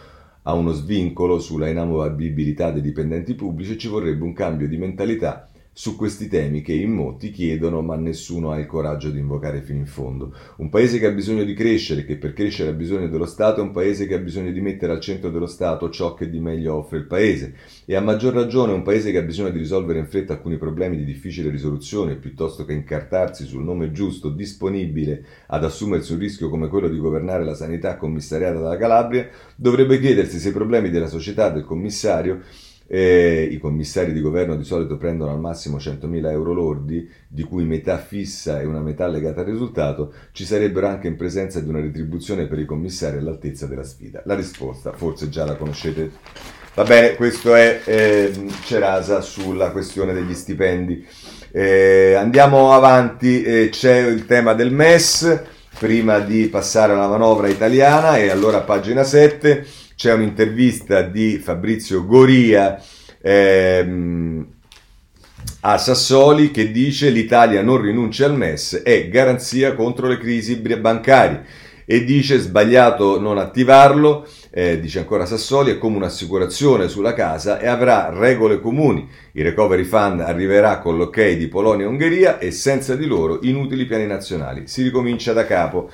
a 0.45 0.55
uno 0.55 0.73
svincolo 0.73 1.41
sulla 1.41 1.69
inamovibilità 1.69 2.71
dei 2.71 2.81
dipendenti 2.81 3.35
pubblici, 3.35 3.77
ci 3.77 3.89
vorrebbe 3.89 4.25
un 4.25 4.33
cambio 4.33 4.67
di 4.67 4.79
mentalità 4.79 5.50
su 5.73 5.97
questi 5.97 6.29
temi 6.29 6.63
che 6.63 6.73
in 6.73 6.91
molti 6.91 7.31
chiedono 7.31 7.81
ma 7.81 7.95
nessuno 7.97 8.51
ha 8.51 8.59
il 8.59 8.67
coraggio 8.67 9.09
di 9.09 9.19
invocare 9.19 9.63
fino 9.63 9.79
in 9.79 9.87
fondo. 9.87 10.35
Un 10.57 10.69
paese 10.69 10.99
che 10.99 11.07
ha 11.07 11.13
bisogno 11.13 11.45
di 11.45 11.55
crescere, 11.55 12.05
che 12.05 12.17
per 12.17 12.33
crescere 12.33 12.71
ha 12.71 12.75
bisogno 12.75 13.09
dello 13.09 13.25
Stato, 13.25 13.61
è 13.61 13.63
un 13.63 13.71
paese 13.71 14.07
che 14.07 14.15
ha 14.15 14.19
bisogno 14.19 14.51
di 14.51 14.61
mettere 14.61 14.93
al 14.93 15.01
centro 15.01 15.31
dello 15.31 15.47
Stato 15.47 15.89
ciò 15.89 16.15
che 16.15 16.29
di 16.29 16.41
meglio 16.41 16.75
offre 16.75 16.99
il 16.99 17.07
paese. 17.07 17.55
E 17.85 17.95
a 17.95 18.01
maggior 18.01 18.35
ragione 18.35 18.73
un 18.73 18.83
paese 18.83 19.13
che 19.13 19.19
ha 19.19 19.23
bisogno 19.23 19.51
di 19.51 19.59
risolvere 19.59 20.01
in 20.01 20.07
fretta 20.07 20.35
alcuni 20.35 20.59
problemi 20.59 20.97
di 20.97 21.05
difficile 21.05 21.51
risoluzione, 21.51 22.17
piuttosto 22.17 22.65
che 22.65 22.73
incartarsi 22.73 23.47
sul 23.47 23.63
nome 23.63 23.93
giusto, 23.93 24.29
disponibile 24.29 25.25
ad 25.47 25.65
assumersi 25.65 26.13
un 26.13 26.19
rischio 26.19 26.51
come 26.51 26.69
quello 26.69 26.89
di 26.89 26.99
governare 26.99 27.45
la 27.45 27.55
sanità 27.55 27.97
commissariata 27.97 28.59
dalla 28.59 28.77
Calabria, 28.77 29.29
dovrebbe 29.57 30.01
chiedersi 30.01 30.39
se 30.39 30.49
i 30.49 30.53
problemi 30.53 30.91
della 30.91 31.07
società 31.07 31.49
del 31.49 31.65
commissario 31.65 32.43
eh, 32.93 33.49
I 33.49 33.59
commissari 33.59 34.13
di 34.13 34.21
governo 34.21 34.57
di 34.57 34.65
solito 34.65 34.97
prendono 34.97 35.31
al 35.31 35.39
massimo 35.39 35.77
100.000 35.77 36.29
euro 36.31 36.53
lordi, 36.53 37.09
di 37.29 37.45
cui 37.45 37.65
metà 37.65 37.99
fissa 37.99 38.61
e 38.61 38.65
una 38.65 38.81
metà 38.81 39.07
legata 39.07 39.43
al 39.43 39.47
risultato, 39.47 40.13
ci 40.33 40.45
sarebbero 40.45 40.89
anche 40.89 41.07
in 41.07 41.15
presenza 41.15 41.61
di 41.61 41.69
una 41.69 41.81
retribuzione 41.81 42.49
per 42.49 42.59
i 42.59 42.65
commissari 42.65 43.19
all'altezza 43.19 43.67
della 43.67 43.85
sfida. 43.85 44.23
La 44.25 44.35
risposta 44.35 44.91
forse 44.93 45.29
già 45.29 45.45
la 45.45 45.55
conoscete. 45.55 46.11
Va 46.75 46.83
bene, 46.83 47.15
questo 47.15 47.55
è 47.55 47.81
eh, 47.85 48.33
Cerasa 48.65 49.21
sulla 49.21 49.71
questione 49.71 50.13
degli 50.13 50.35
stipendi. 50.35 51.07
Eh, 51.53 52.15
andiamo 52.15 52.73
avanti, 52.73 53.69
c'è 53.71 53.99
il 53.99 54.27
tema 54.27 54.53
del 54.55 54.73
MES, 54.73 55.43
prima 55.79 56.19
di 56.19 56.49
passare 56.49 56.95
alla 56.95 57.07
manovra 57.07 57.47
italiana 57.47 58.19
e 58.19 58.31
allora 58.31 58.63
pagina 58.63 59.05
7 59.05 59.65
c'è 60.01 60.15
un'intervista 60.15 61.03
di 61.03 61.37
Fabrizio 61.37 62.07
Goria 62.07 62.83
ehm, 63.21 64.47
a 65.61 65.77
Sassoli 65.77 66.51
che 66.51 66.71
dice 66.71 67.11
l'Italia 67.11 67.61
non 67.61 67.83
rinuncia 67.83 68.25
al 68.25 68.35
MES, 68.35 68.81
è 68.83 69.11
garanzia 69.11 69.75
contro 69.75 70.07
le 70.07 70.17
crisi 70.17 70.57
bancarie 70.57 71.45
e 71.85 72.05
dice 72.05 72.39
sbagliato 72.39 73.21
non 73.21 73.37
attivarlo, 73.37 74.27
eh, 74.51 74.81
dice 74.81 75.01
ancora 75.01 75.27
Sassoli, 75.27 75.73
è 75.73 75.77
come 75.77 75.97
un'assicurazione 75.97 76.89
sulla 76.89 77.13
casa 77.13 77.59
e 77.59 77.67
avrà 77.67 78.09
regole 78.09 78.59
comuni. 78.59 79.07
Il 79.33 79.45
recovery 79.45 79.85
fund 79.85 80.21
arriverà 80.21 80.79
con 80.79 80.97
l'ok 80.97 81.33
di 81.33 81.49
Polonia 81.49 81.85
e 81.85 81.89
Ungheria 81.89 82.39
e 82.39 82.53
senza 82.53 82.97
di 82.97 83.05
loro 83.05 83.41
inutili 83.43 83.85
piani 83.85 84.07
nazionali. 84.07 84.67
Si 84.67 84.83
ricomincia 84.83 85.35
da 85.35 85.45
capo. 85.45 85.91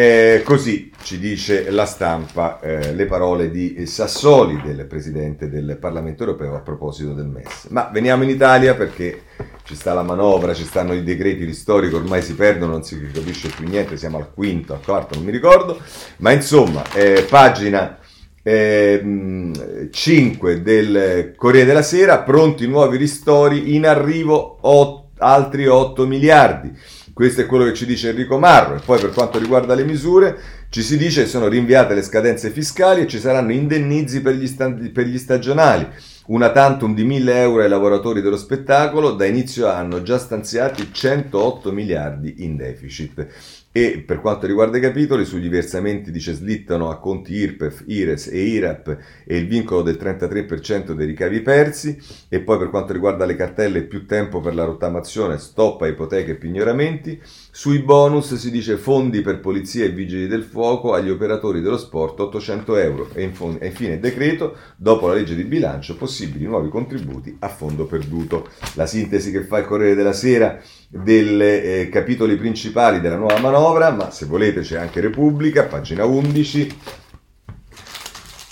Eh, 0.00 0.42
così 0.44 0.92
ci 1.02 1.18
dice 1.18 1.72
la 1.72 1.84
stampa 1.84 2.60
eh, 2.60 2.94
le 2.94 3.06
parole 3.06 3.50
di 3.50 3.84
Sassoli, 3.84 4.60
del 4.64 4.86
Presidente 4.86 5.48
del 5.48 5.76
Parlamento 5.76 6.22
europeo, 6.22 6.54
a 6.54 6.60
proposito 6.60 7.14
del 7.14 7.26
MES. 7.26 7.66
Ma 7.70 7.90
veniamo 7.92 8.22
in 8.22 8.28
Italia 8.28 8.76
perché 8.76 9.22
ci 9.64 9.74
sta 9.74 9.94
la 9.94 10.04
manovra, 10.04 10.54
ci 10.54 10.62
stanno 10.62 10.92
i 10.92 11.02
decreti 11.02 11.42
ristori 11.42 11.88
che 11.88 11.96
ormai 11.96 12.22
si 12.22 12.36
perdono, 12.36 12.74
non 12.74 12.84
si 12.84 12.96
capisce 13.12 13.48
più 13.48 13.66
niente, 13.66 13.96
siamo 13.96 14.18
al 14.18 14.32
quinto, 14.32 14.72
al 14.72 14.84
quarto, 14.84 15.16
non 15.16 15.24
mi 15.24 15.32
ricordo. 15.32 15.80
Ma 16.18 16.30
insomma, 16.30 16.84
eh, 16.92 17.26
pagina 17.28 17.98
5 18.40 20.52
eh, 20.52 20.60
del 20.60 21.34
Corriere 21.34 21.66
della 21.66 21.82
Sera, 21.82 22.20
pronti 22.20 22.68
nuovi 22.68 22.98
ristori, 22.98 23.74
in 23.74 23.84
arrivo 23.84 24.58
8, 24.60 25.08
altri 25.18 25.66
8 25.66 26.06
miliardi. 26.06 26.72
Questo 27.18 27.40
è 27.40 27.46
quello 27.46 27.64
che 27.64 27.74
ci 27.74 27.84
dice 27.84 28.10
Enrico 28.10 28.38
Marro. 28.38 28.76
E 28.76 28.80
poi 28.84 29.00
per 29.00 29.10
quanto 29.10 29.40
riguarda 29.40 29.74
le 29.74 29.82
misure, 29.82 30.38
ci 30.68 30.82
si 30.82 30.96
dice 30.96 31.24
che 31.24 31.28
sono 31.28 31.48
rinviate 31.48 31.92
le 31.92 32.02
scadenze 32.02 32.50
fiscali 32.50 33.00
e 33.00 33.06
ci 33.08 33.18
saranno 33.18 33.50
indennizi 33.50 34.22
per 34.22 34.34
gli, 34.34 34.46
sta- 34.46 34.70
per 34.70 35.04
gli 35.06 35.18
stagionali. 35.18 35.84
Una 36.26 36.52
tantum 36.52 36.94
di 36.94 37.02
1000 37.02 37.40
euro 37.40 37.62
ai 37.62 37.68
lavoratori 37.68 38.20
dello 38.20 38.36
spettacolo, 38.36 39.14
da 39.14 39.26
inizio 39.26 39.66
anno 39.66 40.02
già 40.02 40.16
stanziati 40.16 40.90
108 40.92 41.72
miliardi 41.72 42.44
in 42.44 42.56
deficit. 42.56 43.26
E 43.70 44.02
per 44.04 44.20
quanto 44.20 44.46
riguarda 44.46 44.78
i 44.78 44.80
capitoli, 44.80 45.24
sugli 45.24 45.48
versamenti 45.48 46.10
dice 46.10 46.32
slittano 46.32 46.88
a 46.90 46.98
conti 46.98 47.34
IRPEF, 47.34 47.84
IRES 47.86 48.28
e 48.28 48.38
IRAP 48.40 48.98
e 49.24 49.36
il 49.36 49.46
vincolo 49.46 49.82
del 49.82 49.96
33% 49.96 50.92
dei 50.92 51.06
ricavi 51.06 51.42
persi. 51.42 51.98
E 52.28 52.40
poi 52.40 52.58
per 52.58 52.70
quanto 52.70 52.92
riguarda 52.92 53.26
le 53.26 53.36
cartelle, 53.36 53.82
più 53.82 54.06
tempo 54.06 54.40
per 54.40 54.54
la 54.54 54.64
rottamazione, 54.64 55.38
stop 55.38 55.82
a 55.82 55.86
ipoteche 55.86 56.32
e 56.32 56.36
pignoramenti. 56.36 57.20
Sui 57.58 57.80
bonus 57.80 58.36
si 58.36 58.52
dice 58.52 58.76
fondi 58.76 59.20
per 59.20 59.40
polizia 59.40 59.84
e 59.84 59.88
vigili 59.88 60.28
del 60.28 60.44
fuoco 60.44 60.94
agli 60.94 61.10
operatori 61.10 61.60
dello 61.60 61.76
sport 61.76 62.20
800 62.20 62.76
euro. 62.76 63.08
E 63.14 63.22
infine 63.22 63.98
decreto, 63.98 64.56
dopo 64.76 65.08
la 65.08 65.14
legge 65.14 65.34
di 65.34 65.42
bilancio, 65.42 65.96
possibili 65.96 66.44
nuovi 66.44 66.68
contributi 66.68 67.34
a 67.40 67.48
fondo 67.48 67.86
perduto. 67.86 68.46
La 68.74 68.86
sintesi 68.86 69.32
che 69.32 69.42
fa 69.42 69.58
il 69.58 69.64
Corriere 69.64 69.96
della 69.96 70.12
Sera 70.12 70.56
dei 70.88 71.40
eh, 71.40 71.88
capitoli 71.90 72.36
principali 72.36 73.00
della 73.00 73.16
nuova 73.16 73.40
manovra, 73.40 73.90
ma 73.90 74.12
se 74.12 74.26
volete 74.26 74.60
c'è 74.60 74.78
anche 74.78 75.00
Repubblica, 75.00 75.64
pagina 75.64 76.04
11, 76.04 76.78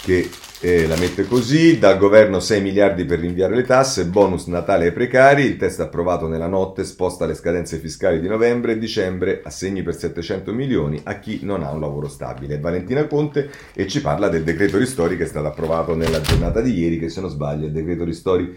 che 0.02 0.28
eh, 0.60 0.86
la 0.86 0.96
mette 0.96 1.26
così, 1.26 1.78
dal 1.78 1.98
governo 1.98 2.40
6 2.40 2.62
miliardi 2.62 3.04
per 3.04 3.18
rinviare 3.18 3.54
le 3.54 3.64
tasse, 3.64 4.06
bonus 4.06 4.46
Natale 4.46 4.86
ai 4.86 4.92
precari, 4.92 5.44
il 5.44 5.56
test 5.56 5.80
approvato 5.80 6.28
nella 6.28 6.46
notte 6.46 6.84
sposta 6.84 7.26
le 7.26 7.34
scadenze 7.34 7.78
fiscali 7.78 8.20
di 8.20 8.28
novembre 8.28 8.72
e 8.72 8.78
dicembre, 8.78 9.42
assegni 9.44 9.82
per 9.82 9.96
700 9.96 10.52
milioni 10.52 11.00
a 11.04 11.18
chi 11.18 11.40
non 11.42 11.62
ha 11.62 11.70
un 11.70 11.80
lavoro 11.80 12.08
stabile. 12.08 12.58
Valentina 12.58 13.06
Conte 13.06 13.50
e 13.74 13.86
ci 13.86 14.00
parla 14.00 14.28
del 14.28 14.44
decreto 14.44 14.78
ristori 14.78 15.16
che 15.16 15.24
è 15.24 15.28
stato 15.28 15.46
approvato 15.46 15.94
nella 15.94 16.20
giornata 16.20 16.60
di 16.60 16.78
ieri, 16.78 16.98
che 16.98 17.08
se 17.10 17.20
non 17.20 17.30
sbaglio 17.30 17.64
è 17.64 17.66
il 17.66 17.72
decreto 17.72 18.04
ristori 18.04 18.56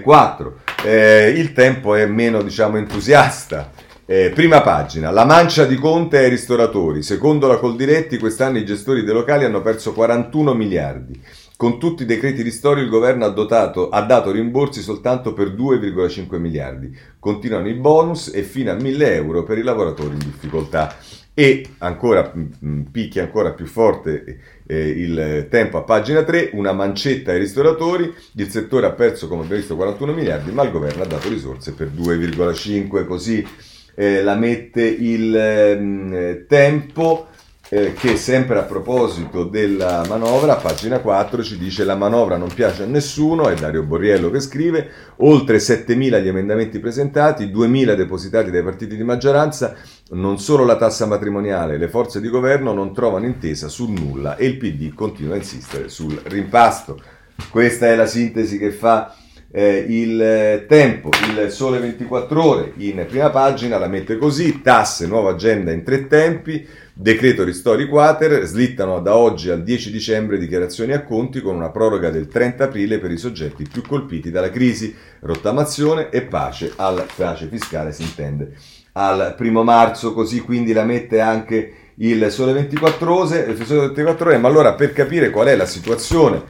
4. 0.00 0.60
Eh, 0.84 1.34
il 1.36 1.52
tempo 1.52 1.94
è 1.94 2.06
meno, 2.06 2.42
diciamo, 2.42 2.76
entusiasta. 2.76 3.90
Eh, 4.14 4.28
prima 4.28 4.60
pagina, 4.60 5.10
la 5.10 5.24
mancia 5.24 5.64
di 5.64 5.76
Conte 5.76 6.18
ai 6.18 6.28
ristoratori. 6.28 7.02
Secondo 7.02 7.46
la 7.46 7.56
Coldiretti, 7.56 8.18
quest'anno 8.18 8.58
i 8.58 8.64
gestori 8.66 9.04
dei 9.04 9.14
locali 9.14 9.44
hanno 9.44 9.62
perso 9.62 9.94
41 9.94 10.52
miliardi. 10.52 11.18
con 11.56 11.78
tutti 11.78 12.02
i 12.02 12.06
decreti 12.06 12.42
ristori 12.42 12.82
il 12.82 12.90
governo 12.90 13.24
ha, 13.24 13.30
dotato, 13.30 13.88
ha 13.88 14.02
dato 14.02 14.30
rimborsi 14.30 14.82
soltanto 14.82 15.32
per 15.32 15.54
2,5 15.54 16.36
miliardi. 16.36 16.94
Continuano 17.18 17.68
i 17.68 17.74
bonus 17.74 18.30
e 18.34 18.42
fino 18.42 18.70
a 18.70 18.74
1000 18.74 19.14
euro 19.14 19.44
per 19.44 19.56
i 19.56 19.62
lavoratori 19.62 20.12
in 20.12 20.18
difficoltà. 20.18 20.94
E 21.32 21.64
ancora 21.78 22.30
picchia 22.90 23.22
ancora 23.22 23.52
più 23.52 23.64
forte 23.64 24.40
eh, 24.66 24.88
il 24.88 25.46
tempo 25.48 25.78
a 25.78 25.84
pagina 25.84 26.22
3, 26.22 26.50
una 26.52 26.72
mancetta 26.72 27.30
ai 27.30 27.38
ristoratori, 27.38 28.12
il 28.34 28.50
settore 28.50 28.84
ha 28.84 28.92
perso 28.92 29.26
come 29.26 29.44
abbiamo 29.44 29.60
visto 29.60 29.74
41 29.74 30.12
miliardi, 30.12 30.50
ma 30.50 30.64
il 30.64 30.70
governo 30.70 31.02
ha 31.02 31.06
dato 31.06 31.30
risorse 31.30 31.72
per 31.72 31.90
2,5, 31.96 33.06
così 33.06 33.46
eh, 33.94 34.22
la 34.22 34.34
mette 34.34 34.82
il 34.82 35.34
eh, 35.34 36.44
tempo 36.48 37.28
eh, 37.74 37.94
che 37.94 38.16
sempre 38.16 38.58
a 38.58 38.64
proposito 38.64 39.44
della 39.44 40.04
manovra, 40.06 40.58
a 40.58 40.60
pagina 40.60 40.98
4 40.98 41.42
ci 41.42 41.56
dice 41.56 41.84
la 41.84 41.96
manovra 41.96 42.36
non 42.36 42.52
piace 42.52 42.82
a 42.82 42.86
nessuno, 42.86 43.48
è 43.48 43.54
Dario 43.54 43.82
Borriello 43.82 44.28
che 44.28 44.40
scrive, 44.40 44.90
oltre 45.16 45.56
7.000 45.56 46.22
gli 46.22 46.28
emendamenti 46.28 46.78
presentati, 46.80 47.46
2.000 47.46 47.94
depositati 47.94 48.50
dai 48.50 48.62
partiti 48.62 48.94
di 48.94 49.02
maggioranza, 49.04 49.74
non 50.10 50.38
solo 50.38 50.66
la 50.66 50.76
tassa 50.76 51.06
matrimoniale, 51.06 51.78
le 51.78 51.88
forze 51.88 52.20
di 52.20 52.28
governo 52.28 52.74
non 52.74 52.92
trovano 52.92 53.24
intesa 53.24 53.68
su 53.68 53.90
nulla 53.90 54.36
e 54.36 54.44
il 54.44 54.58
PD 54.58 54.92
continua 54.92 55.32
a 55.32 55.38
insistere 55.38 55.88
sul 55.88 56.20
rimpasto. 56.24 57.00
Questa 57.48 57.86
è 57.86 57.96
la 57.96 58.04
sintesi 58.04 58.58
che 58.58 58.70
fa 58.70 59.16
eh, 59.52 59.84
il 59.86 60.20
eh, 60.20 60.64
tempo, 60.66 61.10
il 61.28 61.50
sole 61.50 61.78
24 61.78 62.42
ore 62.42 62.72
in 62.78 63.04
prima 63.06 63.30
pagina 63.30 63.78
la 63.78 63.86
mette 63.86 64.16
così, 64.16 64.62
tasse, 64.62 65.06
nuova 65.06 65.30
agenda 65.30 65.70
in 65.70 65.84
tre 65.84 66.06
tempi, 66.06 66.66
Decreto 66.94 67.42
ristori 67.42 67.88
quater, 67.88 68.44
slittano 68.44 69.00
da 69.00 69.16
oggi 69.16 69.48
al 69.48 69.62
10 69.62 69.90
dicembre 69.90 70.36
dichiarazioni 70.36 70.92
a 70.92 71.02
conti 71.02 71.40
con 71.40 71.56
una 71.56 71.70
proroga 71.70 72.10
del 72.10 72.28
30 72.28 72.64
aprile 72.64 72.98
per 72.98 73.10
i 73.10 73.16
soggetti 73.16 73.66
più 73.66 73.80
colpiti 73.80 74.30
dalla 74.30 74.50
crisi, 74.50 74.94
rottamazione 75.20 76.10
e 76.10 76.20
pace, 76.20 76.70
al, 76.76 77.06
pace 77.16 77.48
fiscale 77.48 77.92
si 77.92 78.02
intende, 78.02 78.52
al 78.92 79.34
primo 79.38 79.64
marzo, 79.64 80.12
così 80.12 80.40
quindi 80.40 80.74
la 80.74 80.84
mette 80.84 81.20
anche 81.20 81.72
il 81.94 82.30
Sole 82.30 82.52
24 82.52 83.14
ore, 83.14 83.38
il 83.38 83.64
Sole 83.64 83.86
24 83.86 84.28
ore 84.28 84.36
ma 84.36 84.48
allora 84.48 84.74
per 84.74 84.92
capire 84.92 85.30
qual 85.30 85.46
è 85.46 85.56
la 85.56 85.66
situazione 85.66 86.42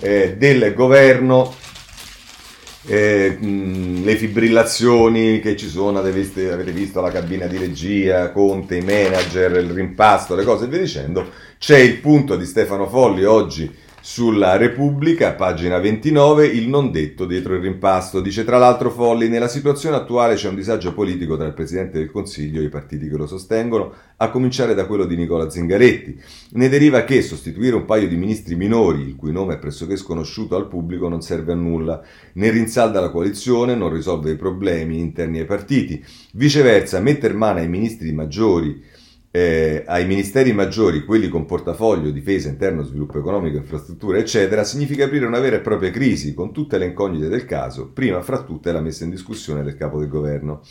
eh, 0.00 0.34
del 0.38 0.72
governo 0.72 1.54
eh, 2.86 3.36
mh, 3.38 4.04
le 4.04 4.16
fibrillazioni 4.16 5.40
che 5.40 5.56
ci 5.56 5.68
sono, 5.68 5.98
avete 5.98 6.18
visto, 6.18 6.40
avete 6.52 6.72
visto 6.72 7.00
la 7.00 7.10
cabina 7.10 7.46
di 7.46 7.58
regia, 7.58 8.30
Conte, 8.30 8.76
i 8.76 8.82
manager, 8.82 9.56
il 9.56 9.70
rimpasto, 9.70 10.34
le 10.34 10.44
cose 10.44 10.64
e 10.64 10.68
via 10.68 10.78
dicendo. 10.80 11.30
C'è 11.58 11.78
il 11.78 11.98
punto 11.98 12.36
di 12.36 12.46
Stefano 12.46 12.88
Folli 12.88 13.24
oggi 13.24 13.70
sulla 14.02 14.56
Repubblica, 14.56 15.34
pagina 15.34 15.78
29, 15.78 16.46
il 16.46 16.68
non 16.68 16.90
detto 16.90 17.26
dietro 17.26 17.54
il 17.54 17.60
rimpasto. 17.60 18.20
Dice 18.20 18.44
tra 18.44 18.56
l'altro 18.56 18.90
Folli, 18.90 19.28
nella 19.28 19.46
situazione 19.46 19.96
attuale 19.96 20.36
c'è 20.36 20.48
un 20.48 20.54
disagio 20.54 20.94
politico 20.94 21.36
tra 21.36 21.46
il 21.46 21.52
Presidente 21.52 21.98
del 21.98 22.10
Consiglio 22.10 22.62
e 22.62 22.64
i 22.64 22.68
partiti 22.70 23.08
che 23.08 23.16
lo 23.16 23.26
sostengono, 23.26 23.92
a 24.16 24.30
cominciare 24.30 24.74
da 24.74 24.86
quello 24.86 25.04
di 25.04 25.16
Nicola 25.16 25.50
Zingaretti. 25.50 26.18
Ne 26.52 26.68
deriva 26.68 27.04
che 27.04 27.20
sostituire 27.20 27.76
un 27.76 27.84
paio 27.84 28.08
di 28.08 28.16
ministri 28.16 28.54
minori, 28.54 29.02
il 29.02 29.16
cui 29.16 29.32
nome 29.32 29.54
è 29.54 29.58
pressoché 29.58 29.96
sconosciuto 29.96 30.56
al 30.56 30.68
pubblico, 30.68 31.08
non 31.08 31.20
serve 31.20 31.52
a 31.52 31.56
nulla. 31.56 32.02
Ne 32.34 32.50
rinsalda 32.50 33.00
la 33.00 33.10
coalizione, 33.10 33.74
non 33.74 33.92
risolve 33.92 34.30
i 34.30 34.36
problemi 34.36 34.98
interni 34.98 35.40
ai 35.40 35.46
partiti. 35.46 36.02
Viceversa, 36.32 37.00
mettere 37.00 37.34
mano 37.34 37.58
ai 37.58 37.68
ministri 37.68 38.12
maggiori 38.12 38.89
eh, 39.32 39.84
ai 39.86 40.06
ministeri 40.06 40.52
maggiori, 40.52 41.04
quelli 41.04 41.28
con 41.28 41.46
portafoglio, 41.46 42.10
difesa, 42.10 42.48
interno, 42.48 42.82
sviluppo 42.82 43.18
economico, 43.18 43.58
infrastrutture, 43.58 44.18
eccetera, 44.18 44.64
significa 44.64 45.04
aprire 45.04 45.26
una 45.26 45.38
vera 45.38 45.56
e 45.56 45.60
propria 45.60 45.90
crisi 45.90 46.34
con 46.34 46.52
tutte 46.52 46.78
le 46.78 46.86
incognite 46.86 47.28
del 47.28 47.44
caso, 47.44 47.90
prima 47.92 48.22
fra 48.22 48.42
tutte 48.42 48.72
la 48.72 48.80
messa 48.80 49.04
in 49.04 49.10
discussione 49.10 49.62
del 49.62 49.76
capo 49.76 50.00
del 50.00 50.08
governo. 50.08 50.62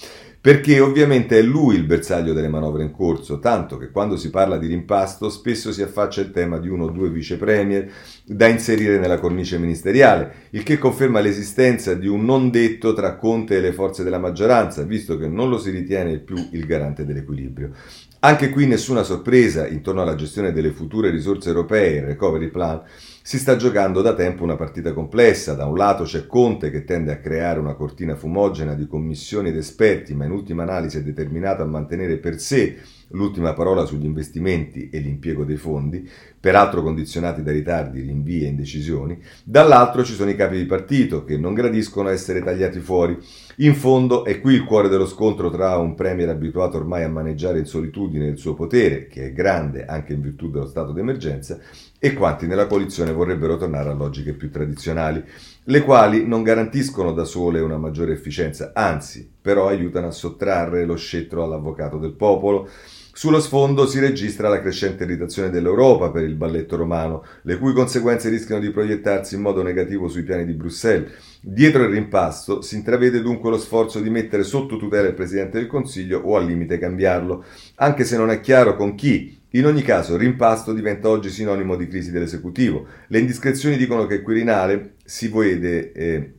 Perché 0.42 0.80
ovviamente 0.80 1.38
è 1.38 1.42
lui 1.42 1.76
il 1.76 1.84
bersaglio 1.84 2.32
delle 2.32 2.48
manovre 2.48 2.84
in 2.84 2.92
corso, 2.92 3.40
tanto 3.40 3.78
che 3.78 3.92
quando 3.92 4.16
si 4.16 4.30
parla 4.30 4.58
di 4.58 4.68
rimpasto 4.68 5.30
spesso 5.30 5.74
si 5.74 5.82
affaccia 5.82 6.22
il 6.22 6.32
tema 6.32 6.60
di 6.60 6.70
uno 6.70 6.86
o 6.86 6.90
due 6.90 7.10
vice 7.10 7.36
premier 7.36 7.92
da 8.24 8.48
inserire 8.48 9.00
nella 9.00 9.20
cornice 9.20 9.58
ministeriale, 9.58 10.48
il 10.52 10.64
che 10.64 10.78
conferma 10.78 11.20
l'esistenza 11.20 11.94
di 11.94 12.08
un 12.08 12.24
non 12.24 12.52
detto 12.52 12.94
tra 12.94 13.18
Conte 13.18 13.58
e 13.58 13.60
le 13.60 13.74
forze 13.74 14.04
della 14.04 14.18
maggioranza, 14.18 14.84
visto 14.84 15.18
che 15.18 15.28
non 15.28 15.50
lo 15.50 15.58
si 15.58 15.72
ritiene 15.72 16.20
più 16.20 16.38
il 16.54 16.66
garante 16.66 17.06
dell'equilibrio. 17.06 17.72
Anche 18.22 18.50
qui 18.50 18.68
nessuna 18.68 19.04
sorpresa 19.04 19.66
intorno 19.66 20.02
alla 20.02 20.16
gestione 20.16 20.52
delle 20.52 20.72
future 20.72 21.10
risorse 21.10 21.48
europee, 21.48 22.00
il 22.00 22.04
recovery 22.04 22.50
plan, 22.50 22.82
si 23.22 23.40
sta 23.40 23.56
giocando 23.56 24.02
da 24.02 24.14
tempo 24.14 24.44
una 24.44 24.58
partita 24.58 24.92
complessa. 24.92 25.54
Da 25.54 25.66
un 25.66 25.78
lato 25.78 26.04
c'è 26.04 26.28
Conte 26.28 26.70
che 26.70 26.84
tende 26.84 27.14
a 27.14 27.20
creare 27.20 27.62
una 27.62 27.76
cortina 27.76 28.18
fumogena 28.18 28.74
di 28.74 28.88
commissioni 28.88 29.48
ed 29.48 29.56
esperti, 29.56 30.16
ma 30.16 30.26
in 30.26 30.32
ultima 30.32 30.64
analisi 30.64 30.98
è 30.98 31.02
determinato 31.02 31.62
a 31.62 31.68
mantenere 31.68 32.18
per 32.18 32.42
sé 32.42 32.80
l'ultima 33.12 33.54
parola 33.54 33.86
sugli 33.86 34.04
investimenti 34.04 34.90
e 34.90 35.00
l'impiego 35.00 35.46
dei 35.46 35.56
fondi, 35.56 36.08
peraltro 36.38 36.84
condizionati 36.84 37.42
da 37.42 37.52
ritardi, 37.52 38.02
rinvii 38.02 38.44
e 38.44 38.48
indecisioni, 38.48 39.18
dall'altro 39.46 40.04
ci 40.04 40.14
sono 40.14 40.30
i 40.30 40.36
capi 40.36 40.58
di 40.58 40.66
partito 40.66 41.24
che 41.24 41.38
non 41.38 41.54
gradiscono 41.54 42.10
essere 42.10 42.44
tagliati 42.44 42.80
fuori. 42.80 43.18
In 43.62 43.76
fondo 43.76 44.24
è 44.24 44.40
qui 44.40 44.54
il 44.54 44.64
cuore 44.64 44.88
dello 44.88 45.06
scontro 45.06 45.50
tra 45.50 45.76
un 45.76 45.94
premier 45.94 46.30
abituato 46.30 46.78
ormai 46.78 47.04
a 47.04 47.10
maneggiare 47.10 47.60
in 47.60 47.66
solitudine 47.66 48.28
il 48.28 48.38
suo 48.38 48.54
potere, 48.54 49.08
che 49.08 49.26
è 49.26 49.34
grande 49.34 49.86
anche 49.86 50.14
in 50.14 50.22
virtù 50.22 50.50
dello 50.50 50.66
stato 50.66 50.94
d'emergenza, 50.94 51.60
e 52.00 52.14
quanti 52.14 52.48
nella 52.48 52.68
coalizione 52.68 53.12
vorrebbero 53.12 53.58
tornare 53.58 53.90
a 53.90 53.94
logiche 53.94 54.32
più 54.32 54.50
tradizionali, 54.50 55.22
le 55.62 55.82
quali 55.84 56.26
non 56.26 56.42
garantiscono 56.42 57.12
da 57.12 57.26
sole 57.26 57.60
una 57.60 57.78
maggiore 57.78 58.14
efficienza, 58.14 58.72
anzi, 58.74 59.30
però 59.42 59.68
aiutano 59.68 60.08
a 60.08 60.12
sottrarre 60.12 60.86
lo 60.86 60.96
scettro 60.96 61.44
all'avvocato 61.44 61.98
del 61.98 62.14
popolo 62.14 62.70
sullo 63.12 63.42
sfondo 63.42 63.86
si 63.86 64.00
registra 64.00 64.48
la 64.48 64.62
crescente 64.62 65.04
irritazione 65.04 65.50
dell'Europa 65.50 66.10
per 66.10 66.24
il 66.24 66.36
balletto 66.36 66.78
romano, 66.78 67.26
le 67.42 67.58
cui 67.58 67.74
conseguenze 67.74 68.30
rischiano 68.30 68.62
di 68.62 68.72
proiettarsi 68.72 69.36
in 69.36 69.42
modo 69.42 69.62
negativo 69.62 70.08
sui 70.08 70.24
piani 70.24 70.46
di 70.46 70.54
Bruxelles. 70.54 71.12
Dietro 71.42 71.84
il 71.84 71.90
rimpasto 71.90 72.62
si 72.62 72.76
intravede 72.76 73.22
dunque 73.22 73.50
lo 73.50 73.58
sforzo 73.58 74.02
di 74.02 74.10
mettere 74.10 74.44
sotto 74.44 74.76
tutela 74.76 75.08
il 75.08 75.14
Presidente 75.14 75.58
del 75.58 75.68
Consiglio 75.68 76.20
o 76.20 76.36
al 76.36 76.46
limite 76.46 76.78
cambiarlo, 76.78 77.46
anche 77.76 78.04
se 78.04 78.18
non 78.18 78.30
è 78.30 78.42
chiaro 78.42 78.76
con 78.76 78.94
chi. 78.96 79.38
In 79.54 79.66
ogni 79.66 79.82
caso, 79.82 80.18
rimpasto 80.18 80.74
diventa 80.74 81.08
oggi 81.08 81.30
sinonimo 81.30 81.78
di 81.78 81.88
crisi 81.88 82.12
dell'esecutivo. 82.12 82.86
Le 83.08 83.20
indiscrezioni 83.20 83.78
dicono 83.78 84.06
che 84.06 84.22
Quirinale 84.22 84.96
si 85.06 85.30
vede 85.30 85.92
eh, 85.94 86.34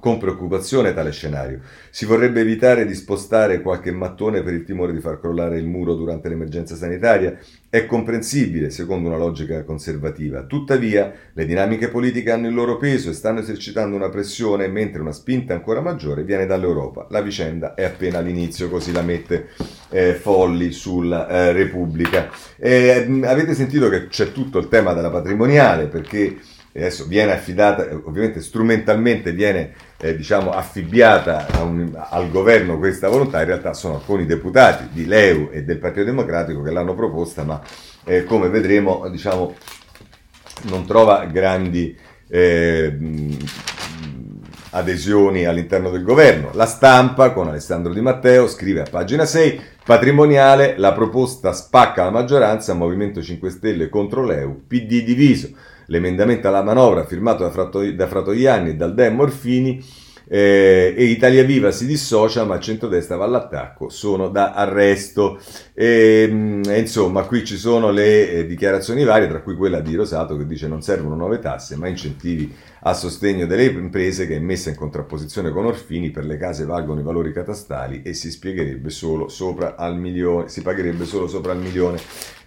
con 0.00 0.18
preoccupazione 0.18 0.94
tale 0.94 1.12
scenario. 1.12 1.60
Si 1.90 2.06
vorrebbe 2.06 2.40
evitare 2.40 2.86
di 2.86 2.94
spostare 2.94 3.60
qualche 3.60 3.92
mattone 3.92 4.42
per 4.42 4.54
il 4.54 4.64
timore 4.64 4.92
di 4.92 5.00
far 5.00 5.20
crollare 5.20 5.58
il 5.58 5.66
muro 5.66 5.94
durante 5.94 6.28
l'emergenza 6.28 6.74
sanitaria. 6.74 7.36
È 7.68 7.86
comprensibile, 7.86 8.70
secondo 8.70 9.08
una 9.08 9.16
logica 9.16 9.64
conservativa. 9.64 10.42
Tuttavia, 10.42 11.12
le 11.32 11.46
dinamiche 11.46 11.88
politiche 11.88 12.30
hanno 12.30 12.48
il 12.48 12.54
loro 12.54 12.76
peso 12.76 13.10
e 13.10 13.14
stanno 13.14 13.40
esercitando 13.40 13.96
una 13.96 14.10
pressione, 14.10 14.68
mentre 14.68 15.00
una 15.00 15.12
spinta 15.12 15.54
ancora 15.54 15.80
maggiore 15.80 16.24
viene 16.24 16.46
dall'Europa. 16.46 17.06
La 17.10 17.22
vicenda 17.22 17.74
è 17.74 17.84
appena 17.84 18.18
all'inizio, 18.18 18.68
così 18.68 18.92
la 18.92 19.02
mette 19.02 19.48
eh, 19.90 20.14
Folli 20.14 20.72
sulla 20.72 21.28
eh, 21.28 21.52
Repubblica. 21.52 22.30
Eh, 22.56 23.20
avete 23.24 23.54
sentito 23.54 23.88
che 23.88 24.08
c'è 24.08 24.32
tutto 24.32 24.58
il 24.58 24.68
tema 24.68 24.92
della 24.92 25.10
patrimoniale, 25.10 25.86
perché 25.86 26.36
adesso 26.80 27.06
viene 27.06 27.32
affidata, 27.32 27.86
ovviamente 28.04 28.40
strumentalmente 28.40 29.32
viene 29.32 29.72
eh, 29.98 30.16
diciamo, 30.16 30.50
affibbiata 30.50 31.46
un, 31.62 31.90
al 31.94 32.30
governo 32.30 32.78
questa 32.78 33.08
volontà, 33.08 33.40
in 33.40 33.46
realtà 33.46 33.74
sono 33.74 33.96
alcuni 33.96 34.24
deputati 34.24 34.88
di 34.90 35.06
Leu 35.06 35.50
e 35.52 35.64
del 35.64 35.78
Partito 35.78 36.04
Democratico 36.04 36.62
che 36.62 36.70
l'hanno 36.70 36.94
proposta, 36.94 37.44
ma 37.44 37.60
eh, 38.04 38.24
come 38.24 38.48
vedremo 38.48 39.08
diciamo, 39.10 39.54
non 40.62 40.86
trova 40.86 41.24
grandi 41.26 41.96
eh, 42.28 42.96
adesioni 44.70 45.44
all'interno 45.44 45.90
del 45.90 46.02
governo. 46.02 46.50
La 46.54 46.64
stampa 46.66 47.32
con 47.32 47.48
Alessandro 47.48 47.92
Di 47.92 48.00
Matteo 48.00 48.48
scrive 48.48 48.80
a 48.80 48.86
pagina 48.90 49.26
6 49.26 49.60
patrimoniale, 49.84 50.74
la 50.78 50.92
proposta 50.92 51.52
spacca 51.52 52.04
la 52.04 52.10
maggioranza, 52.10 52.72
Movimento 52.72 53.22
5 53.22 53.50
Stelle 53.50 53.88
contro 53.90 54.24
l'EU, 54.24 54.62
PD 54.66 55.04
diviso 55.04 55.50
l'emendamento 55.92 56.48
alla 56.48 56.62
manovra 56.62 57.04
firmato 57.04 57.46
da, 57.46 58.06
Fratoianni 58.06 58.70
e 58.70 58.74
dal 58.76 58.94
Dem 58.94 59.14
Morfini 59.14 59.84
eh, 60.26 60.94
e 60.96 61.04
Italia 61.04 61.44
Viva 61.44 61.70
si 61.70 61.84
dissocia 61.84 62.44
ma 62.44 62.58
centrodestra 62.58 63.16
va 63.16 63.24
all'attacco, 63.24 63.90
sono 63.90 64.28
da 64.28 64.52
arresto. 64.52 65.38
E, 65.74 66.26
mm, 66.30 66.62
e 66.68 66.78
insomma, 66.78 67.24
qui 67.24 67.44
ci 67.44 67.58
sono 67.58 67.90
le 67.90 68.30
eh, 68.30 68.46
dichiarazioni 68.46 69.04
varie, 69.04 69.28
tra 69.28 69.42
cui 69.42 69.54
quella 69.54 69.80
di 69.80 69.94
Rosato 69.94 70.38
che 70.38 70.46
dice 70.46 70.68
non 70.68 70.80
servono 70.80 71.16
nuove 71.16 71.38
tasse 71.38 71.76
ma 71.76 71.88
incentivi 71.88 72.50
a 72.84 72.94
sostegno 72.94 73.46
delle 73.46 73.64
imprese 73.64 74.26
che 74.26 74.36
è 74.36 74.40
messa 74.40 74.70
in 74.70 74.76
contrapposizione 74.76 75.50
con 75.50 75.66
Orfini 75.66 76.10
per 76.10 76.24
le 76.24 76.38
case 76.38 76.64
valgono 76.64 77.00
i 77.00 77.04
valori 77.04 77.32
catastali 77.32 78.00
e 78.02 78.14
si 78.14 78.30
solo 78.88 79.28
si 80.48 80.62
pagherebbe 80.62 81.04
solo 81.04 81.28
sopra 81.28 81.52
al 81.52 81.58
milione. 81.58 81.98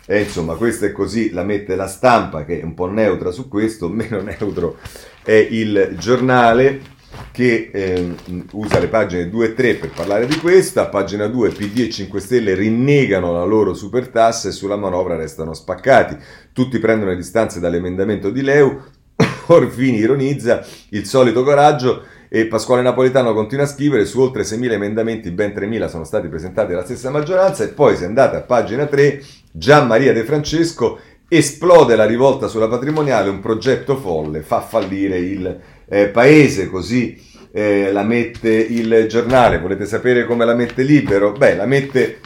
E 0.08 0.22
insomma, 0.22 0.56
questa 0.56 0.86
è 0.86 0.92
così, 0.92 1.32
la 1.32 1.44
mette 1.44 1.76
la 1.76 1.88
stampa 1.88 2.46
che 2.46 2.60
è 2.60 2.64
un 2.64 2.74
po' 2.74 2.86
neutra 2.88 3.32
su 3.32 3.48
questo, 3.48 3.90
meno 3.90 4.22
neutro 4.22 4.78
è 5.24 5.32
il 5.34 5.96
giornale 5.98 6.94
che 7.32 7.70
eh, 7.72 8.16
usa 8.52 8.80
le 8.80 8.88
pagine 8.88 9.30
2 9.30 9.46
e 9.46 9.54
3 9.54 9.76
per 9.76 9.90
parlare 9.90 10.28
di 10.28 10.38
questo. 10.38 10.82
A 10.82 10.88
pagina 10.88 11.28
2 11.28 11.50
PD 11.50 11.80
e 11.80 11.90
5 11.90 12.20
Stelle 12.20 12.54
rinnegano 12.54 13.34
la 13.34 13.44
loro 13.44 13.74
supertassa 13.74 14.50
e 14.50 14.52
sulla 14.52 14.76
manovra 14.76 15.16
restano 15.16 15.54
spaccati. 15.54 16.18
Tutti 16.54 16.78
prendono 16.80 17.12
le 17.12 17.18
distanze 17.18 17.60
dall'emendamento 17.60 18.30
di 18.30 18.42
Leu. 18.42 18.80
Orfini 19.48 19.98
ironizza 19.98 20.64
il 20.90 21.06
solito 21.06 21.44
coraggio 21.44 22.04
e 22.28 22.48
Pasquale 22.48 22.82
Napolitano 22.82 23.34
continua 23.34 23.64
a 23.66 23.68
scrivere 23.68 24.06
su 24.06 24.20
oltre 24.20 24.44
6.000 24.44 24.72
emendamenti, 24.72 25.32
ben 25.32 25.52
3.000 25.52 25.88
sono 25.88 26.04
stati 26.04 26.28
presentati 26.28 26.72
dalla 26.72 26.84
stessa 26.84 27.10
maggioranza 27.10 27.64
e 27.64 27.70
poi 27.70 27.96
se 27.96 28.06
andate 28.06 28.36
a 28.36 28.42
pagina 28.42 28.86
3 28.86 29.22
Gian 29.58 29.88
Maria 29.88 30.12
De 30.12 30.26
Francesco 30.26 31.00
esplode 31.30 31.96
la 31.96 32.06
rivolta 32.06 32.50
sulla 32.50 32.68
patrimoniale, 32.68 33.30
un 33.30 33.40
progetto 33.40 33.96
folle, 33.96 34.42
fa 34.42 34.60
fallire 34.60 35.18
il 35.18 35.60
eh, 35.88 36.08
paese, 36.08 36.70
così 36.70 37.18
eh, 37.54 37.90
la 37.94 38.04
mette 38.04 38.50
il 38.50 39.06
giornale. 39.08 39.60
Volete 39.60 39.86
sapere 39.86 40.26
come 40.26 40.44
la 40.44 40.56
mette 40.56 40.84
libero? 40.84 41.32
Beh, 41.32 41.56
la 41.56 41.66
mette 41.66 42.20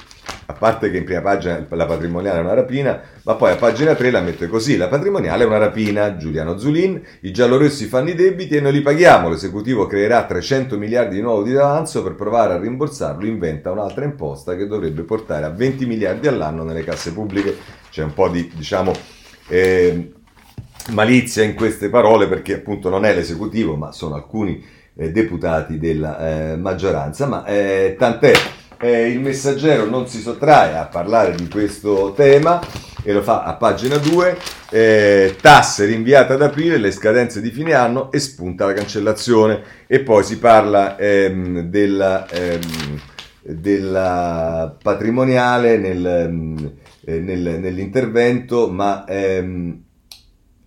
a 0.50 0.54
parte 0.54 0.90
che 0.90 0.98
in 0.98 1.04
prima 1.04 1.22
pagina 1.22 1.64
la 1.70 1.86
patrimoniale 1.86 2.40
è 2.40 2.42
una 2.42 2.56
rapina, 2.56 3.00
ma 3.22 3.36
poi 3.36 3.52
a 3.52 3.56
pagina 3.56 3.94
3 3.94 4.10
la 4.10 4.22
mette 4.22 4.48
così, 4.48 4.78
la 4.78 4.88
patrimoniale 4.88 5.44
è 5.44 5.46
una 5.46 5.60
rapina, 5.60 6.18
Giuliano 6.18 6.58
Zulin, 6.58 7.00
i 7.22 7.32
giallorossi 7.32 7.86
fanno 7.86 8.10
i 8.10 8.16
debiti 8.16 8.56
e 8.56 8.60
noi 8.60 8.72
li 8.72 8.82
paghiamo, 8.82 9.30
l'esecutivo 9.30 9.86
creerà 9.86 10.26
300 10.26 10.76
miliardi 10.80 11.16
di 11.16 11.22
nuovo 11.22 11.44
di 11.44 11.56
avanzo 11.56 12.02
per 12.02 12.16
provare 12.16 12.54
a 12.54 12.58
rimborsarlo, 12.58 13.28
inventa 13.28 13.70
un'altra 13.70 14.06
imposta 14.06 14.56
che 14.56 14.66
dovrebbe 14.66 15.04
portare 15.04 15.46
a 15.46 15.50
20 15.50 15.86
miliardi 15.86 16.28
all'anno 16.28 16.64
nelle 16.64 16.84
casse 16.84 17.14
pubbliche, 17.14 17.56
c'è 17.92 18.02
un 18.02 18.16
po' 18.16 18.28
di, 18.30 18.52
diciamo, 18.52 18.92
eh, 19.50 20.14
malizia 20.94 21.44
in 21.44 21.54
queste 21.54 21.90
parole 21.90 22.28
perché 22.28 22.56
appunto 22.56 22.90
non 22.90 23.06
è 23.06 23.14
l'esecutivo, 23.14 23.76
ma 23.76 23.92
sono 23.92 24.16
alcuni 24.16 24.66
eh, 24.96 25.12
deputati 25.12 25.78
della 25.78 26.54
eh, 26.54 26.56
maggioranza, 26.58 27.28
ma 27.28 27.46
eh, 27.46 27.96
tant'è 28.00 28.34
eh, 28.82 29.10
il 29.10 29.20
messaggero 29.20 29.86
non 29.86 30.08
si 30.08 30.22
sottrae 30.22 30.78
a 30.78 30.86
parlare 30.86 31.36
di 31.36 31.48
questo 31.50 32.14
tema 32.16 32.62
e 33.04 33.14
lo 33.14 33.22
fa 33.22 33.44
a 33.44 33.56
pagina 33.56 33.98
2, 33.98 34.38
eh, 34.72 35.36
tasse 35.42 35.86
rinviate 35.86 36.34
ad 36.34 36.42
aprile, 36.42 36.78
le 36.78 36.92
scadenze 36.92 37.42
di 37.42 37.50
fine 37.50 37.74
anno 37.74 38.12
e 38.12 38.20
spunta 38.20 38.66
la 38.66 38.74
cancellazione. 38.74 39.62
E 39.88 40.02
poi 40.02 40.24
si 40.24 40.38
parla 40.38 40.98
ehm, 40.98 41.62
della, 41.62 42.28
ehm, 42.30 43.00
della, 43.42 44.76
patrimoniale 44.82 45.78
nel, 45.78 46.82
eh, 47.06 47.20
nel, 47.20 47.60
nell'intervento, 47.60 48.70
ma 48.70 49.06
ehm, 49.06 49.82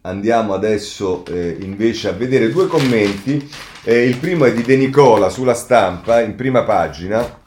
andiamo 0.03 0.55
adesso 0.55 1.25
eh, 1.27 1.57
invece 1.61 2.09
a 2.09 2.13
vedere 2.13 2.51
due 2.51 2.67
commenti. 2.67 3.49
Eh, 3.85 4.07
il 4.07 4.17
primo 4.17 4.45
è 4.45 4.53
di 4.53 4.63
De 4.63 4.77
Nicola 4.77 5.29
sulla 5.29 5.55
stampa, 5.55 6.21
in 6.21 6.35
prima 6.35 6.63
pagina 6.63 7.41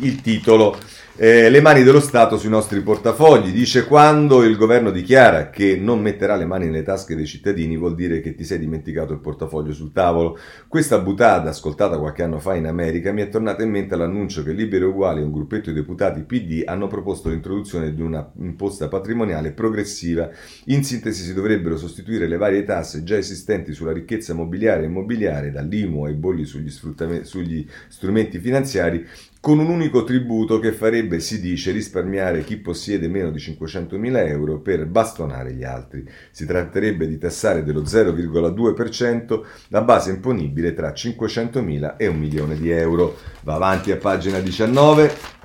il 0.00 0.20
titolo 0.20 0.76
eh, 1.22 1.50
le 1.50 1.60
mani 1.60 1.82
dello 1.82 2.00
Stato 2.00 2.38
sui 2.38 2.48
nostri 2.48 2.80
portafogli. 2.80 3.52
Dice 3.52 3.84
quando 3.84 4.42
il 4.42 4.56
governo 4.56 4.90
dichiara 4.90 5.50
che 5.50 5.76
non 5.76 6.00
metterà 6.00 6.34
le 6.34 6.46
mani 6.46 6.64
nelle 6.64 6.82
tasche 6.82 7.14
dei 7.14 7.26
cittadini 7.26 7.76
vuol 7.76 7.94
dire 7.94 8.20
che 8.20 8.34
ti 8.34 8.42
sei 8.42 8.58
dimenticato 8.58 9.12
il 9.12 9.20
portafoglio 9.20 9.74
sul 9.74 9.92
tavolo. 9.92 10.38
Questa 10.66 10.98
buttata, 10.98 11.50
ascoltata 11.50 11.98
qualche 11.98 12.22
anno 12.22 12.38
fa 12.38 12.54
in 12.54 12.66
America, 12.66 13.12
mi 13.12 13.20
è 13.20 13.28
tornata 13.28 13.62
in 13.62 13.68
mente 13.68 13.96
l'annuncio 13.96 14.42
che 14.42 14.52
Libero 14.52 14.88
Uguali 14.88 15.20
e 15.20 15.24
un 15.24 15.30
gruppetto 15.30 15.68
di 15.68 15.76
deputati 15.76 16.22
PD 16.22 16.62
hanno 16.64 16.86
proposto 16.86 17.28
l'introduzione 17.28 17.92
di 17.92 18.00
una 18.00 18.32
imposta 18.38 18.88
patrimoniale 18.88 19.52
progressiva. 19.52 20.30
In 20.66 20.82
sintesi 20.84 21.22
si 21.22 21.34
dovrebbero 21.34 21.76
sostituire 21.76 22.28
le 22.28 22.38
varie 22.38 22.64
tasse 22.64 23.02
già 23.02 23.18
esistenti 23.18 23.74
sulla 23.74 23.92
ricchezza 23.92 24.32
mobiliare 24.32 24.84
e 24.84 24.86
immobiliare, 24.86 25.50
dall'IMU 25.50 26.04
ai 26.04 26.14
bolli 26.14 26.46
sugli, 26.46 26.70
sugli 26.70 27.66
strumenti 27.88 28.38
finanziari, 28.38 29.06
con 29.40 29.58
un 29.58 29.68
unico 29.68 30.04
tributo 30.04 30.58
che 30.58 30.70
farebbe, 30.70 31.18
si 31.18 31.40
dice, 31.40 31.72
risparmiare 31.72 32.44
chi 32.44 32.58
possiede 32.58 33.08
meno 33.08 33.30
di 33.30 33.38
500.000 33.38 34.28
euro 34.28 34.58
per 34.58 34.84
bastonare 34.84 35.54
gli 35.54 35.64
altri. 35.64 36.06
Si 36.30 36.44
tratterebbe 36.44 37.08
di 37.08 37.16
tassare 37.16 37.64
dello 37.64 37.80
0,2% 37.80 39.40
la 39.68 39.80
base 39.80 40.10
imponibile 40.10 40.74
tra 40.74 40.90
500.000 40.90 41.94
e 41.96 42.06
un 42.06 42.18
milione 42.18 42.58
di 42.58 42.68
euro. 42.68 43.16
Va 43.40 43.54
avanti 43.54 43.90
a 43.90 43.96
pagina 43.96 44.40
19. 44.40 45.38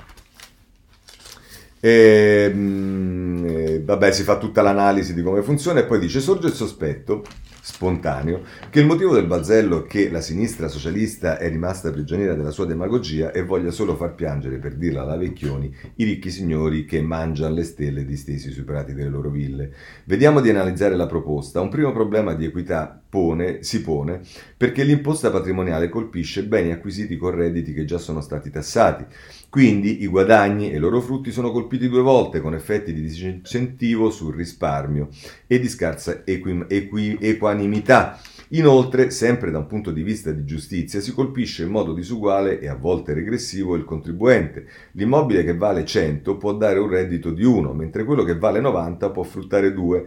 E, 1.79 2.51
ehm, 2.51 3.45
eh, 3.47 3.81
vabbè, 3.81 4.11
si 4.11 4.23
fa 4.23 4.37
tutta 4.37 4.61
l'analisi 4.61 5.13
di 5.13 5.21
come 5.21 5.41
funziona 5.41 5.79
e 5.79 5.85
poi 5.85 5.99
dice 5.99 6.19
sorge 6.19 6.47
il 6.47 6.53
sospetto 6.53 7.23
spontaneo, 7.65 8.43
che 8.69 8.79
il 8.79 8.85
motivo 8.85 9.15
del 9.15 9.25
balzello 9.25 9.85
è 9.85 9.87
che 9.87 10.11
la 10.11 10.21
sinistra 10.21 10.67
socialista 10.67 11.39
è 11.39 11.49
rimasta 11.49 11.89
prigioniera 11.89 12.35
della 12.35 12.51
sua 12.51 12.67
demagogia 12.67 13.31
e 13.31 13.41
voglia 13.41 13.71
solo 13.71 13.95
far 13.95 14.13
piangere, 14.13 14.59
per 14.59 14.75
dirla 14.75 15.01
alla 15.01 15.17
Vecchioni, 15.17 15.75
i 15.95 16.03
ricchi 16.03 16.29
signori 16.29 16.85
che 16.85 17.01
mangiano 17.01 17.55
le 17.55 17.63
stelle 17.63 18.05
distesi 18.05 18.51
sui 18.51 18.63
prati 18.63 18.93
delle 18.93 19.09
loro 19.09 19.31
ville. 19.31 19.73
Vediamo 20.03 20.41
di 20.41 20.51
analizzare 20.51 20.95
la 20.95 21.07
proposta. 21.07 21.59
Un 21.59 21.69
primo 21.69 21.91
problema 21.91 22.35
di 22.35 22.45
equità 22.45 23.01
pone, 23.15 23.63
si 23.63 23.81
pone 23.81 24.19
perché 24.57 24.83
l'imposta 24.83 25.31
patrimoniale 25.31 25.87
colpisce 25.87 26.43
beni 26.43 26.73
acquisiti 26.73 27.15
con 27.15 27.31
redditi 27.31 27.73
che 27.73 27.85
già 27.85 27.97
sono 27.97 28.19
stati 28.19 28.49
tassati. 28.49 29.05
Quindi 29.49 30.03
i 30.03 30.07
guadagni 30.07 30.69
e 30.69 30.75
i 30.75 30.79
loro 30.79 30.99
frutti 30.99 31.31
sono 31.31 31.51
colpiti 31.51 31.87
due 31.87 32.01
volte 32.01 32.41
con 32.41 32.53
effetti 32.53 32.91
di 32.91 32.99
disincentivo 32.99 34.09
sul 34.09 34.35
risparmio 34.35 35.07
e 35.47 35.59
di 35.59 35.69
scarsa 35.69 36.23
equi, 36.25 36.65
equi, 36.67 37.17
equanimità. 37.21 38.19
Inoltre, 38.49 39.11
sempre 39.11 39.49
da 39.49 39.59
un 39.59 39.67
punto 39.67 39.91
di 39.91 40.03
vista 40.03 40.31
di 40.31 40.43
giustizia, 40.43 40.99
si 40.99 41.13
colpisce 41.13 41.63
in 41.63 41.69
modo 41.69 41.93
disuguale 41.93 42.59
e 42.59 42.67
a 42.67 42.75
volte 42.75 43.13
regressivo 43.13 43.75
il 43.75 43.85
contribuente. 43.85 44.67
L'immobile 44.91 45.45
che 45.45 45.55
vale 45.55 45.85
100 45.85 46.35
può 46.35 46.53
dare 46.53 46.79
un 46.79 46.89
reddito 46.89 47.31
di 47.31 47.45
1, 47.45 47.73
mentre 47.73 48.03
quello 48.03 48.23
che 48.23 48.37
vale 48.37 48.59
90 48.59 49.09
può 49.09 49.23
fruttare 49.23 49.73
2. 49.73 50.05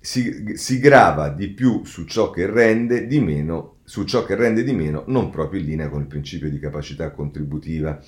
Si, 0.00 0.54
si 0.54 0.78
grava 0.78 1.28
di 1.28 1.48
più 1.48 1.84
su 1.84 2.04
ciò 2.04 2.30
che 2.30 2.46
rende 2.46 3.06
di 3.06 3.20
meno, 3.20 3.78
su 3.84 4.04
ciò 4.04 4.24
che 4.24 4.34
rende 4.34 4.62
di 4.62 4.72
meno, 4.72 5.04
non 5.08 5.30
proprio 5.30 5.60
in 5.60 5.66
linea 5.66 5.88
con 5.88 6.00
il 6.00 6.06
principio 6.06 6.48
di 6.48 6.58
capacità 6.58 7.10
contributiva. 7.10 8.00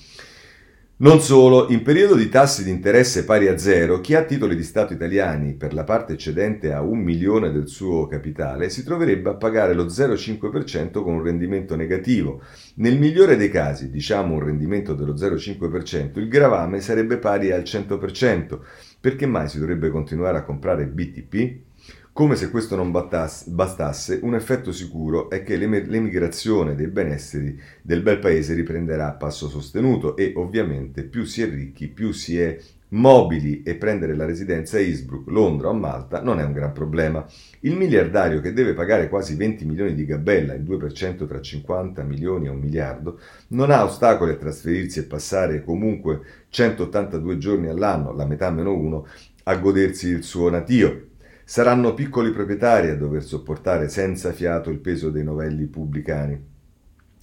Non 1.01 1.19
solo, 1.19 1.67
in 1.69 1.81
periodo 1.81 2.13
di 2.13 2.29
tassi 2.29 2.63
di 2.63 2.69
interesse 2.69 3.25
pari 3.25 3.47
a 3.47 3.57
zero, 3.57 4.01
chi 4.01 4.13
ha 4.13 4.23
titoli 4.23 4.55
di 4.55 4.61
Stato 4.61 4.93
italiani 4.93 5.55
per 5.55 5.73
la 5.73 5.83
parte 5.83 6.13
eccedente 6.13 6.71
a 6.73 6.83
un 6.83 6.99
milione 6.99 7.51
del 7.51 7.67
suo 7.67 8.05
capitale 8.05 8.69
si 8.69 8.83
troverebbe 8.83 9.31
a 9.31 9.33
pagare 9.33 9.73
lo 9.73 9.85
0,5% 9.85 11.01
con 11.01 11.15
un 11.15 11.23
rendimento 11.23 11.75
negativo. 11.75 12.43
Nel 12.75 12.99
migliore 12.99 13.35
dei 13.35 13.49
casi, 13.49 13.89
diciamo 13.89 14.35
un 14.35 14.43
rendimento 14.43 14.93
dello 14.93 15.15
0,5%, 15.15 16.19
il 16.19 16.27
gravame 16.27 16.81
sarebbe 16.81 17.17
pari 17.17 17.51
al 17.51 17.63
100%. 17.63 18.59
Perché 19.01 19.25
mai 19.25 19.49
si 19.49 19.57
dovrebbe 19.57 19.89
continuare 19.89 20.37
a 20.37 20.43
comprare 20.43 20.85
BTP? 20.85 21.69
Come 22.13 22.35
se 22.35 22.51
questo 22.51 22.75
non 22.75 22.91
bastasse, 22.91 24.19
un 24.21 24.35
effetto 24.35 24.73
sicuro 24.73 25.29
è 25.29 25.43
che 25.43 25.55
l'emigrazione 25.55 26.75
dei 26.75 26.87
benesseri 26.87 27.57
del 27.81 28.01
bel 28.01 28.19
paese 28.19 28.53
riprenderà 28.53 29.07
a 29.07 29.13
passo 29.13 29.47
sostenuto 29.47 30.17
e 30.17 30.33
ovviamente 30.35 31.03
più 31.03 31.23
si 31.23 31.41
è 31.41 31.49
ricchi, 31.49 31.87
più 31.87 32.11
si 32.11 32.37
è 32.37 32.59
mobili 32.89 33.63
e 33.63 33.75
prendere 33.75 34.13
la 34.13 34.25
residenza 34.25 34.75
a 34.75 34.81
Innsbruck, 34.81 35.29
Londra 35.29 35.69
o 35.69 35.73
Malta 35.73 36.21
non 36.21 36.41
è 36.41 36.43
un 36.43 36.51
gran 36.51 36.73
problema. 36.73 37.25
Il 37.61 37.77
miliardario 37.77 38.41
che 38.41 38.51
deve 38.51 38.73
pagare 38.73 39.07
quasi 39.07 39.35
20 39.35 39.63
milioni 39.63 39.95
di 39.95 40.03
gabella, 40.03 40.53
il 40.53 40.63
2% 40.63 41.25
tra 41.25 41.39
50 41.39 42.03
milioni 42.03 42.47
e 42.47 42.49
un 42.49 42.59
miliardo, 42.59 43.21
non 43.49 43.71
ha 43.71 43.85
ostacoli 43.85 44.31
a 44.31 44.35
trasferirsi 44.35 44.99
e 44.99 45.03
passare 45.03 45.63
comunque 45.63 46.19
182 46.49 47.37
giorni 47.37 47.69
all'anno, 47.69 48.11
la 48.11 48.25
metà 48.25 48.51
meno 48.51 48.75
uno, 48.75 49.07
a 49.43 49.55
godersi 49.55 50.09
il 50.09 50.23
suo 50.23 50.49
natio. 50.49 51.05
Saranno 51.51 51.93
piccoli 51.93 52.31
proprietari 52.31 52.87
a 52.87 52.95
dover 52.95 53.25
sopportare 53.25 53.89
senza 53.89 54.31
fiato 54.31 54.69
il 54.69 54.77
peso 54.77 55.09
dei 55.09 55.25
novelli 55.25 55.65
pubblicani. 55.65 56.41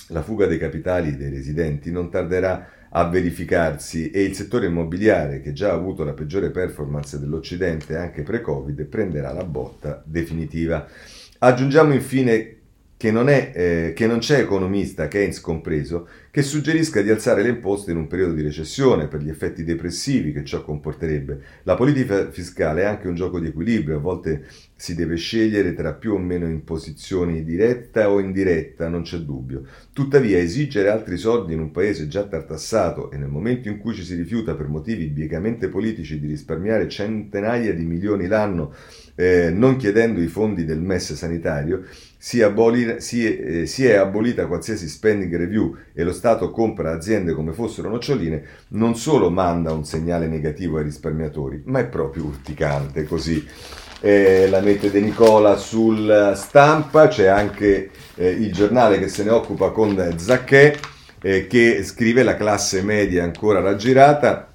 La 0.08 0.20
fuga 0.20 0.44
dei 0.44 0.58
capitali 0.58 1.16
dei 1.16 1.30
residenti 1.30 1.90
non 1.90 2.10
tarderà 2.10 2.68
a 2.90 3.08
verificarsi 3.08 4.10
e 4.10 4.24
il 4.24 4.34
settore 4.34 4.66
immobiliare, 4.66 5.40
che 5.40 5.54
già 5.54 5.70
ha 5.70 5.74
avuto 5.74 6.04
la 6.04 6.12
peggiore 6.12 6.50
performance 6.50 7.18
dell'Occidente 7.18 7.96
anche 7.96 8.22
pre-Covid, 8.22 8.84
prenderà 8.84 9.32
la 9.32 9.44
botta 9.44 10.02
definitiva. 10.04 10.86
Aggiungiamo 11.38 11.94
infine 11.94 12.56
che 12.98 13.10
non, 13.10 13.30
è, 13.30 13.52
eh, 13.54 13.92
che 13.94 14.06
non 14.06 14.18
c'è 14.18 14.40
economista, 14.40 15.08
Keynes 15.08 15.40
compreso, 15.40 16.06
che 16.38 16.44
suggerisca 16.44 17.02
di 17.02 17.10
alzare 17.10 17.42
le 17.42 17.48
imposte 17.48 17.90
in 17.90 17.96
un 17.96 18.06
periodo 18.06 18.32
di 18.34 18.42
recessione 18.42 19.08
per 19.08 19.20
gli 19.20 19.28
effetti 19.28 19.64
depressivi 19.64 20.32
che 20.32 20.44
ciò 20.44 20.62
comporterebbe. 20.62 21.40
La 21.64 21.74
politica 21.74 22.30
fiscale 22.30 22.82
è 22.82 22.84
anche 22.84 23.08
un 23.08 23.16
gioco 23.16 23.40
di 23.40 23.48
equilibrio, 23.48 23.96
a 23.96 24.00
volte 24.00 24.46
si 24.76 24.94
deve 24.94 25.16
scegliere 25.16 25.74
tra 25.74 25.94
più 25.94 26.14
o 26.14 26.18
meno 26.18 26.46
imposizioni 26.46 27.42
diretta 27.42 28.08
o 28.08 28.20
indiretta, 28.20 28.86
non 28.86 29.02
c'è 29.02 29.18
dubbio. 29.18 29.64
Tuttavia 29.92 30.38
esigere 30.38 30.90
altri 30.90 31.16
soldi 31.16 31.54
in 31.54 31.58
un 31.58 31.72
paese 31.72 32.06
già 32.06 32.22
tartassato 32.22 33.10
e 33.10 33.16
nel 33.16 33.26
momento 33.26 33.66
in 33.66 33.78
cui 33.78 33.94
ci 33.94 34.04
si 34.04 34.14
rifiuta 34.14 34.54
per 34.54 34.68
motivi 34.68 35.06
biecamente 35.06 35.68
politici 35.68 36.20
di 36.20 36.28
risparmiare 36.28 36.88
centinaia 36.88 37.74
di 37.74 37.84
milioni 37.84 38.28
l'anno 38.28 38.72
eh, 39.16 39.50
non 39.50 39.74
chiedendo 39.74 40.20
i 40.20 40.28
fondi 40.28 40.64
del 40.64 40.78
MES 40.78 41.14
sanitario, 41.14 41.84
si, 42.16 42.40
aboli, 42.40 43.00
si, 43.00 43.26
eh, 43.26 43.66
si, 43.66 43.84
è 43.84 43.94
abolita 43.94 44.46
qualsiasi 44.46 44.86
spending 44.88 45.34
review 45.36 45.76
e 45.92 46.04
lo 46.04 46.12
Stato 46.12 46.27
compra 46.36 46.92
aziende 46.92 47.32
come 47.32 47.52
fossero 47.52 47.88
noccioline, 47.88 48.42
non 48.68 48.96
solo 48.96 49.30
manda 49.30 49.72
un 49.72 49.84
segnale 49.84 50.26
negativo 50.26 50.78
ai 50.78 50.84
risparmiatori, 50.84 51.62
ma 51.66 51.80
è 51.80 51.86
proprio 51.86 52.24
urticante 52.24 53.04
così. 53.04 53.46
Eh, 54.00 54.48
la 54.48 54.60
mette 54.60 54.90
De 54.90 55.00
Nicola 55.00 55.56
sul 55.56 56.32
stampa, 56.36 57.08
c'è 57.08 57.26
anche 57.26 57.90
eh, 58.14 58.28
il 58.28 58.52
giornale 58.52 58.98
che 58.98 59.08
se 59.08 59.24
ne 59.24 59.30
occupa 59.30 59.70
con 59.70 60.14
Zacchè, 60.16 60.74
eh, 61.20 61.46
che 61.46 61.82
scrive 61.82 62.22
la 62.22 62.36
classe 62.36 62.82
media 62.82 63.24
ancora 63.24 63.60
raggirata 63.60 64.47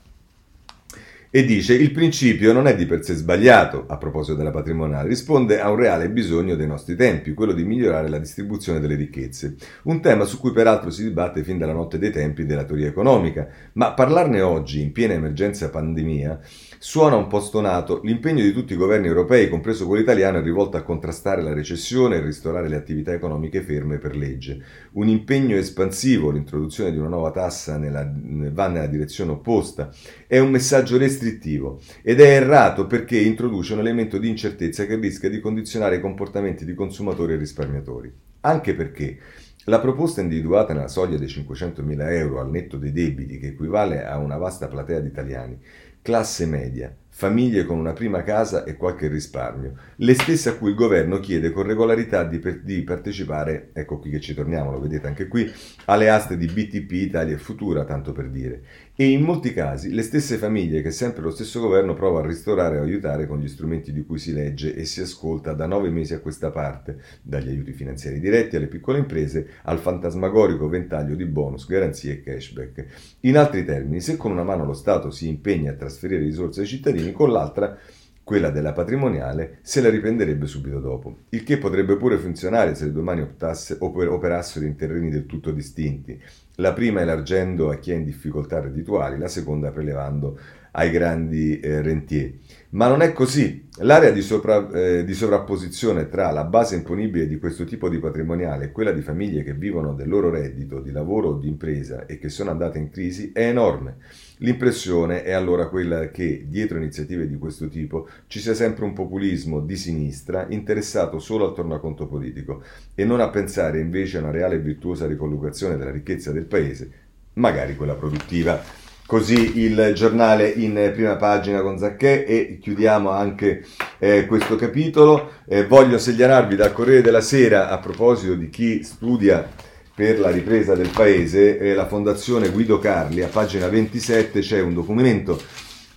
e 1.35 1.45
dice 1.45 1.73
il 1.73 1.89
principio 1.89 2.53
non 2.53 2.67
è 2.67 2.75
di 2.75 2.85
per 2.85 3.03
sé 3.03 3.15
sbagliato, 3.15 3.85
a 3.87 3.97
proposito 3.97 4.35
della 4.35 4.51
patrimoniale, 4.51 5.07
risponde 5.07 5.59
a 5.59 5.71
un 5.71 5.77
reale 5.77 6.11
bisogno 6.11 6.53
dei 6.53 6.67
nostri 6.67 6.95
tempi, 6.95 7.33
quello 7.33 7.53
di 7.53 7.63
migliorare 7.63 8.07
la 8.07 8.19
distribuzione 8.19 8.79
delle 8.79 8.93
ricchezze, 8.93 9.55
un 9.85 9.99
tema 9.99 10.25
su 10.25 10.37
cui 10.37 10.51
peraltro 10.51 10.91
si 10.91 11.01
dibatte 11.01 11.41
fin 11.43 11.57
dalla 11.57 11.73
notte 11.73 11.97
dei 11.97 12.11
tempi 12.11 12.45
della 12.45 12.65
teoria 12.65 12.87
economica, 12.87 13.47
ma 13.73 13.93
parlarne 13.93 14.41
oggi, 14.41 14.79
in 14.83 14.91
piena 14.91 15.15
emergenza 15.15 15.71
pandemia, 15.71 16.39
Suona 16.85 17.15
un 17.15 17.27
po' 17.27 17.39
stonato, 17.39 18.01
l'impegno 18.03 18.43
di 18.43 18.51
tutti 18.51 18.73
i 18.73 18.75
governi 18.75 19.07
europei, 19.07 19.47
compreso 19.47 19.87
quello 19.87 20.01
italiano, 20.01 20.39
è 20.39 20.41
rivolto 20.43 20.75
a 20.75 20.81
contrastare 20.81 21.41
la 21.41 21.53
recessione 21.53 22.17
e 22.17 22.21
ristorare 22.21 22.67
le 22.67 22.75
attività 22.75 23.13
economiche 23.13 23.61
ferme 23.61 23.99
per 23.99 24.17
legge. 24.17 24.61
Un 24.91 25.07
impegno 25.07 25.55
espansivo, 25.55 26.29
l'introduzione 26.29 26.91
di 26.91 26.97
una 26.97 27.07
nuova 27.07 27.31
tassa 27.31 27.77
nella, 27.77 28.05
va 28.51 28.67
nella 28.67 28.87
direzione 28.87 29.31
opposta, 29.31 29.93
è 30.27 30.39
un 30.39 30.51
messaggio 30.51 30.97
restrittivo 30.97 31.79
ed 32.01 32.19
è 32.19 32.27
errato 32.27 32.85
perché 32.85 33.17
introduce 33.17 33.71
un 33.71 33.79
elemento 33.79 34.17
di 34.17 34.27
incertezza 34.27 34.85
che 34.85 34.97
rischia 34.97 35.29
di 35.29 35.39
condizionare 35.39 35.95
i 35.95 36.01
comportamenti 36.01 36.65
di 36.65 36.73
consumatori 36.73 37.31
e 37.31 37.37
risparmiatori. 37.37 38.13
Anche 38.41 38.75
perché 38.75 39.19
la 39.67 39.79
proposta 39.79 40.19
individuata 40.19 40.73
nella 40.73 40.89
soglia 40.89 41.17
dei 41.17 41.27
500.000 41.27 42.11
euro 42.11 42.41
al 42.41 42.49
netto 42.49 42.75
dei 42.75 42.91
debiti, 42.91 43.39
che 43.39 43.47
equivale 43.47 44.05
a 44.05 44.17
una 44.17 44.35
vasta 44.35 44.67
platea 44.67 44.99
di 44.99 45.07
italiani, 45.07 45.57
classe 46.03 46.45
media, 46.45 46.93
famiglie 47.09 47.63
con 47.63 47.79
una 47.79 47.93
prima 47.93 48.23
casa 48.23 48.65
e 48.65 48.75
qualche 48.75 49.07
risparmio, 49.07 49.73
le 49.95 50.13
stesse 50.13 50.49
a 50.49 50.55
cui 50.55 50.71
il 50.71 50.75
governo 50.75 51.19
chiede 51.21 51.51
con 51.51 51.63
regolarità 51.63 52.25
di, 52.25 52.39
per, 52.39 52.59
di, 52.59 52.81
partecipare, 52.81 53.69
ecco 53.71 53.99
qui 53.99 54.09
che 54.09 54.19
ci 54.19 54.33
torniamo, 54.33 54.71
lo 54.71 54.81
vedete 54.81 55.07
anche 55.07 55.29
qui, 55.29 55.49
alle 55.85 56.09
aste 56.09 56.35
di 56.35 56.45
BTP 56.45 56.91
Italia 56.91 57.35
e 57.35 57.39
Futura, 57.39 57.85
tanto 57.85 58.11
per 58.11 58.29
dire. 58.29 58.63
E 58.95 59.09
in 59.09 59.23
molti 59.23 59.53
casi 59.53 59.91
le 59.91 60.03
stesse 60.03 60.37
famiglie 60.37 60.83
che 60.83 60.91
sempre 60.91 61.23
lo 61.23 61.31
stesso 61.31 61.59
governo 61.59 61.95
prova 61.95 62.19
a 62.19 62.27
ristorare 62.27 62.77
o 62.77 62.83
aiutare 62.83 63.25
con 63.25 63.39
gli 63.39 63.47
strumenti 63.47 63.91
di 63.91 64.05
cui 64.05 64.19
si 64.19 64.31
legge 64.33 64.75
e 64.75 64.85
si 64.85 65.01
ascolta 65.01 65.53
da 65.53 65.65
nove 65.65 65.89
mesi 65.89 66.13
a 66.13 66.19
questa 66.19 66.51
parte, 66.51 66.99
dagli 67.23 67.49
aiuti 67.49 67.71
finanziari 67.71 68.19
diretti 68.19 68.55
alle 68.55 68.67
piccole 68.67 68.99
imprese 68.99 69.47
al 69.63 69.79
fantasmagorico 69.79 70.69
ventaglio 70.69 71.15
di 71.15 71.25
bonus, 71.25 71.65
garanzie 71.65 72.11
e 72.11 72.21
cashback. 72.21 72.85
In 73.21 73.35
altri 73.35 73.65
termini, 73.65 73.99
se 73.99 74.15
con 74.15 74.29
una 74.29 74.43
mano 74.43 74.63
lo 74.63 74.73
Stato 74.73 75.09
si 75.09 75.27
impegna 75.27 75.71
a 75.71 75.75
trasferire 75.75 76.21
risorse 76.21 76.61
ai 76.61 76.67
cittadini, 76.67 77.13
con 77.13 77.31
l'altra 77.31 77.75
quella 78.23 78.51
della 78.51 78.73
patrimoniale, 78.73 79.57
se 79.61 79.81
la 79.81 79.89
riprenderebbe 79.89 80.45
subito 80.45 80.79
dopo. 80.79 81.17
Il 81.29 81.43
che 81.43 81.57
potrebbe 81.57 81.97
pure 81.97 82.17
funzionare 82.17 82.73
se 82.73 82.91
domani 82.91 83.21
optasse, 83.21 83.75
oper, 83.79 84.09
operassero 84.09 84.65
in 84.65 84.75
terreni 84.75 85.09
del 85.09 85.25
tutto 85.25 85.51
distinti. 85.51 86.21
La 86.57 86.73
prima 86.73 87.01
elargendo 87.01 87.71
a 87.71 87.77
chi 87.77 87.91
è 87.91 87.95
in 87.95 88.03
difficoltà 88.03 88.59
reddituali, 88.59 89.17
la 89.17 89.27
seconda 89.27 89.71
prelevando 89.71 90.37
ai 90.73 90.91
grandi 90.91 91.59
eh, 91.59 91.81
rentier. 91.81 92.33
Ma 92.69 92.87
non 92.87 93.01
è 93.01 93.11
così. 93.11 93.67
L'area 93.77 94.11
di, 94.11 94.21
sopra, 94.21 94.69
eh, 94.71 95.03
di, 95.03 95.13
sovrapposizione 95.13 96.09
tra 96.09 96.29
la 96.31 96.43
base 96.43 96.75
imponibile 96.75 97.27
di 97.27 97.39
questo 97.39 97.63
tipo 97.63 97.89
di 97.89 97.97
patrimoniale 97.97 98.65
e 98.65 98.71
quella 98.71 98.91
di 98.91 99.01
famiglie 99.01 99.43
che 99.43 99.53
vivono 99.53 99.93
del 99.93 100.07
loro 100.07 100.29
reddito, 100.29 100.79
di 100.79 100.91
lavoro 100.91 101.29
o 101.29 101.37
di 101.37 101.47
impresa 101.47 102.05
e 102.05 102.19
che 102.19 102.29
sono 102.29 102.51
andate 102.51 102.77
in 102.77 102.89
crisi 102.89 103.31
è 103.33 103.47
enorme. 103.47 103.97
L'impressione 104.43 105.23
è 105.23 105.31
allora 105.31 105.69
quella 105.69 106.09
che 106.09 106.45
dietro 106.49 106.77
iniziative 106.77 107.29
di 107.29 107.37
questo 107.37 107.69
tipo 107.69 108.09
ci 108.27 108.41
sia 108.41 108.53
sempre 108.53 108.83
un 108.83 108.91
populismo 108.91 109.61
di 109.61 109.77
sinistra 109.77 110.47
interessato 110.49 111.17
solo 111.17 111.47
al 111.47 111.55
tornaconto 111.55 112.07
politico 112.07 112.61
e 112.93 113.05
non 113.05 113.21
a 113.21 113.29
pensare 113.29 113.79
invece 113.79 114.17
a 114.17 114.19
una 114.19 114.31
reale 114.31 114.55
e 114.55 114.59
virtuosa 114.59 115.07
ricollocazione 115.07 115.77
della 115.77 115.91
ricchezza 115.91 116.33
del 116.33 116.43
paese, 116.43 116.91
magari 117.35 117.77
quella 117.77 117.95
produttiva. 117.95 118.61
Così 119.05 119.59
il 119.59 119.93
giornale 119.95 120.49
in 120.49 120.91
prima 120.93 121.15
pagina 121.15 121.61
con 121.61 121.77
Zacchè 121.77 122.25
e 122.27 122.57
chiudiamo 122.61 123.11
anche 123.11 123.63
eh, 123.97 124.25
questo 124.25 124.57
capitolo. 124.57 125.35
Eh, 125.45 125.65
voglio 125.65 125.97
segnalarvi 125.97 126.57
dal 126.57 126.73
Corriere 126.73 127.01
della 127.01 127.21
Sera 127.21 127.69
a 127.69 127.77
proposito 127.77 128.33
di 128.35 128.49
chi 128.49 128.83
studia 128.83 129.47
per 129.95 130.19
la 130.19 130.31
ripresa 130.31 130.75
del 130.75 130.89
paese, 130.89 131.59
eh, 131.59 131.73
la 131.73 131.87
Fondazione 131.87 132.49
Guido 132.49 132.79
Carli, 132.79 133.21
a 133.21 133.27
pagina 133.27 133.67
27 133.67 134.39
c'è 134.39 134.59
un 134.59 134.73
documento 134.73 135.39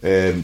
eh, 0.01 0.42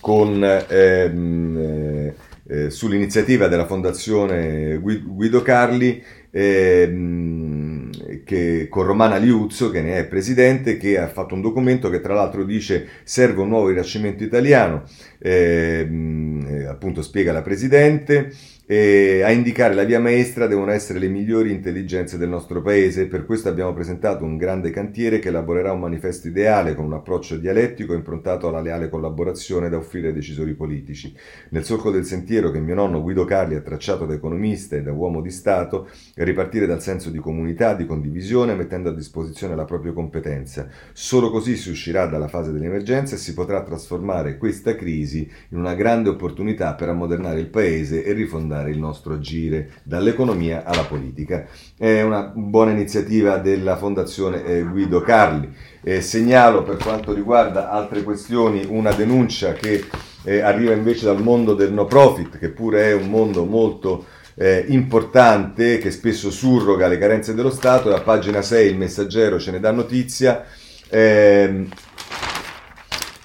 con, 0.00 0.42
ehm, 0.68 1.56
eh, 1.56 2.14
eh, 2.48 2.70
sull'iniziativa 2.70 3.46
della 3.46 3.66
Fondazione 3.66 4.76
Guido 4.78 5.42
Carli 5.42 6.02
ehm, 6.32 7.90
che, 8.24 8.66
con 8.68 8.84
Romana 8.84 9.16
Liuzzo, 9.16 9.70
che 9.70 9.80
ne 9.80 9.98
è 9.98 10.06
presidente, 10.06 10.76
che 10.76 10.98
ha 10.98 11.08
fatto 11.08 11.34
un 11.34 11.40
documento 11.40 11.88
che 11.90 12.00
tra 12.00 12.14
l'altro 12.14 12.44
dice 12.44 12.88
serve 13.04 13.42
un 13.42 13.48
nuovo 13.48 13.68
rinascimento 13.68 14.24
italiano, 14.24 14.82
ehm, 15.20 16.46
eh, 16.48 16.64
appunto 16.64 17.02
spiega 17.02 17.32
la 17.32 17.42
presidente. 17.42 18.32
E 18.74 19.20
a 19.20 19.30
indicare 19.30 19.74
la 19.74 19.84
via 19.84 20.00
maestra 20.00 20.46
devono 20.46 20.70
essere 20.70 20.98
le 20.98 21.08
migliori 21.08 21.52
intelligenze 21.52 22.16
del 22.16 22.30
nostro 22.30 22.62
paese. 22.62 23.06
Per 23.06 23.26
questo 23.26 23.50
abbiamo 23.50 23.74
presentato 23.74 24.24
un 24.24 24.38
grande 24.38 24.70
cantiere 24.70 25.18
che 25.18 25.28
elaborerà 25.28 25.72
un 25.72 25.80
manifesto 25.80 26.28
ideale 26.28 26.74
con 26.74 26.86
un 26.86 26.94
approccio 26.94 27.36
dialettico 27.36 27.92
improntato 27.92 28.48
alla 28.48 28.62
leale 28.62 28.88
collaborazione 28.88 29.68
da 29.68 29.76
offrire 29.76 30.08
ai 30.08 30.14
decisori 30.14 30.54
politici. 30.54 31.14
Nel 31.50 31.64
solco 31.64 31.90
del 31.90 32.06
sentiero 32.06 32.50
che 32.50 32.60
mio 32.60 32.74
nonno 32.74 33.02
Guido 33.02 33.26
Carli 33.26 33.56
ha 33.56 33.60
tracciato 33.60 34.06
da 34.06 34.14
economista 34.14 34.74
e 34.74 34.80
da 34.80 34.92
uomo 34.92 35.20
di 35.20 35.30
Stato, 35.30 35.90
ripartire 36.14 36.64
dal 36.64 36.80
senso 36.80 37.10
di 37.10 37.18
comunità, 37.18 37.74
di 37.74 37.84
condivisione, 37.84 38.54
mettendo 38.54 38.88
a 38.88 38.94
disposizione 38.94 39.54
la 39.54 39.66
propria 39.66 39.92
competenza. 39.92 40.66
Solo 40.94 41.30
così 41.30 41.56
si 41.56 41.68
uscirà 41.68 42.06
dalla 42.06 42.28
fase 42.28 42.52
dell'emergenza 42.52 43.16
e 43.16 43.18
si 43.18 43.34
potrà 43.34 43.62
trasformare 43.62 44.38
questa 44.38 44.74
crisi 44.74 45.30
in 45.50 45.58
una 45.58 45.74
grande 45.74 46.08
opportunità 46.08 46.72
per 46.72 46.88
ammodernare 46.88 47.38
il 47.38 47.48
paese 47.48 48.02
e 48.02 48.14
rifondare 48.14 48.60
il 48.68 48.78
nostro 48.78 49.14
agire 49.14 49.70
dall'economia 49.82 50.64
alla 50.64 50.84
politica. 50.84 51.46
È 51.76 52.02
una 52.02 52.32
buona 52.34 52.70
iniziativa 52.70 53.38
della 53.38 53.76
Fondazione 53.76 54.44
eh, 54.44 54.62
Guido 54.62 55.00
Carli. 55.00 55.50
Eh, 55.82 56.00
segnalo 56.00 56.62
per 56.62 56.76
quanto 56.76 57.12
riguarda 57.12 57.70
altre 57.70 58.02
questioni 58.02 58.64
una 58.68 58.92
denuncia 58.92 59.52
che 59.52 59.84
eh, 60.24 60.40
arriva 60.40 60.72
invece 60.72 61.06
dal 61.06 61.22
mondo 61.22 61.54
del 61.54 61.72
no 61.72 61.86
profit, 61.86 62.38
che 62.38 62.50
pure 62.50 62.90
è 62.90 62.94
un 62.94 63.08
mondo 63.08 63.44
molto 63.44 64.06
eh, 64.34 64.64
importante 64.68 65.78
che 65.78 65.90
spesso 65.90 66.30
surroga 66.30 66.86
le 66.86 66.98
carenze 66.98 67.34
dello 67.34 67.50
Stato. 67.50 67.90
E 67.90 67.94
a 67.94 68.00
pagina 68.00 68.42
6 68.42 68.70
il 68.70 68.76
messaggero 68.76 69.38
ce 69.38 69.50
ne 69.50 69.60
dà 69.60 69.70
notizia. 69.70 70.44
Eh, 70.88 71.66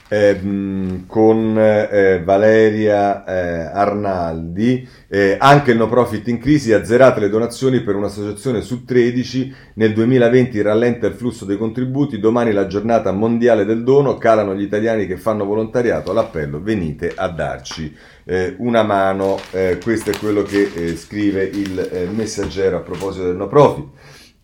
eh, 0.08 1.04
con 1.06 1.58
eh, 1.58 2.22
Valeria 2.24 3.26
eh, 3.26 3.72
Arnaldi, 3.74 4.88
eh, 5.08 5.36
anche 5.40 5.72
il 5.72 5.78
no 5.78 5.88
profit 5.88 6.28
in 6.28 6.40
crisi, 6.40 6.74
azzerate 6.74 7.20
le 7.20 7.30
donazioni 7.30 7.82
per 7.82 7.96
un'associazione 7.96 8.62
su 8.62 8.86
13, 8.86 9.54
nel 9.76 9.94
2020 9.94 10.62
rallenta 10.62 11.08
il 11.08 11.14
flusso 11.14 11.46
dei 11.46 11.58
contributi, 11.58 12.20
domani 12.20 12.52
la 12.52 12.68
giornata 12.68 13.12
mondiale 13.12 13.66
del 13.66 13.84
dono, 13.84 14.18
calano 14.18 14.56
gli 14.56 14.64
italiani 14.64 15.08
che 15.08 15.18
fanno 15.18 15.46
volontariato, 15.46 16.14
l'appello 16.14 16.62
venite 16.62 17.14
a 17.16 17.28
darci 17.30 17.96
eh, 18.24 18.56
una 18.58 18.84
mano, 18.84 19.40
eh, 19.52 19.80
questo 19.82 20.12
è 20.12 20.18
quello 20.18 20.44
che 20.44 20.96
scrive 20.98 21.44
il 21.44 22.10
messaggero 22.14 22.78
a 22.78 22.82
proposito 22.82 23.26
del 23.26 23.36
no 23.36 23.48
profit. 23.48 23.86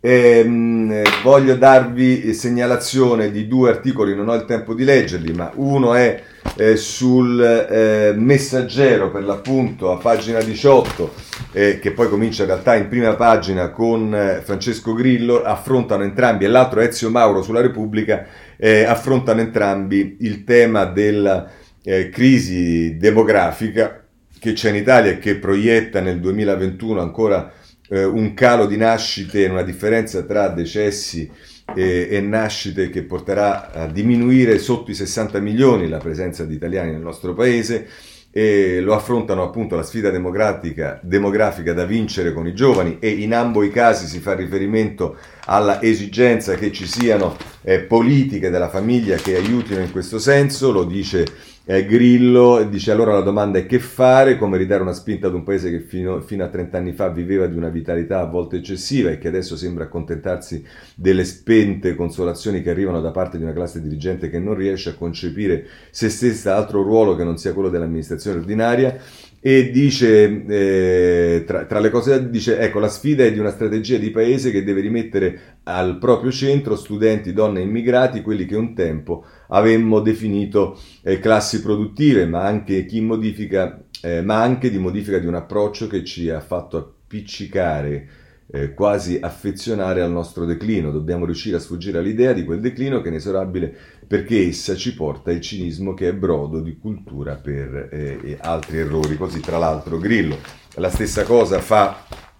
Ehm, 0.05 1.01
voglio 1.23 1.55
darvi 1.55 2.33
segnalazione 2.33 3.31
di 3.31 3.47
due 3.47 3.69
articoli, 3.69 4.13
non 4.13 4.27
ho 4.27 4.33
il 4.33 4.43
tempo 4.43 4.73
di 4.73 4.83
leggerli, 4.83 5.31
ma 5.31 5.49
uno 5.55 5.93
è 5.93 6.21
eh, 6.57 6.75
sul 6.75 7.41
eh, 7.41 8.11
messaggero 8.13 9.09
per 9.09 9.23
l'appunto 9.23 9.93
a 9.93 9.97
pagina 9.97 10.41
18 10.41 11.13
eh, 11.53 11.79
che 11.79 11.91
poi 11.91 12.09
comincia 12.09 12.41
in 12.41 12.49
realtà 12.49 12.75
in 12.75 12.89
prima 12.89 13.15
pagina 13.15 13.69
con 13.69 14.13
eh, 14.13 14.41
Francesco 14.43 14.93
Grillo 14.93 15.41
affrontano 15.41 16.03
entrambi 16.03 16.43
e 16.43 16.49
l'altro 16.49 16.81
Ezio 16.81 17.09
Mauro 17.09 17.41
sulla 17.41 17.61
Repubblica 17.61 18.25
eh, 18.57 18.83
affrontano 18.83 19.39
entrambi 19.39 20.17
il 20.19 20.43
tema 20.43 20.83
della 20.83 21.49
eh, 21.81 22.09
crisi 22.09 22.97
demografica 22.97 24.03
che 24.37 24.51
c'è 24.51 24.67
in 24.67 24.75
Italia 24.75 25.11
e 25.11 25.19
che 25.19 25.37
proietta 25.37 26.01
nel 26.01 26.19
2021 26.19 26.99
ancora 26.99 27.53
un 27.89 28.33
calo 28.33 28.65
di 28.65 28.77
nascite 28.77 29.45
una 29.47 29.61
differenza 29.61 30.23
tra 30.23 30.47
decessi 30.47 31.29
e, 31.75 32.07
e, 32.09 32.21
nascite 32.21 32.89
che 32.89 33.03
porterà 33.03 33.71
a 33.71 33.87
diminuire 33.87 34.57
sotto 34.57 34.91
i 34.91 34.95
60 34.95 35.39
milioni 35.39 35.87
la 35.87 35.97
presenza 35.97 36.45
di 36.45 36.55
italiani 36.55 36.91
nel 36.91 37.01
nostro 37.01 37.33
paese 37.33 37.87
e 38.35 38.81
lo 38.81 38.95
affrontano 38.95 39.43
appunto 39.43 39.75
la 39.75 39.83
sfida 39.83 40.09
demografica 40.09 41.73
da 41.73 41.85
vincere 41.85 42.33
con 42.33 42.47
i 42.47 42.55
giovani 42.55 42.97
e 42.99 43.09
in 43.09 43.31
ambo 43.31 43.61
i 43.61 43.69
casi 43.69 44.07
si 44.07 44.19
fa 44.19 44.33
riferimento 44.33 45.17
alla 45.45 45.79
esigenza 45.79 46.55
che 46.55 46.71
ci 46.71 46.87
siano 46.87 47.37
eh, 47.61 47.81
politiche 47.81 48.49
della 48.49 48.69
famiglia 48.69 49.17
che 49.17 49.35
aiutino 49.35 49.81
in 49.81 49.91
questo 49.91 50.17
senso, 50.17 50.71
lo 50.71 50.83
dice 50.83 51.25
eh, 51.65 51.85
Grillo, 51.85 52.61
dice 52.69 52.91
allora 52.91 53.13
la 53.13 53.21
domanda 53.21 53.57
è 53.57 53.65
che 53.65 53.79
fare, 53.79 54.37
come 54.37 54.57
ridare 54.57 54.81
una 54.81 54.91
spinta 54.91 55.27
ad 55.27 55.33
un 55.33 55.43
paese 55.43 55.71
che 55.71 55.79
fino, 55.79 56.19
fino 56.19 56.43
a 56.43 56.49
30 56.49 56.77
anni 56.77 56.91
fa 56.91 57.07
viveva 57.07 57.45
di 57.45 57.55
una 57.55 57.69
vitalità 57.69 58.19
a 58.19 58.25
volte 58.25 58.57
eccessiva 58.57 59.11
e 59.11 59.17
che 59.17 59.29
adesso 59.29 59.55
sembra 59.55 59.85
accontentarsi 59.85 60.61
delle 60.93 61.23
spente 61.23 61.95
consolazioni 61.95 62.61
che 62.61 62.69
arrivano 62.69 62.99
da 62.99 63.11
parte 63.11 63.37
di 63.37 63.43
una 63.43 63.53
classe 63.53 63.81
dirigente 63.81 64.29
che 64.29 64.39
non 64.39 64.55
riesce 64.55 64.89
a 64.89 64.95
concepire 64.95 65.65
se 65.89 66.09
stessa 66.09 66.57
altro 66.57 66.83
ruolo 66.83 67.15
che 67.15 67.23
non 67.23 67.37
sia 67.37 67.53
quello 67.53 67.69
dell'amministrazione 67.69 68.39
ordinaria. 68.39 68.97
E 69.45 69.71
dice, 69.71 70.45
eh, 70.45 71.43
tra, 71.45 71.65
tra, 71.65 71.79
le 71.79 71.89
cose, 71.89 72.29
dice, 72.29 72.59
ecco, 72.59 72.79
la 72.79 72.87
sfida 72.87 73.25
è 73.25 73.33
di 73.33 73.39
una 73.39 73.51
strategia 73.51 73.97
di 73.97 74.09
paese 74.09 74.51
che 74.51 74.63
deve 74.63 74.79
rimettere 74.79 75.57
al 75.63 75.97
proprio 75.97 76.31
centro 76.31 76.77
studenti, 76.77 77.33
donne 77.33 77.59
e 77.59 77.63
immigrati, 77.63 78.21
quelli 78.21 78.45
che 78.45 78.55
un 78.55 78.73
tempo 78.73 79.25
avemmo 79.53 79.99
definito 79.99 80.79
eh, 81.01 81.19
classi 81.19 81.61
produttive, 81.61 82.25
ma 82.25 82.43
anche, 82.43 82.85
modifica, 83.01 83.83
eh, 84.01 84.21
ma 84.21 84.41
anche 84.41 84.69
di 84.69 84.77
modifica 84.77 85.19
di 85.19 85.27
un 85.27 85.35
approccio 85.35 85.87
che 85.87 86.03
ci 86.03 86.29
ha 86.29 86.39
fatto 86.39 86.77
appiccicare 86.77 88.07
eh, 88.51 88.73
quasi 88.73 89.17
affezionare 89.21 90.01
al 90.01 90.11
nostro 90.11 90.45
declino. 90.45 90.91
Dobbiamo 90.91 91.25
riuscire 91.25 91.57
a 91.57 91.59
sfuggire 91.59 91.99
all'idea 91.99 92.33
di 92.33 92.43
quel 92.43 92.59
declino 92.59 92.99
che 92.99 93.05
è 93.05 93.09
inesorabile 93.09 93.75
perché 94.05 94.47
essa 94.47 94.75
ci 94.75 94.93
porta 94.93 95.31
il 95.31 95.41
cinismo 95.41 95.93
che 95.93 96.09
è 96.09 96.13
brodo 96.13 96.59
di 96.59 96.77
cultura 96.77 97.35
per 97.35 97.89
eh, 97.91 98.37
altri 98.41 98.79
errori. 98.79 99.17
Così, 99.17 99.39
tra 99.39 99.57
l'altro, 99.57 99.97
Grillo 99.97 100.37
la 100.77 100.89
stessa 100.89 101.23
cosa 101.23 101.59
fa 101.59 102.31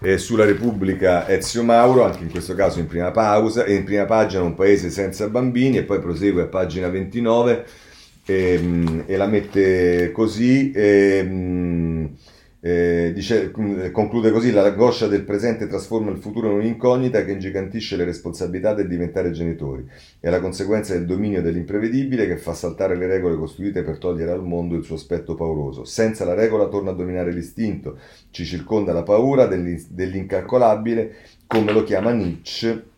eh, 0.00 0.18
sulla 0.18 0.44
Repubblica 0.44 1.28
Ezio 1.28 1.62
Mauro, 1.62 2.04
anche 2.04 2.22
in 2.22 2.30
questo 2.30 2.54
caso 2.54 2.80
in 2.80 2.86
prima, 2.86 3.10
pausa, 3.10 3.66
in 3.66 3.84
prima 3.84 4.04
pagina 4.06 4.42
un 4.42 4.54
paese 4.54 4.90
senza 4.90 5.28
bambini 5.28 5.78
e 5.78 5.84
poi 5.84 6.00
prosegue 6.00 6.42
a 6.42 6.46
pagina 6.46 6.88
29 6.88 7.66
ehm, 8.24 9.04
e 9.06 9.16
la 9.16 9.26
mette 9.26 10.10
così. 10.12 10.72
Ehm, 10.74 11.69
eh, 12.62 13.12
dice, 13.14 13.52
mm, 13.58 13.90
conclude 13.90 14.30
così: 14.30 14.50
l'angoscia 14.52 15.06
del 15.06 15.24
presente 15.24 15.66
trasforma 15.66 16.10
il 16.10 16.18
futuro 16.18 16.50
in 16.50 16.58
un'incognita 16.58 17.24
che 17.24 17.32
ingigantisce 17.32 17.96
le 17.96 18.04
responsabilità 18.04 18.74
del 18.74 18.86
diventare 18.86 19.30
genitori. 19.30 19.88
È 20.20 20.28
la 20.28 20.40
conseguenza 20.40 20.92
del 20.92 21.06
dominio 21.06 21.40
dell'imprevedibile 21.40 22.26
che 22.26 22.36
fa 22.36 22.52
saltare 22.52 22.96
le 22.96 23.06
regole 23.06 23.36
costruite 23.36 23.82
per 23.82 23.96
togliere 23.98 24.32
al 24.32 24.44
mondo 24.44 24.76
il 24.76 24.84
suo 24.84 24.96
aspetto 24.96 25.34
pauroso. 25.34 25.84
Senza 25.84 26.26
la 26.26 26.34
regola 26.34 26.68
torna 26.68 26.90
a 26.90 26.94
dominare 26.94 27.32
l'istinto, 27.32 27.98
ci 28.30 28.44
circonda 28.44 28.92
la 28.92 29.02
paura 29.02 29.46
dell'incalcolabile, 29.46 31.16
come 31.46 31.72
lo 31.72 31.82
chiama 31.82 32.12
Nietzsche 32.12 32.89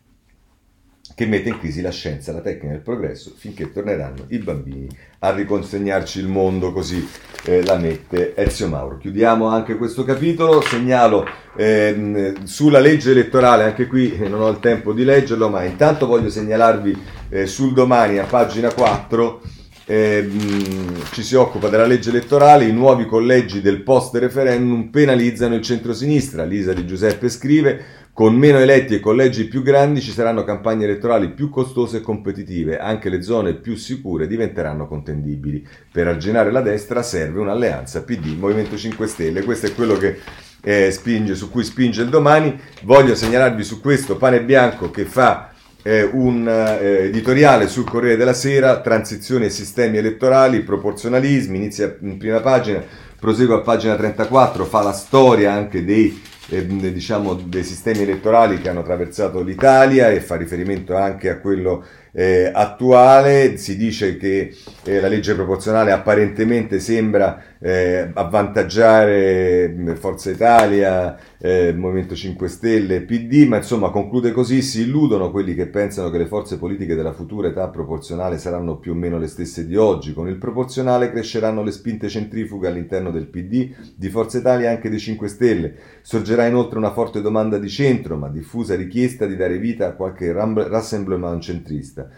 che 1.14 1.26
mette 1.26 1.48
in 1.48 1.58
crisi 1.58 1.80
la 1.80 1.90
scienza, 1.90 2.32
la 2.32 2.40
tecnica 2.40 2.72
e 2.72 2.76
il 2.76 2.82
progresso 2.82 3.32
finché 3.36 3.72
torneranno 3.72 4.24
i 4.28 4.38
bambini 4.38 4.88
a 5.20 5.30
riconsegnarci 5.30 6.18
il 6.18 6.28
mondo, 6.28 6.72
così 6.72 7.06
eh, 7.44 7.64
la 7.64 7.76
mette 7.76 8.34
Ezio 8.34 8.68
Mauro. 8.68 8.98
Chiudiamo 8.98 9.46
anche 9.46 9.76
questo 9.76 10.04
capitolo, 10.04 10.60
segnalo 10.60 11.26
ehm, 11.56 12.44
sulla 12.44 12.80
legge 12.80 13.10
elettorale, 13.10 13.64
anche 13.64 13.86
qui 13.86 14.16
eh, 14.16 14.28
non 14.28 14.40
ho 14.40 14.48
il 14.48 14.60
tempo 14.60 14.92
di 14.92 15.04
leggerlo, 15.04 15.48
ma 15.48 15.62
intanto 15.64 16.06
voglio 16.06 16.30
segnalarvi 16.30 16.96
eh, 17.28 17.46
sul 17.46 17.72
domani 17.72 18.18
a 18.18 18.24
pagina 18.24 18.72
4 18.72 19.40
ehm, 19.86 21.10
ci 21.12 21.22
si 21.22 21.34
occupa 21.34 21.68
della 21.68 21.86
legge 21.86 22.10
elettorale, 22.10 22.64
i 22.64 22.72
nuovi 22.72 23.06
collegi 23.06 23.60
del 23.60 23.82
post 23.82 24.14
referendum 24.16 24.88
penalizzano 24.90 25.54
il 25.54 25.62
centrosinistra, 25.62 26.44
Lisa 26.44 26.72
Di 26.72 26.86
Giuseppe 26.86 27.28
scrive 27.28 27.84
con 28.14 28.34
meno 28.34 28.58
eletti 28.58 28.94
e 28.94 29.00
collegi 29.00 29.46
più 29.46 29.62
grandi 29.62 30.02
ci 30.02 30.10
saranno 30.10 30.44
campagne 30.44 30.84
elettorali 30.84 31.30
più 31.30 31.48
costose 31.48 31.98
e 31.98 32.00
competitive, 32.02 32.78
anche 32.78 33.08
le 33.08 33.22
zone 33.22 33.54
più 33.54 33.74
sicure 33.74 34.26
diventeranno 34.26 34.86
contendibili. 34.86 35.66
Per 35.90 36.06
arginare 36.06 36.52
la 36.52 36.60
destra 36.60 37.02
serve 37.02 37.40
un'alleanza 37.40 38.02
PD 38.02 38.36
Movimento 38.38 38.76
5 38.76 39.06
Stelle, 39.06 39.44
questo 39.44 39.66
è 39.66 39.74
quello 39.74 39.96
che 39.96 40.18
eh, 40.60 40.90
spinge, 40.90 41.34
su 41.34 41.50
cui 41.50 41.64
spinge 41.64 42.02
il 42.02 42.10
domani. 42.10 42.58
Voglio 42.82 43.14
segnalarvi 43.14 43.64
su 43.64 43.80
questo 43.80 44.16
Pane 44.16 44.42
Bianco 44.42 44.90
che 44.90 45.06
fa 45.06 45.50
eh, 45.82 46.02
un 46.02 46.46
eh, 46.46 47.04
editoriale 47.04 47.66
sul 47.66 47.88
Corriere 47.88 48.18
della 48.18 48.34
Sera, 48.34 48.80
transizione 48.82 49.46
ai 49.46 49.50
sistemi 49.50 49.96
elettorali, 49.96 50.60
proporzionalismi, 50.60 51.56
inizia 51.56 51.96
in 52.02 52.18
prima 52.18 52.40
pagina, 52.40 52.84
prosegue 53.18 53.54
a 53.54 53.60
pagina 53.60 53.96
34, 53.96 54.66
fa 54.66 54.82
la 54.82 54.92
storia 54.92 55.52
anche 55.52 55.82
dei 55.82 56.30
eh, 56.48 56.66
diciamo, 56.66 57.34
dei 57.34 57.64
sistemi 57.64 58.00
elettorali 58.00 58.60
che 58.60 58.68
hanno 58.68 58.80
attraversato 58.80 59.42
l'Italia 59.42 60.10
e 60.10 60.20
fa 60.20 60.36
riferimento 60.36 60.96
anche 60.96 61.30
a 61.30 61.38
quello 61.38 61.84
eh, 62.12 62.50
attuale. 62.52 63.56
Si 63.56 63.76
dice 63.76 64.16
che 64.16 64.54
eh, 64.84 65.00
la 65.00 65.08
legge 65.08 65.34
proporzionale 65.34 65.92
apparentemente 65.92 66.80
sembra 66.80 67.42
eh, 67.62 68.10
avvantaggiare 68.12 69.94
Forza 69.94 70.30
Italia, 70.30 71.16
eh, 71.38 71.72
Movimento 71.72 72.16
5 72.16 72.48
Stelle, 72.48 73.02
PD, 73.02 73.46
ma 73.46 73.58
insomma 73.58 73.90
conclude 73.90 74.32
così, 74.32 74.62
si 74.62 74.82
illudono 74.82 75.30
quelli 75.30 75.54
che 75.54 75.68
pensano 75.68 76.10
che 76.10 76.18
le 76.18 76.26
forze 76.26 76.58
politiche 76.58 76.96
della 76.96 77.12
futura 77.12 77.48
età 77.48 77.68
proporzionale 77.68 78.38
saranno 78.38 78.78
più 78.78 78.92
o 78.92 78.94
meno 78.96 79.18
le 79.18 79.28
stesse 79.28 79.64
di 79.64 79.76
oggi. 79.76 80.12
Con 80.12 80.26
il 80.26 80.38
proporzionale 80.38 81.12
cresceranno 81.12 81.62
le 81.62 81.70
spinte 81.70 82.08
centrifughe 82.08 82.66
all'interno 82.66 83.12
del 83.12 83.28
PD, 83.28 83.70
di 83.94 84.08
Forza 84.08 84.38
Italia 84.38 84.68
e 84.68 84.74
anche 84.74 84.90
dei 84.90 84.98
5 84.98 85.28
Stelle. 85.28 85.74
Sorgerà 86.02 86.46
inoltre 86.46 86.78
una 86.78 86.92
forte 86.92 87.20
domanda 87.20 87.58
di 87.58 87.68
centro, 87.68 88.16
ma 88.16 88.28
diffusa 88.28 88.74
richiesta 88.74 89.26
di 89.26 89.36
dare 89.36 89.58
vita 89.58 89.86
a 89.86 89.92
qualche 89.92 90.32
rassemblement 90.32 91.40
centrista. 91.40 92.10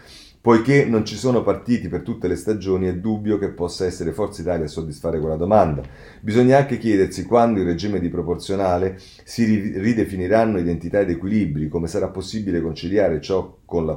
Poiché 0.45 0.85
non 0.85 1.05
ci 1.05 1.15
sono 1.15 1.41
partiti 1.41 1.87
per 1.87 2.03
tutte 2.03 2.27
le 2.27 2.35
stagioni, 2.35 2.85
è 2.85 2.93
dubbio 2.93 3.39
che 3.39 3.49
possa 3.49 3.87
essere 3.87 4.11
Forza 4.11 4.41
Italia 4.41 4.65
a 4.65 4.67
soddisfare 4.67 5.19
quella 5.19 5.37
domanda. 5.37 5.81
Bisogna 6.21 6.57
anche 6.57 6.77
chiedersi 6.77 7.25
quando 7.25 7.61
il 7.61 7.65
regime 7.65 7.99
di 7.99 8.09
proporzionale 8.09 8.99
si 9.23 9.43
ridefiniranno 9.43 10.59
identità 10.59 10.99
ed 10.99 11.09
equilibri, 11.09 11.67
come 11.67 11.87
sarà 11.87 12.09
possibile 12.09 12.61
conciliare 12.61 13.21
ciò 13.21 13.57
con 13.65 13.87
la 13.87 13.95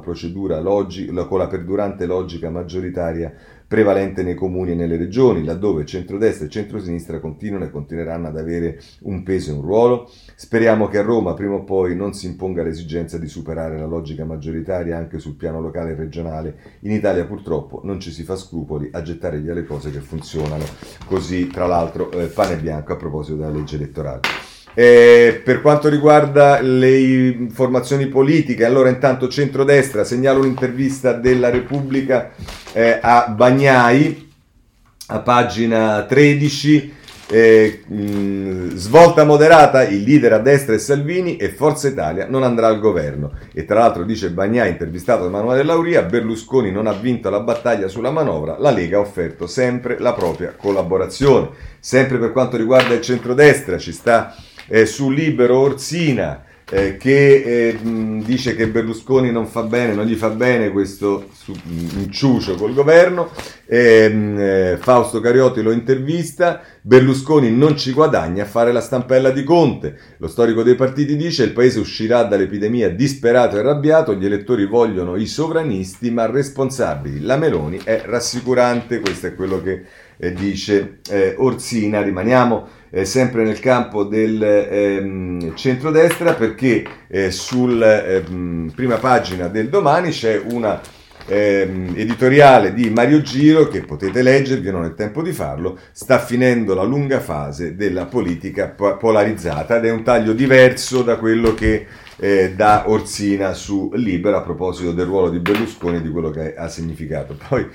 logica, 0.59 1.27
con 1.27 1.37
la 1.37 1.47
perdurante 1.47 2.07
logica 2.07 2.49
maggioritaria 2.49 3.31
prevalente 3.69 4.23
nei 4.23 4.33
comuni 4.33 4.71
e 4.71 4.75
nelle 4.75 4.97
regioni, 4.97 5.43
laddove 5.43 5.85
centrodestra 5.85 6.47
e 6.47 6.49
centrosinistra 6.49 7.19
continuano 7.19 7.65
e 7.65 7.69
continueranno 7.69 8.27
ad 8.27 8.35
avere 8.35 8.81
un 9.01 9.21
peso 9.21 9.51
e 9.51 9.53
un 9.53 9.61
ruolo. 9.61 10.09
Speriamo 10.35 10.87
che 10.87 10.97
a 10.97 11.03
Roma 11.03 11.35
prima 11.35 11.53
o 11.53 11.63
poi 11.63 11.95
non 11.95 12.15
si 12.15 12.25
imponga 12.25 12.63
l'esigenza 12.63 13.19
di 13.19 13.27
superare 13.27 13.77
la 13.77 13.85
logica 13.85 14.25
maggioritaria 14.25 14.97
anche 14.97 15.19
sul 15.19 15.35
piano 15.35 15.61
locale 15.61 15.91
e 15.91 15.95
regionale. 15.95 16.55
In 16.79 16.91
Italia 16.91 17.25
purtroppo 17.25 17.81
non 17.83 17.99
ci 17.99 18.11
si 18.11 18.23
fa 18.23 18.35
scrupoli 18.35 18.89
a 18.91 19.03
gettare 19.03 19.39
via 19.39 19.53
le 19.53 19.65
cose 19.65 19.91
che 19.91 19.99
funzionano. 19.99 20.63
Così, 21.05 21.45
tra 21.47 21.67
l'altro, 21.67 22.09
eh, 22.11 22.25
pane 22.25 22.57
bianco 22.57 22.93
a 22.93 22.97
proposito 22.97 23.37
della 23.37 23.51
legge 23.51 23.75
elettorale. 23.75 24.48
Eh, 24.73 25.41
per 25.43 25.61
quanto 25.61 25.89
riguarda 25.89 26.61
le 26.61 26.97
informazioni 26.99 28.07
politiche, 28.07 28.65
allora 28.65 28.89
intanto 28.89 29.27
centrodestra, 29.27 30.03
segnalo 30.03 30.39
un'intervista 30.39 31.13
della 31.13 31.49
Repubblica 31.49 32.31
eh, 32.71 32.99
a 33.01 33.27
Bagnai, 33.27 34.31
a 35.07 35.19
pagina 35.19 36.03
13, 36.03 36.97
eh, 37.31 37.83
mh, 37.85 38.75
svolta 38.75 39.23
moderata, 39.23 39.87
il 39.87 40.01
leader 40.01 40.33
a 40.33 40.39
destra 40.39 40.73
è 40.73 40.79
Salvini 40.79 41.37
e 41.37 41.49
Forza 41.49 41.87
Italia 41.87 42.27
non 42.27 42.43
andrà 42.43 42.67
al 42.67 42.79
governo. 42.79 43.33
E 43.53 43.65
tra 43.65 43.79
l'altro 43.79 44.03
dice 44.03 44.31
Bagnai, 44.31 44.69
intervistato 44.69 45.23
da 45.23 45.29
Emanuele 45.29 45.63
Lauria, 45.63 46.01
Berlusconi 46.01 46.71
non 46.71 46.87
ha 46.87 46.93
vinto 46.93 47.29
la 47.29 47.41
battaglia 47.41 47.87
sulla 47.87 48.11
manovra, 48.11 48.57
la 48.57 48.71
Lega 48.71 48.97
ha 48.97 49.01
offerto 49.01 49.45
sempre 49.45 49.99
la 49.99 50.13
propria 50.13 50.55
collaborazione. 50.57 51.49
Sempre 51.79 52.17
per 52.17 52.31
quanto 52.31 52.57
riguarda 52.57 52.93
il 52.93 53.01
centrodestra 53.01 53.77
ci 53.77 53.91
sta 53.91 54.35
eh, 54.69 54.85
su 54.85 55.09
Libero 55.09 55.57
Orsina, 55.57 56.45
eh, 56.71 56.97
che 56.97 57.69
eh, 57.69 57.73
mh, 57.73 58.23
dice 58.23 58.55
che 58.55 58.67
Berlusconi 58.67 59.31
non 59.31 59.47
fa 59.47 59.63
bene, 59.63 59.93
non 59.95 60.05
gli 60.05 60.13
fa 60.13 60.29
bene 60.29 60.69
questo 60.69 61.29
su, 61.33 61.51
inciucio 61.97 62.55
col 62.55 62.73
governo. 62.73 63.31
Ehm, 63.65 64.35
eh, 64.39 64.77
Fausto 64.79 65.19
Cariotti 65.19 65.63
lo 65.63 65.71
intervista. 65.71 66.61
Berlusconi 66.81 67.51
non 67.51 67.75
ci 67.75 67.91
guadagna 67.91 68.43
a 68.43 68.47
fare 68.47 68.71
la 68.71 68.81
stampella 68.81 69.31
di 69.31 69.43
Conte. 69.43 69.97
Lo 70.17 70.27
storico 70.27 70.61
dei 70.61 70.75
partiti 70.75 71.15
dice 71.15 71.43
il 71.43 71.53
paese 71.53 71.79
uscirà 71.79 72.23
dall'epidemia 72.23 72.89
disperato 72.89 73.55
e 73.55 73.59
arrabbiato, 73.59 74.13
gli 74.13 74.25
elettori 74.25 74.65
vogliono 74.65 75.15
i 75.15 75.25
sovranisti 75.25 76.11
ma 76.11 76.27
responsabili. 76.27 77.21
La 77.21 77.37
Meloni 77.37 77.79
è 77.83 78.03
rassicurante, 78.05 78.99
questo 78.99 79.27
è 79.27 79.35
quello 79.35 79.61
che 79.61 79.83
eh, 80.17 80.33
dice 80.33 80.99
eh, 81.09 81.33
Orsina. 81.37 82.01
Rimaniamo 82.01 82.67
eh, 82.89 83.05
sempre 83.05 83.43
nel 83.43 83.59
campo 83.59 84.03
del 84.03 84.41
ehm, 84.41 85.55
centrodestra 85.55 86.33
perché 86.33 86.85
eh, 87.07 87.31
sulla 87.31 88.03
ehm, 88.05 88.71
prima 88.75 88.97
pagina 88.97 89.47
del 89.47 89.69
domani 89.69 90.09
c'è 90.11 90.41
una 90.51 90.81
ehm, 91.29 91.93
editoriale 91.95 92.73
di 92.73 92.89
Mario 92.89 93.21
Giro 93.21 93.67
che 93.67 93.81
potete 93.81 94.21
leggervi, 94.21 94.71
non 94.71 94.85
è 94.85 94.93
tempo 94.93 95.21
di 95.21 95.31
farlo, 95.31 95.77
sta 95.91 96.19
finendo 96.19 96.73
la 96.73 96.83
lunga 96.83 97.19
fase 97.19 97.75
della 97.75 98.05
politica 98.05 98.69
polarizzata 98.69 99.77
ed 99.77 99.85
è 99.85 99.91
un 99.91 100.03
taglio 100.03 100.33
diverso 100.33 101.03
da 101.03 101.17
quello 101.17 101.53
che 101.53 101.85
eh, 102.17 102.53
dà 102.55 102.89
Orsina 102.89 103.53
su 103.53 103.91
Libera 103.93 104.37
a 104.37 104.41
proposito 104.41 104.91
del 104.91 105.05
ruolo 105.05 105.29
di 105.29 105.39
Berlusconi 105.39 105.97
e 105.97 106.01
di 106.01 106.09
quello 106.09 106.31
che 106.31 106.55
ha 106.55 106.67
significato. 106.67 107.37
Poi 107.47 107.65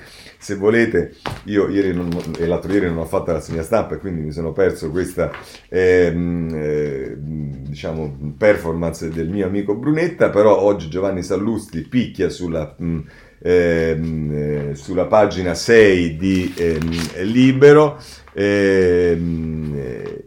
se 0.45 0.57
volete, 0.57 1.15
io 1.45 1.69
ieri 1.69 1.91
non, 1.91 2.07
e 2.37 2.45
l'altro 2.45 2.71
ieri 2.71 2.85
non 2.85 2.99
ho 2.99 3.05
fatto 3.05 3.31
la 3.31 3.39
segna 3.39 3.63
stampa 3.63 3.95
e 3.95 3.97
quindi 3.97 4.21
mi 4.21 4.31
sono 4.31 4.51
perso 4.51 4.91
questa 4.91 5.31
ehm, 5.69 6.51
eh, 6.53 7.15
diciamo, 7.17 8.35
performance 8.37 9.09
del 9.09 9.27
mio 9.27 9.47
amico 9.47 9.73
Brunetta, 9.73 10.29
però 10.29 10.59
oggi 10.59 10.87
Giovanni 10.87 11.23
Sallusti 11.23 11.81
picchia 11.81 12.29
sulla... 12.29 12.75
Mh, 12.77 12.99
ehm, 13.41 14.31
eh, 14.33 14.75
sulla 14.75 15.05
pagina 15.05 15.55
6 15.55 16.15
di 16.15 16.53
ehm, 16.55 17.23
Libero 17.23 17.99
ehm, 18.33 19.74
eh, 19.74 19.74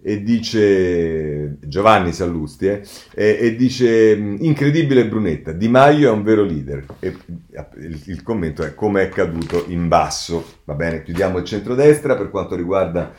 e 0.03 0.23
dice 0.23 1.59
Giovanni 1.61 2.13
Sallusti 2.13 2.67
eh, 2.67 2.83
e 3.15 3.57
dice 3.57 4.13
incredibile 4.13 5.07
Brunetta 5.07 5.53
Di 5.53 5.69
Maio 5.69 6.09
è 6.09 6.13
un 6.13 6.23
vero 6.23 6.43
leader 6.43 6.85
e 7.01 7.17
il, 7.79 8.03
il 8.07 8.23
commento 8.23 8.63
è 8.63 8.75
come 8.75 9.03
è 9.03 9.09
caduto 9.09 9.65
in 9.69 9.89
basso 9.89 10.45
va 10.65 10.75
bene 10.75 11.03
chiudiamo 11.03 11.39
il 11.39 11.45
centrodestra 11.45 12.17
per 12.17 12.31
quanto 12.31 12.55
riguarda 12.55 13.15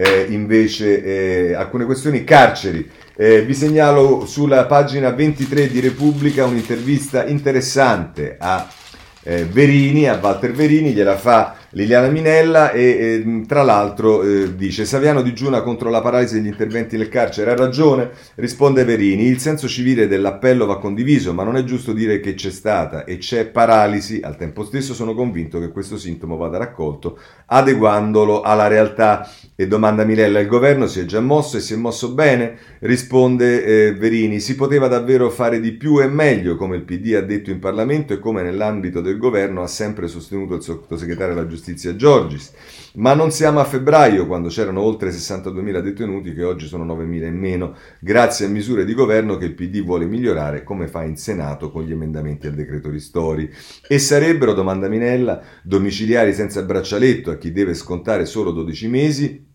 eh, 0.00 0.26
invece 0.28 1.02
eh, 1.02 1.54
alcune 1.54 1.84
questioni 1.84 2.22
carceri. 2.22 2.88
Eh, 3.16 3.42
vi 3.42 3.52
segnalo 3.52 4.26
sulla 4.26 4.64
pagina 4.66 5.10
23 5.10 5.66
di 5.66 5.80
Repubblica 5.80 6.46
un'intervista 6.46 7.26
interessante 7.26 8.36
a 8.38 8.68
eh, 9.24 9.44
Verini, 9.44 10.08
a 10.08 10.16
Walter 10.22 10.52
Verini, 10.52 10.92
gliela 10.92 11.16
fa 11.16 11.56
Liliana 11.72 12.08
Minella 12.08 12.70
e, 12.70 12.82
e 12.82 13.44
tra 13.46 13.62
l'altro 13.62 14.22
eh, 14.22 14.56
dice 14.56 14.86
Saviano 14.86 15.20
digiuna 15.20 15.60
contro 15.60 15.90
la 15.90 16.00
paralisi 16.00 16.34
degli 16.34 16.46
interventi 16.46 16.96
nel 16.96 17.10
carcere, 17.10 17.50
ha 17.50 17.56
ragione, 17.56 18.10
risponde 18.36 18.84
Verini, 18.84 19.26
il 19.26 19.38
senso 19.38 19.68
civile 19.68 20.08
dell'appello 20.08 20.64
va 20.64 20.78
condiviso, 20.78 21.34
ma 21.34 21.44
non 21.44 21.56
è 21.56 21.64
giusto 21.64 21.92
dire 21.92 22.20
che 22.20 22.32
c'è 22.32 22.50
stata 22.50 23.04
e 23.04 23.18
c'è 23.18 23.46
paralisi, 23.48 24.20
al 24.22 24.36
tempo 24.36 24.64
stesso 24.64 24.94
sono 24.94 25.14
convinto 25.14 25.60
che 25.60 25.70
questo 25.70 25.98
sintomo 25.98 26.36
vada 26.38 26.56
raccolto 26.56 27.18
adeguandolo 27.46 28.40
alla 28.40 28.66
realtà. 28.66 29.28
E 29.60 29.66
domanda 29.66 30.04
Minella, 30.04 30.38
il 30.38 30.46
governo 30.46 30.86
si 30.86 31.00
è 31.00 31.04
già 31.04 31.20
mosso 31.20 31.56
e 31.56 31.60
si 31.60 31.74
è 31.74 31.76
mosso 31.76 32.12
bene? 32.12 32.56
Risponde 32.78 33.64
eh, 33.64 33.94
Verini, 33.94 34.38
si 34.38 34.54
poteva 34.54 34.86
davvero 34.86 35.30
fare 35.30 35.58
di 35.58 35.72
più 35.72 36.00
e 36.00 36.06
meglio, 36.06 36.56
come 36.56 36.76
il 36.76 36.84
PD 36.84 37.14
ha 37.14 37.20
detto 37.22 37.50
in 37.50 37.58
Parlamento 37.58 38.12
e 38.12 38.20
come 38.20 38.42
nell'ambito 38.42 39.00
del 39.00 39.18
governo 39.18 39.62
ha 39.62 39.66
sempre 39.66 40.06
sostenuto 40.06 40.54
il 40.54 40.62
sottosegretario 40.62 41.34
della 41.34 41.46
giustizia 41.48 41.56
Giorgis. 41.74 42.52
Ma 42.94 43.14
non 43.14 43.30
siamo 43.30 43.60
a 43.60 43.64
febbraio, 43.64 44.26
quando 44.26 44.48
c'erano 44.48 44.80
oltre 44.80 45.10
62.000 45.10 45.80
detenuti, 45.80 46.34
che 46.34 46.42
oggi 46.42 46.66
sono 46.66 46.84
9.000 46.84 47.26
in 47.26 47.36
meno, 47.36 47.76
grazie 48.00 48.46
a 48.46 48.48
misure 48.48 48.84
di 48.84 48.94
governo 48.94 49.36
che 49.36 49.44
il 49.44 49.54
PD 49.54 49.84
vuole 49.84 50.06
migliorare, 50.06 50.64
come 50.64 50.88
fa 50.88 51.04
in 51.04 51.16
Senato 51.16 51.70
con 51.70 51.84
gli 51.84 51.92
emendamenti 51.92 52.46
al 52.46 52.54
decreto 52.54 52.90
ristori. 52.90 53.48
E 53.86 53.98
sarebbero, 53.98 54.52
domanda 54.52 54.88
Minella, 54.88 55.40
domiciliari 55.62 56.32
senza 56.32 56.62
braccialetto 56.62 57.30
a 57.30 57.36
chi 57.36 57.52
deve 57.52 57.74
scontare 57.74 58.24
solo 58.24 58.50
12 58.50 58.88
mesi 58.88 59.46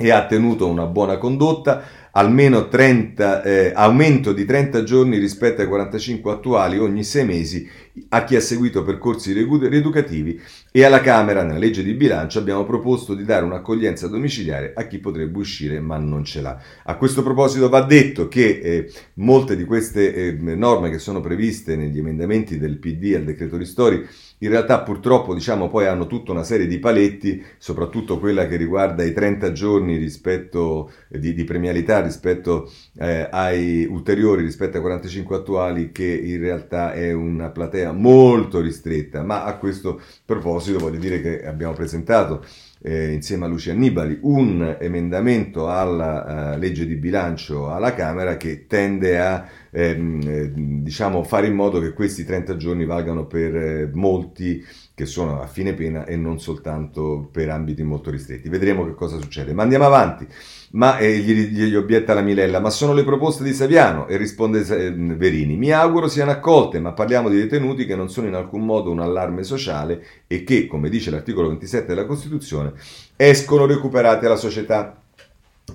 e 0.00 0.10
ha 0.10 0.24
tenuto 0.24 0.66
una 0.66 0.86
buona 0.86 1.18
condotta, 1.18 1.82
almeno 2.12 2.68
30, 2.68 3.42
eh, 3.42 3.72
aumento 3.74 4.32
di 4.32 4.46
30 4.46 4.82
giorni 4.82 5.18
rispetto 5.18 5.60
ai 5.60 5.68
45 5.68 6.32
attuali 6.32 6.78
ogni 6.78 7.04
6 7.04 7.24
mesi 7.26 7.68
a 8.10 8.24
chi 8.24 8.36
ha 8.36 8.40
seguito 8.40 8.82
percorsi 8.82 9.32
rieducativi 9.32 10.40
e 10.70 10.84
alla 10.84 11.00
Camera, 11.00 11.42
nella 11.42 11.58
legge 11.58 11.82
di 11.82 11.94
bilancio, 11.94 12.38
abbiamo 12.38 12.64
proposto 12.64 13.14
di 13.14 13.24
dare 13.24 13.44
un'accoglienza 13.44 14.08
domiciliare 14.08 14.72
a 14.74 14.86
chi 14.86 14.98
potrebbe 14.98 15.38
uscire 15.38 15.80
ma 15.80 15.98
non 15.98 16.24
ce 16.24 16.40
l'ha. 16.40 16.60
A 16.84 16.96
questo 16.96 17.22
proposito 17.22 17.68
va 17.68 17.82
detto 17.82 18.28
che 18.28 18.60
eh, 18.62 18.92
molte 19.14 19.56
di 19.56 19.64
queste 19.64 20.14
eh, 20.14 20.32
norme 20.32 20.90
che 20.90 20.98
sono 20.98 21.20
previste 21.20 21.76
negli 21.76 21.98
emendamenti 21.98 22.58
del 22.58 22.78
PD 22.78 23.14
al 23.14 23.24
decreto 23.24 23.56
ristori 23.56 24.06
in 24.42 24.48
realtà 24.48 24.80
purtroppo 24.80 25.34
diciamo 25.34 25.68
poi 25.68 25.86
hanno 25.86 26.06
tutta 26.06 26.32
una 26.32 26.44
serie 26.44 26.66
di 26.66 26.78
paletti, 26.78 27.42
soprattutto 27.58 28.18
quella 28.18 28.46
che 28.46 28.56
riguarda 28.56 29.02
i 29.02 29.12
30 29.12 29.52
giorni 29.52 29.96
rispetto, 29.96 30.92
di, 31.08 31.34
di, 31.34 31.44
premialità 31.44 32.00
rispetto 32.00 32.70
eh, 33.00 33.28
ai 33.30 33.86
ulteriori 33.86 34.42
rispetto 34.42 34.76
ai 34.76 34.82
45 34.82 35.36
attuali, 35.36 35.90
che 35.90 36.04
in 36.04 36.38
realtà 36.38 36.92
è 36.92 37.12
una 37.12 37.48
platea 37.48 37.92
molto 37.92 38.60
ristretta, 38.60 39.22
ma 39.22 39.44
a 39.44 39.56
questo 39.56 40.02
proposito 40.22 40.78
voglio 40.78 40.98
dire 40.98 41.22
che 41.22 41.46
abbiamo 41.46 41.72
presentato 41.72 42.44
eh, 42.82 43.12
insieme 43.12 43.46
a 43.46 43.48
Lucia 43.48 43.72
Annibali 43.72 44.18
un 44.22 44.76
emendamento 44.78 45.70
alla 45.70 46.54
uh, 46.54 46.58
legge 46.58 46.86
di 46.86 46.96
bilancio 46.96 47.70
alla 47.70 47.94
Camera 47.94 48.36
che 48.36 48.66
tende 48.66 49.18
a 49.18 49.46
ehm, 49.70 50.20
eh, 50.24 50.52
diciamo, 50.82 51.22
fare 51.22 51.46
in 51.46 51.54
modo 51.54 51.80
che 51.80 51.92
questi 51.92 52.24
30 52.24 52.56
giorni 52.56 52.84
valgano 52.84 53.26
per 53.26 53.56
eh, 53.56 53.90
molti 53.92 54.64
che 55.00 55.06
sono 55.06 55.40
a 55.40 55.46
fine 55.46 55.72
pena 55.72 56.04
e 56.04 56.14
non 56.14 56.38
soltanto 56.38 57.26
per 57.32 57.48
ambiti 57.48 57.82
molto 57.82 58.10
ristretti. 58.10 58.50
Vedremo 58.50 58.84
che 58.84 58.92
cosa 58.92 59.18
succede. 59.18 59.54
Ma 59.54 59.62
andiamo 59.62 59.86
avanti. 59.86 60.26
Ma 60.72 60.98
eh, 60.98 61.16
gli, 61.16 61.32
gli, 61.32 61.74
obietta 61.74 62.12
la 62.12 62.20
Milella, 62.20 62.60
ma 62.60 62.68
sono 62.68 62.92
le 62.92 63.02
proposte 63.02 63.42
di 63.42 63.54
Saviano? 63.54 64.06
E 64.08 64.18
risponde 64.18 64.60
eh, 64.60 64.92
Verini, 64.92 65.56
mi 65.56 65.72
auguro 65.72 66.06
siano 66.06 66.30
accolte, 66.30 66.78
ma 66.80 66.92
parliamo 66.92 67.30
di 67.30 67.38
detenuti 67.38 67.86
che 67.86 67.96
non 67.96 68.10
sono 68.10 68.28
in 68.28 68.34
alcun 68.34 68.64
modo 68.64 68.90
un 68.90 69.00
allarme 69.00 69.42
sociale 69.42 70.04
e 70.26 70.44
che, 70.44 70.66
come 70.66 70.90
dice 70.90 71.10
l'articolo 71.10 71.48
27 71.48 71.86
della 71.86 72.04
Costituzione, 72.04 72.72
escono 73.16 73.64
recuperati 73.64 74.26
alla 74.26 74.36
società. 74.36 75.00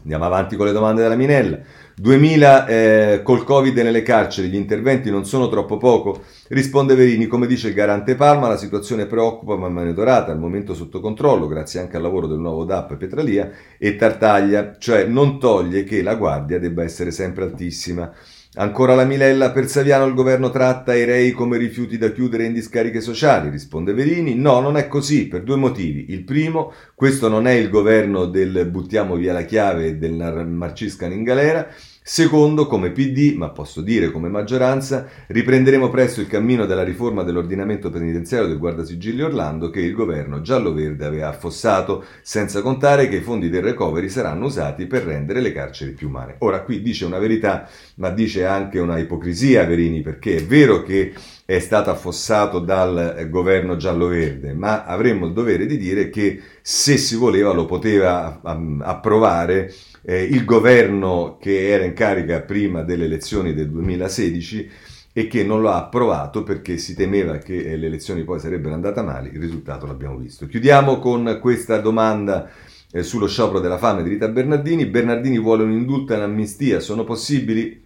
Andiamo 0.01 0.25
avanti 0.25 0.55
con 0.55 0.67
le 0.67 0.71
domande 0.71 1.01
della 1.01 1.15
Minella. 1.15 1.59
2000 1.97 2.67
eh, 2.67 3.21
col 3.23 3.45
Covid 3.45 3.77
nelle 3.77 4.01
carceri, 4.01 4.49
gli 4.49 4.55
interventi 4.55 5.09
non 5.09 5.25
sono 5.25 5.47
troppo 5.47 5.77
poco? 5.77 6.23
Risponde 6.49 6.93
Verini, 6.93 7.25
come 7.25 7.47
dice 7.47 7.69
il 7.69 7.73
garante 7.73 8.15
Palma, 8.15 8.49
la 8.49 8.57
situazione 8.57 9.05
preoccupa 9.05 9.55
ma 9.55 9.67
è 9.67 9.69
monitorata, 9.69 10.31
al 10.31 10.39
momento 10.39 10.73
sotto 10.73 10.99
controllo, 10.99 11.47
grazie 11.47 11.79
anche 11.79 11.95
al 11.95 12.03
lavoro 12.03 12.27
del 12.27 12.39
nuovo 12.39 12.65
DAP 12.65 12.97
Petralia 12.97 13.49
e 13.77 13.95
Tartaglia, 13.95 14.75
cioè 14.77 15.05
non 15.05 15.39
toglie 15.39 15.85
che 15.85 16.01
la 16.01 16.15
guardia 16.15 16.59
debba 16.59 16.83
essere 16.83 17.11
sempre 17.11 17.45
altissima. 17.45 18.11
Ancora 18.57 18.95
la 18.95 19.03
Milella, 19.03 19.51
per 19.51 19.67
Saviano 19.67 20.05
il 20.05 20.13
governo 20.13 20.49
tratta 20.49 20.95
i 20.95 21.03
rei 21.03 21.31
come 21.31 21.57
rifiuti 21.57 21.97
da 21.97 22.13
chiudere 22.13 22.45
in 22.45 22.53
discariche 22.53 23.01
sociali, 23.01 23.49
risponde 23.49 23.93
Verini. 23.93 24.33
No, 24.35 24.61
non 24.61 24.77
è 24.77 24.87
così, 24.87 25.27
per 25.27 25.43
due 25.43 25.57
motivi. 25.57 26.05
Il 26.13 26.23
primo, 26.23 26.71
questo 26.93 27.27
non 27.27 27.47
è 27.47 27.51
il 27.51 27.69
governo 27.69 28.27
del 28.27 28.65
buttiamo 28.71 29.15
via 29.17 29.33
la 29.33 29.43
chiave 29.43 29.87
e 29.87 29.95
del 29.97 30.47
marciscan 30.47 31.11
in 31.11 31.23
galera. 31.23 31.67
Secondo, 32.07 32.67
come 32.67 32.91
PD, 32.91 33.33
ma 33.35 33.49
posso 33.49 33.81
dire 33.81 34.11
come 34.11 34.29
maggioranza, 34.29 35.07
riprenderemo 35.25 35.89
presto 35.89 36.21
il 36.21 36.27
cammino 36.27 36.67
della 36.67 36.83
riforma 36.83 37.23
dell'ordinamento 37.23 37.89
penitenziario 37.89 38.47
del 38.47 38.59
Guardasigilli 38.59 39.23
Orlando 39.23 39.71
che 39.71 39.79
il 39.79 39.95
governo 39.95 40.39
giallo-verde 40.39 41.03
aveva 41.03 41.29
affossato, 41.29 42.05
senza 42.21 42.61
contare 42.61 43.07
che 43.07 43.15
i 43.15 43.21
fondi 43.21 43.49
del 43.49 43.63
recovery 43.63 44.07
saranno 44.07 44.45
usati 44.45 44.85
per 44.85 45.01
rendere 45.01 45.41
le 45.41 45.51
carceri 45.51 45.93
più 45.93 46.09
umane. 46.09 46.35
Ora, 46.41 46.61
qui 46.61 46.83
dice 46.83 47.05
una 47.05 47.17
verità, 47.17 47.67
ma 47.95 48.11
dice 48.11 48.45
anche 48.45 48.77
una 48.77 48.99
ipocrisia, 48.99 49.65
Verini, 49.65 50.01
perché 50.03 50.35
è 50.35 50.43
vero 50.43 50.83
che 50.83 51.11
è 51.43 51.57
stato 51.57 51.89
affossato 51.89 52.59
dal 52.59 53.27
governo 53.31 53.77
giallo-verde, 53.77 54.53
ma 54.53 54.85
avremmo 54.85 55.25
il 55.25 55.33
dovere 55.33 55.65
di 55.65 55.77
dire 55.77 56.11
che 56.11 56.39
se 56.61 56.97
si 56.97 57.15
voleva 57.15 57.51
lo 57.51 57.65
poteva 57.65 58.41
approvare 58.43 59.73
eh, 60.05 60.23
il 60.23 60.45
governo 60.45 61.37
che 61.39 61.69
era 61.69 61.83
in 61.83 61.93
carica 61.93 62.41
prima 62.41 62.83
delle 62.83 63.05
elezioni 63.05 63.53
del 63.53 63.69
2016 63.69 64.69
e 65.11 65.27
che 65.27 65.43
non 65.43 65.61
lo 65.61 65.69
ha 65.69 65.77
approvato 65.77 66.43
perché 66.43 66.77
si 66.77 66.93
temeva 66.93 67.37
che 67.37 67.75
le 67.75 67.85
elezioni 67.87 68.23
poi 68.23 68.39
sarebbero 68.39 68.73
andate 68.73 69.01
male, 69.01 69.29
il 69.29 69.39
risultato 69.39 69.85
l'abbiamo 69.85 70.17
visto. 70.17 70.45
Chiudiamo 70.45 70.99
con 70.99 71.39
questa 71.41 71.79
domanda 71.79 72.49
eh, 72.91 73.01
sullo 73.01 73.27
sciopero 73.27 73.59
della 73.59 73.77
fame 73.77 74.03
di 74.03 74.09
Rita 74.09 74.27
Bernardini. 74.27 74.85
Bernardini 74.85 75.39
vuole 75.39 75.63
un 75.63 75.71
indulto 75.71 76.13
e 76.13 76.17
un'amnistia, 76.17 76.79
sono 76.79 77.03
possibili? 77.03 77.84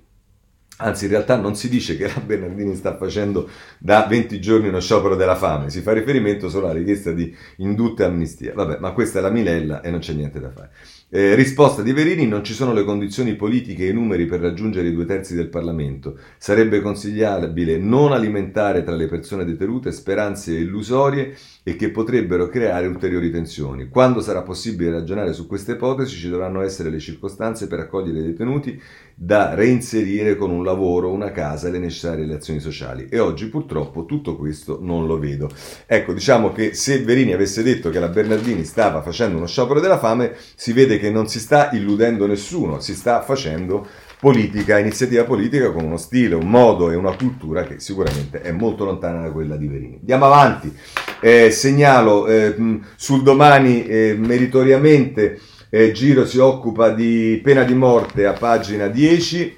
Anzi, 0.81 1.05
in 1.05 1.11
realtà 1.11 1.35
non 1.35 1.55
si 1.55 1.67
dice 1.67 1.97
che 1.97 2.07
la 2.13 2.21
Bernardini 2.25 2.73
sta 2.75 2.95
facendo 2.95 3.49
da 3.77 4.05
20 4.07 4.39
giorni 4.39 4.69
uno 4.69 4.79
sciopero 4.79 5.15
della 5.15 5.35
fame, 5.35 5.69
si 5.69 5.81
fa 5.81 5.91
riferimento 5.91 6.49
solo 6.49 6.67
alla 6.67 6.79
richiesta 6.79 7.11
di 7.11 7.35
indutta 7.57 8.05
amnistia. 8.05 8.53
Vabbè, 8.53 8.77
ma 8.79 8.91
questa 8.91 9.19
è 9.19 9.21
la 9.21 9.29
Milella 9.29 9.81
e 9.81 9.89
non 9.89 9.99
c'è 9.99 10.13
niente 10.13 10.39
da 10.39 10.51
fare. 10.51 10.71
Eh, 11.11 11.33
risposta 11.33 11.81
di 11.81 11.91
Verini, 11.91 12.27
non 12.27 12.43
ci 12.43 12.53
sono 12.53 12.71
le 12.71 12.83
condizioni 12.83 13.35
politiche 13.35 13.85
e 13.85 13.89
i 13.89 13.93
numeri 13.93 14.25
per 14.27 14.39
raggiungere 14.41 14.89
i 14.89 14.93
due 14.93 15.05
terzi 15.05 15.35
del 15.35 15.49
Parlamento. 15.49 16.17
Sarebbe 16.37 16.81
consigliabile 16.81 17.77
non 17.77 18.13
alimentare 18.13 18.83
tra 18.83 18.95
le 18.95 19.07
persone 19.07 19.43
detenute 19.43 19.91
speranze 19.91 20.53
illusorie 20.53 21.35
e 21.63 21.75
che 21.75 21.89
potrebbero 21.89 22.47
creare 22.47 22.85
ulteriori 22.85 23.31
tensioni. 23.31 23.89
Quando 23.89 24.21
sarà 24.21 24.43
possibile 24.43 24.91
ragionare 24.91 25.33
su 25.33 25.47
queste 25.47 25.73
ipotesi 25.73 26.15
ci 26.15 26.29
dovranno 26.29 26.61
essere 26.61 26.89
le 26.91 26.99
circostanze 26.99 27.67
per 27.67 27.79
accogliere 27.79 28.19
i 28.19 28.23
detenuti 28.23 28.79
da 29.21 29.53
reinserire 29.53 30.37
con 30.37 30.49
un 30.49 30.63
lavoro, 30.63 31.11
una 31.11 31.31
casa 31.31 31.67
e 31.67 31.71
le 31.71 31.79
necessarie 31.79 32.23
relazioni 32.23 32.61
sociali. 32.61 33.09
E 33.09 33.19
oggi 33.19 33.47
purtroppo 33.47 34.05
tutto 34.05 34.37
questo 34.37 34.79
non 34.81 35.07
lo 35.07 35.19
vedo. 35.19 35.49
Ecco, 35.85 36.13
diciamo 36.13 36.53
che 36.53 36.73
se 36.73 37.03
Verini 37.03 37.33
avesse 37.33 37.61
detto 37.61 37.89
che 37.89 37.99
la 37.99 38.07
Bernardini 38.07 38.63
stava 38.63 39.01
facendo 39.01 39.35
uno 39.35 39.45
sciopero 39.45 39.81
della 39.81 39.99
fame, 39.99 40.35
si 40.55 40.71
vede 40.71 40.97
che 40.99 41.11
non 41.11 41.27
si 41.27 41.39
sta 41.39 41.69
illudendo 41.73 42.25
nessuno, 42.27 42.79
si 42.79 42.95
sta 42.95 43.21
facendo 43.21 43.85
politica, 44.21 44.79
iniziativa 44.79 45.25
politica 45.25 45.71
con 45.71 45.83
uno 45.83 45.97
stile, 45.97 46.35
un 46.35 46.49
modo 46.49 46.89
e 46.89 46.95
una 46.95 47.13
cultura 47.13 47.63
che 47.63 47.81
sicuramente 47.81 48.41
è 48.41 48.53
molto 48.53 48.85
lontana 48.85 49.23
da 49.23 49.31
quella 49.31 49.57
di 49.57 49.67
Verini. 49.67 49.97
Andiamo 49.99 50.25
avanti, 50.25 50.73
eh, 51.19 51.51
segnalo 51.51 52.25
eh, 52.25 52.55
sul 52.95 53.21
domani 53.21 53.85
eh, 53.85 54.15
meritoriamente 54.17 55.39
eh, 55.69 55.91
Giro 55.91 56.25
si 56.25 56.39
occupa 56.39 56.89
di 56.89 57.39
pena 57.43 57.63
di 57.63 57.75
morte 57.75 58.25
a 58.25 58.33
pagina 58.33 58.87
10. 58.87 59.57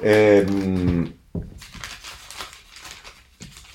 Ehm, 0.00 1.12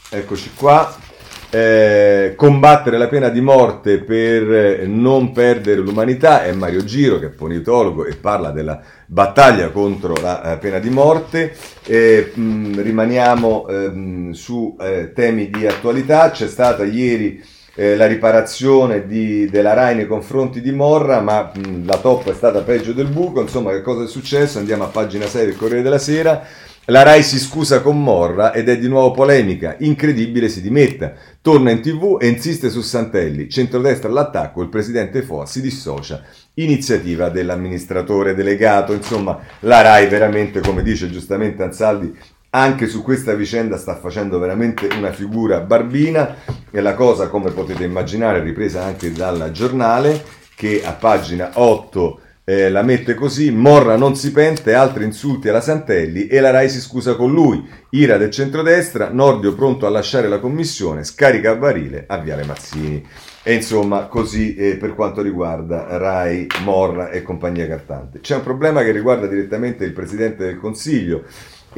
eccoci 0.09 0.51
qua. 0.55 1.07
Eh, 1.51 2.33
combattere 2.35 2.99
la 2.99 3.07
pena 3.07 3.29
di 3.29 3.41
morte 3.41 4.03
per 4.03 4.87
non 4.87 5.31
perdere 5.31 5.81
l'umanità 5.81 6.43
è 6.43 6.51
Mario 6.51 6.83
Giro 6.83 7.17
che 7.17 7.25
è 7.25 7.29
politologo 7.29 8.05
e 8.05 8.15
parla 8.17 8.51
della 8.51 8.79
battaglia 9.07 9.71
contro 9.71 10.13
la 10.13 10.53
eh, 10.53 10.57
pena 10.57 10.77
di 10.77 10.91
morte. 10.91 11.55
Eh, 11.85 12.33
mh, 12.35 12.83
rimaniamo 12.83 13.67
ehm, 13.67 14.31
su 14.31 14.77
eh, 14.79 15.11
temi 15.11 15.49
di 15.49 15.65
attualità. 15.65 16.29
C'è 16.29 16.47
stata 16.47 16.83
ieri 16.83 17.43
eh, 17.79 17.95
la 17.95 18.07
riparazione 18.07 19.07
di, 19.07 19.49
della 19.49 19.73
RAI 19.73 19.95
nei 19.95 20.05
confronti 20.05 20.59
di 20.59 20.71
Morra 20.73 21.21
ma 21.21 21.49
mh, 21.55 21.85
la 21.85 21.97
toppa 21.97 22.31
è 22.31 22.33
stata 22.33 22.59
peggio 22.59 22.91
del 22.91 23.07
buco 23.07 23.39
insomma 23.39 23.71
che 23.71 23.81
cosa 23.81 24.03
è 24.03 24.07
successo 24.07 24.59
andiamo 24.59 24.83
a 24.83 24.87
pagina 24.87 25.25
6 25.25 25.45
del 25.45 25.55
Corriere 25.55 25.81
della 25.81 25.97
Sera 25.97 26.45
la 26.89 27.03
RAI 27.03 27.23
si 27.23 27.39
scusa 27.39 27.81
con 27.81 28.01
Morra 28.01 28.51
ed 28.51 28.67
è 28.67 28.79
di 28.79 28.87
nuovo 28.87 29.11
polemica. 29.11 29.75
Incredibile 29.77 30.49
si 30.49 30.59
dimetta. 30.59 31.13
Torna 31.39 31.69
in 31.69 31.81
tv 31.81 32.17
e 32.19 32.27
insiste 32.27 32.71
su 32.71 32.81
Santelli. 32.81 33.47
Centrodestra 33.47 34.09
all'attacco, 34.09 34.63
il 34.63 34.69
presidente 34.69 35.21
Foa 35.21 35.45
si 35.45 35.61
dissocia. 35.61 36.23
Iniziativa 36.55 37.29
dell'amministratore 37.29 38.33
delegato. 38.33 38.93
Insomma, 38.93 39.39
la 39.59 39.81
RAI 39.81 40.07
veramente, 40.07 40.61
come 40.61 40.81
dice 40.81 41.11
giustamente 41.11 41.61
Ansaldi, 41.61 42.11
anche 42.51 42.87
su 42.87 43.03
questa 43.03 43.33
vicenda 43.33 43.77
sta 43.77 43.95
facendo 43.95 44.39
veramente 44.39 44.87
una 44.97 45.11
figura 45.11 45.59
barbina. 45.59 46.35
E 46.71 46.81
la 46.81 46.93
cosa, 46.93 47.27
come 47.27 47.51
potete 47.51 47.83
immaginare, 47.83 48.41
ripresa 48.41 48.83
anche 48.83 49.11
dal 49.11 49.49
giornale, 49.51 50.23
che 50.55 50.81
a 50.83 50.93
pagina 50.93 51.51
8 51.53 52.21
eh, 52.49 52.69
la 52.69 52.81
mette 52.81 53.13
così, 53.13 53.51
Morra 53.51 53.95
non 53.95 54.15
si 54.15 54.31
pente, 54.31 54.73
altri 54.73 55.03
insulti 55.03 55.49
alla 55.49 55.61
Santelli 55.61 56.25
e 56.25 56.39
la 56.39 56.49
Rai 56.49 56.67
si 56.67 56.81
scusa 56.81 57.15
con 57.15 57.31
lui, 57.31 57.63
ira 57.91 58.17
del 58.17 58.31
centrodestra, 58.31 59.09
Nordio 59.11 59.53
pronto 59.53 59.85
a 59.85 59.91
lasciare 59.91 60.27
la 60.27 60.39
commissione, 60.39 61.03
scarica 61.03 61.51
a 61.51 61.55
barile 61.55 62.05
a 62.07 62.17
Viale 62.17 62.45
Mazzini. 62.45 63.05
E 63.43 63.53
insomma, 63.53 64.07
così 64.07 64.55
eh, 64.55 64.77
per 64.77 64.95
quanto 64.95 65.21
riguarda 65.21 65.95
Rai, 65.97 66.47
Morra 66.63 67.11
e 67.11 67.21
compagnia 67.21 67.67
cartante. 67.67 68.19
C'è 68.19 68.37
un 68.37 68.43
problema 68.43 68.81
che 68.83 68.91
riguarda 68.91 69.27
direttamente 69.27 69.85
il 69.85 69.93
Presidente 69.93 70.45
del 70.45 70.57
Consiglio 70.57 71.25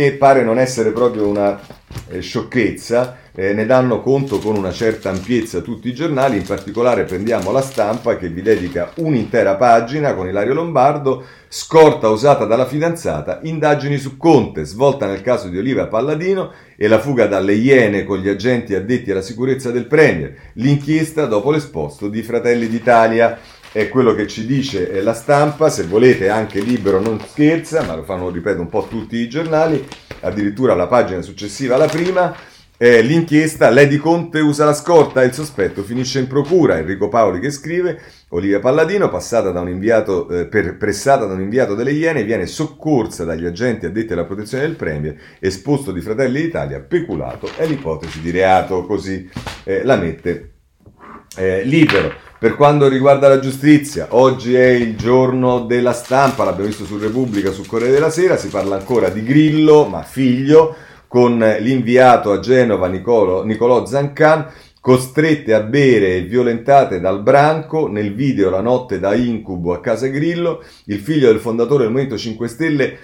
e 0.06 0.14
pare 0.14 0.44
non 0.44 0.60
essere 0.60 0.92
proprio 0.92 1.28
una 1.28 1.60
eh, 2.10 2.22
sciocchezza, 2.22 3.18
eh, 3.34 3.54
ne 3.54 3.66
danno 3.66 4.02
conto 4.02 4.40
con 4.40 4.58
una 4.58 4.72
certa 4.72 5.10
ampiezza 5.10 5.62
tutti 5.62 5.88
i 5.88 5.94
giornali, 5.94 6.38
in 6.38 6.46
particolare 6.46 7.04
prendiamo 7.04 7.52
la 7.52 7.62
stampa 7.62 8.18
che 8.18 8.30
vi 8.30 8.42
dedica 8.42 8.92
un'intera 8.96 9.56
pagina 9.56 10.14
con 10.14 10.28
Ilario 10.28 10.54
Lombardo, 10.54 11.24
scorta 11.48 12.10
usata 12.10 12.46
dalla 12.46 12.66
fidanzata, 12.66 13.40
indagini 13.44 13.98
su 13.98 14.18
Conte, 14.18 14.66
svolta 14.66 15.08
nel 15.08 15.22
caso 15.22 15.48
di 15.48 15.58
Oliva 15.58 15.88
Palladino 15.88 16.52
e 16.76 16.88
la 16.88 17.00
fuga 17.00 17.28
dalle 17.28 17.54
Iene 17.54 18.04
con 18.04 18.18
gli 18.20 18.30
agenti 18.30 18.76
addetti 18.76 19.12
alla 19.12 19.22
sicurezza 19.22 19.72
del 19.72 19.88
Premier, 19.88 20.36
l'inchiesta 20.54 21.26
dopo 21.26 21.52
l'esposto 21.52 22.08
di 22.08 22.22
Fratelli 22.24 22.68
d'Italia 22.68 23.40
è 23.72 23.88
quello 23.90 24.14
che 24.14 24.28
ci 24.28 24.46
dice 24.46 25.02
la 25.02 25.14
stampa, 25.14 25.70
se 25.70 25.84
volete 25.84 26.30
anche 26.30 26.60
libero 26.60 27.00
non 27.00 27.20
scherza, 27.26 27.84
ma 27.84 27.96
lo 27.96 28.04
fanno, 28.04 28.30
ripeto, 28.30 28.60
un 28.60 28.70
po' 28.70 28.88
tutti 28.90 29.16
i 29.18 29.30
giornali, 29.30 29.86
addirittura 30.22 30.76
la 30.76 30.88
pagina 30.88 31.22
successiva 31.22 31.76
alla 31.76 31.88
prima, 31.88 32.36
eh, 32.84 33.02
l'inchiesta, 33.04 33.70
Lady 33.70 33.98
Conte 33.98 34.40
usa 34.40 34.66
la 34.66 34.74
scorta 34.74 35.22
il 35.22 35.34
sospetto 35.34 35.84
finisce 35.84 36.18
in 36.18 36.26
procura, 36.26 36.80
Enrico 36.80 37.10
Paoli 37.10 37.40
che 37.40 37.52
scrive, 37.52 38.02
Olivia 38.30 38.60
Palladino, 38.60 39.08
passata 39.08 39.52
da 39.52 39.60
un 39.60 39.70
inviato, 39.70 40.28
eh, 40.30 40.48
per, 40.48 40.78
pressata 40.78 41.26
da 41.26 41.34
un 41.34 41.42
inviato 41.42 41.76
delle 41.76 41.92
Iene, 41.92 42.24
viene 42.24 42.48
soccorsa 42.48 43.24
dagli 43.24 43.46
agenti 43.46 43.86
addetti 43.86 44.14
alla 44.14 44.26
protezione 44.26 44.64
del 44.64 44.76
Premier, 44.76 45.16
esposto 45.40 45.92
di 45.92 46.02
Fratelli 46.02 46.42
d'Italia, 46.42 46.80
peculato, 46.80 47.48
è 47.56 47.68
l'ipotesi 47.68 48.20
di 48.20 48.32
reato, 48.32 48.84
così 48.88 49.30
eh, 49.64 49.84
la 49.84 49.98
mette 49.98 50.54
eh, 51.38 51.64
libero. 51.64 52.31
Per 52.42 52.56
quanto 52.56 52.88
riguarda 52.88 53.28
la 53.28 53.38
giustizia, 53.38 54.08
oggi 54.16 54.56
è 54.56 54.66
il 54.66 54.98
giorno 54.98 55.60
della 55.60 55.94
stampa, 55.94 56.44
l'abbiamo 56.44 56.70
visto 56.70 56.86
su 56.86 56.98
Repubblica, 56.98 57.52
su 57.52 57.64
Corriere 57.68 57.94
della 57.94 58.10
Sera, 58.10 58.36
si 58.36 58.48
parla 58.48 58.78
ancora 58.78 59.10
di 59.10 59.22
Grillo, 59.22 59.86
ma 59.86 60.02
figlio, 60.02 60.76
con 61.08 61.38
l'inviato 61.38 62.32
a 62.32 62.40
Genova 62.40 62.88
Nicolo, 62.88 63.44
Nicolò 63.44 63.86
Zancan, 63.86 64.48
costrette 64.80 65.54
a 65.54 65.62
bere 65.62 66.16
e 66.16 66.22
violentate 66.24 67.00
dal 67.00 67.22
branco 67.22 67.88
nel 67.88 68.16
video 68.16 68.50
La 68.50 68.62
notte 68.62 68.98
da 68.98 69.14
incubo 69.14 69.74
a 69.74 69.80
casa 69.80 70.08
Grillo, 70.08 70.64
il 70.86 70.98
figlio 70.98 71.28
del 71.28 71.40
fondatore 71.40 71.84
del 71.84 71.92
Movimento 71.92 72.18
5 72.18 72.48
Stelle 72.48 72.98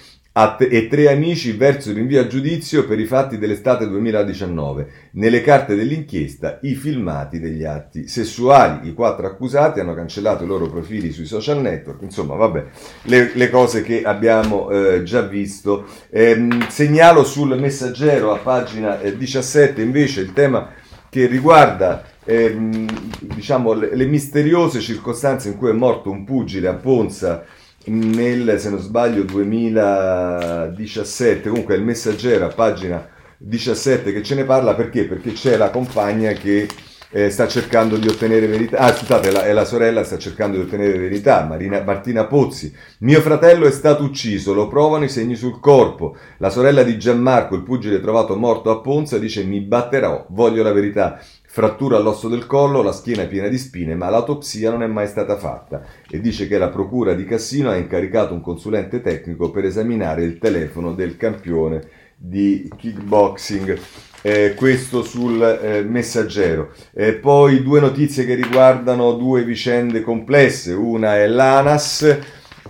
e 0.60 0.88
tre 0.88 1.12
amici 1.12 1.54
verso 1.54 1.90
il 1.90 1.96
rinvio 1.96 2.22
a 2.22 2.28
giudizio 2.28 2.86
per 2.86 3.00
i 3.00 3.06
fatti 3.06 3.40
dell'estate 3.40 3.88
2019. 3.88 4.88
Nelle 5.14 5.42
carte 5.42 5.76
dell'inchiesta 5.76 6.60
i 6.62 6.76
filmati 6.76 7.40
degli 7.40 7.64
atti 7.64 8.08
sessuali. 8.08 8.88
I 8.88 8.94
quattro 8.94 9.26
accusati 9.26 9.80
hanno 9.80 9.96
cancellato 9.96 10.44
i 10.44 10.48
loro 10.48 10.70
profili 10.70 11.12
sui 11.12 11.26
social 11.26 11.60
network. 11.60 12.04
Insomma, 12.04 12.36
vabbè, 12.36 12.66
le, 13.04 13.32
le 13.34 13.50
cose 13.50 13.82
che 13.82 14.04
abbiamo 14.04 14.70
eh, 14.70 15.02
già 15.02 15.22
visto. 15.22 15.86
Eh, 16.12 16.48
segnalo 16.68 17.24
sul 17.24 17.60
messaggero 17.60 18.32
a 18.32 18.38
pagina 18.38 19.02
eh, 19.02 19.18
17 19.18 19.82
invece 19.82 20.22
il 20.22 20.34
tema 20.34 20.70
che 21.10 21.26
riguarda 21.26 22.04
ehm, 22.24 22.86
diciamo, 23.22 23.74
le, 23.74 23.96
le 23.96 24.06
misteriose 24.06 24.82
circostanze 24.82 25.48
in 25.48 25.58
cui 25.58 25.72
è 25.72 25.74
morto 25.74 26.12
un 26.12 26.26
pugile 26.26 26.68
a 26.68 26.76
Ponza 26.76 27.44
nel, 27.88 28.60
se 28.60 28.70
non 28.70 28.80
sbaglio, 28.80 29.24
2017, 29.24 31.50
comunque 31.50 31.76
è 31.76 31.78
il 31.78 31.84
messaggero 31.84 32.46
a 32.46 32.50
pagina 32.50 33.08
17 33.40 34.14
che 34.14 34.24
ce 34.24 34.36
ne 34.36 34.46
parla 34.46 34.74
perché? 34.74 35.06
Perché 35.06 35.34
c'è 35.34 35.58
la 35.58 35.70
compagna 35.70 36.32
che 36.34 36.68
eh, 37.10 37.30
sta 37.30 37.48
cercando 37.48 37.98
di 37.98 38.08
ottenere 38.08 38.48
verità, 38.48 38.80
ah 38.80 38.94
scusate, 38.94 39.32
la, 39.32 39.44
è 39.44 39.54
la 39.54 39.66
sorella 39.66 40.04
sta 40.04 40.18
cercando 40.18 40.58
di 40.58 40.64
ottenere 40.64 40.98
verità, 40.98 41.44
Marina, 41.46 41.82
Martina 41.84 42.26
Pozzi, 42.26 42.74
mio 43.00 43.22
fratello 43.22 43.66
è 43.66 43.72
stato 43.72 44.04
ucciso, 44.04 44.54
lo 44.54 44.68
provano 44.68 45.06
i 45.06 45.10
segni 45.10 45.36
sul 45.36 45.60
corpo, 45.60 46.18
la 46.38 46.50
sorella 46.50 46.84
di 46.84 46.98
Gianmarco, 46.98 47.56
il 47.56 47.64
pugile 47.64 48.02
trovato 48.02 48.36
morto 48.36 48.72
a 48.72 48.80
Ponza, 48.80 49.18
dice 49.18 49.44
mi 49.44 49.62
batterò, 49.62 50.26
voglio 50.30 50.64
la 50.64 50.74
verità, 50.74 51.20
frattura 51.58 51.98
all'osso 51.98 52.28
del 52.28 52.46
collo, 52.46 52.84
la 52.84 52.92
schiena 52.92 53.24
è 53.24 53.28
piena 53.28 53.48
di 53.48 53.58
spine, 53.58 53.96
ma 53.96 54.10
l'autopsia 54.10 54.70
non 54.70 54.84
è 54.84 54.88
mai 54.88 55.08
stata 55.08 55.38
fatta. 55.38 55.82
E 56.08 56.20
dice 56.20 56.48
che 56.48 56.60
la 56.60 56.70
procura 56.70 57.14
di 57.14 57.26
Cassino 57.26 57.72
ha 57.72 57.76
incaricato 57.76 58.34
un 58.34 58.42
consulente 58.42 59.02
tecnico 59.02 59.50
per 59.50 59.66
esaminare 59.66 60.24
il 60.24 60.38
telefono 60.38 60.94
del 60.94 61.18
campione 61.18 62.07
di 62.18 62.70
kickboxing. 62.76 63.80
Eh, 64.24 64.56
questo 64.56 65.04
sul 65.04 65.42
eh, 65.42 65.84
messaggero. 65.84 66.74
Eh, 66.94 67.14
poi 67.14 67.62
due 67.62 67.80
notizie 67.80 68.26
che 68.26 68.34
riguardano 68.34 69.14
due 69.14 69.44
vicende 69.44 70.02
complesse. 70.02 70.74
Una 70.74 71.16
è 71.18 71.28
l'ANAS 71.28 72.18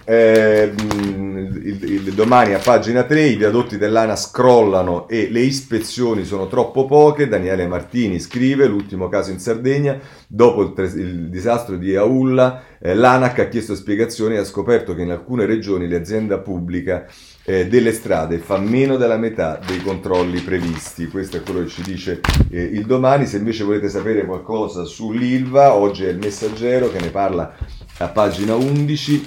Eh, 0.09 0.71
il, 0.73 1.83
il, 1.83 2.13
domani 2.13 2.53
a 2.53 2.59
pagina 2.59 3.03
3 3.03 3.23
i 3.23 3.35
viadotti 3.35 3.77
dell'ANA 3.77 4.15
scrollano 4.15 5.05
e 5.09 5.27
le 5.29 5.41
ispezioni 5.41 6.23
sono 6.23 6.47
troppo 6.47 6.85
poche. 6.85 7.27
Daniele 7.27 7.67
Martini 7.67 8.19
scrive 8.19 8.67
l'ultimo 8.67 9.09
caso 9.09 9.31
in 9.31 9.39
Sardegna. 9.39 9.99
Dopo 10.27 10.61
il, 10.61 10.73
il 10.95 11.29
disastro 11.29 11.75
di 11.75 11.95
Aulla, 11.95 12.63
eh, 12.79 12.93
l'ANAC 12.93 13.39
ha 13.39 13.47
chiesto 13.47 13.75
spiegazioni 13.75 14.35
e 14.35 14.37
ha 14.37 14.45
scoperto 14.45 14.95
che 14.95 15.01
in 15.01 15.11
alcune 15.11 15.45
regioni 15.45 15.89
l'azienda 15.89 16.37
pubblica 16.37 17.05
eh, 17.49 17.67
delle 17.67 17.93
strade 17.93 18.39
fa 18.39 18.57
meno 18.57 18.97
della 18.97 19.15
metà 19.15 19.57
dei 19.65 19.81
controlli 19.81 20.41
previsti. 20.41 21.07
Questo 21.07 21.37
è 21.37 21.43
quello 21.43 21.61
che 21.61 21.69
ci 21.69 21.81
dice 21.81 22.19
eh, 22.51 22.61
il 22.61 22.85
domani. 22.85 23.25
Se 23.25 23.37
invece 23.37 23.63
volete 23.63 23.87
sapere 23.87 24.25
qualcosa 24.25 24.83
sull'ILVA, 24.83 25.73
oggi 25.73 26.03
è 26.03 26.09
il 26.09 26.17
messaggero 26.17 26.91
che 26.91 26.99
ne 26.99 27.09
parla 27.09 27.55
a 27.99 28.07
pagina 28.09 28.53
11. 28.55 29.25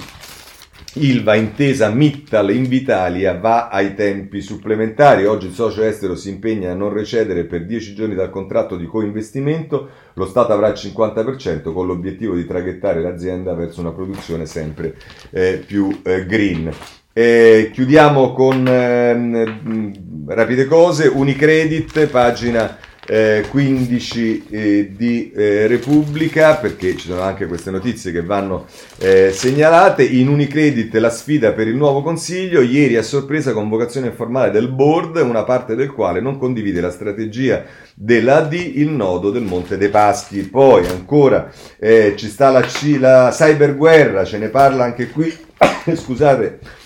Ilva 0.92 1.34
intesa 1.34 1.88
Mittal 1.88 2.50
Invitalia 2.50 3.38
va 3.38 3.68
ai 3.68 3.94
tempi 3.94 4.42
supplementari. 4.42 5.24
Oggi 5.24 5.46
il 5.46 5.54
socio 5.54 5.82
estero 5.82 6.14
si 6.14 6.28
impegna 6.28 6.72
a 6.72 6.74
non 6.74 6.92
recedere 6.92 7.44
per 7.44 7.64
10 7.64 7.94
giorni 7.94 8.14
dal 8.14 8.28
contratto 8.28 8.76
di 8.76 8.84
coinvestimento. 8.84 9.88
Lo 10.14 10.26
Stato 10.26 10.52
avrà 10.52 10.68
il 10.68 10.74
50% 10.74 11.72
con 11.72 11.86
l'obiettivo 11.86 12.34
di 12.34 12.44
traghettare 12.44 13.00
l'azienda 13.00 13.54
verso 13.54 13.80
una 13.80 13.92
produzione 13.92 14.44
sempre 14.44 14.96
eh, 15.30 15.62
più 15.64 16.00
eh, 16.02 16.26
green. 16.26 16.70
Eh, 17.12 17.70
chiudiamo 17.72 18.32
con 18.32 18.64
ehm, 18.68 20.28
rapide 20.28 20.66
cose. 20.66 21.08
Unicredit, 21.08 22.06
pagina 22.06 22.78
eh, 23.04 23.46
15 23.50 24.46
eh, 24.48 24.92
di 24.96 25.32
eh, 25.32 25.66
Repubblica, 25.66 26.54
perché 26.54 26.96
ci 26.96 27.08
sono 27.08 27.22
anche 27.22 27.48
queste 27.48 27.72
notizie 27.72 28.12
che 28.12 28.22
vanno 28.22 28.66
eh, 28.98 29.32
segnalate. 29.32 30.04
In 30.04 30.28
Unicredit 30.28 30.94
la 30.94 31.10
sfida 31.10 31.50
per 31.50 31.66
il 31.66 31.74
nuovo 31.74 32.00
consiglio, 32.00 32.60
ieri 32.60 32.96
a 32.96 33.02
sorpresa 33.02 33.52
convocazione 33.52 34.06
informale 34.06 34.52
del 34.52 34.68
board, 34.68 35.16
una 35.16 35.42
parte 35.42 35.74
del 35.74 35.90
quale 35.90 36.20
non 36.20 36.38
condivide 36.38 36.80
la 36.80 36.92
strategia 36.92 37.64
dell'AD, 37.92 38.52
il 38.52 38.88
nodo 38.88 39.32
del 39.32 39.42
Monte 39.42 39.76
dei 39.76 39.88
Paschi. 39.88 40.42
Poi 40.42 40.86
ancora 40.86 41.50
eh, 41.80 42.14
ci 42.16 42.28
sta 42.28 42.50
la, 42.50 42.64
la 43.00 43.30
cyberguerra, 43.32 44.24
ce 44.24 44.38
ne 44.38 44.48
parla 44.48 44.84
anche 44.84 45.08
qui, 45.10 45.36
scusate 45.92 46.78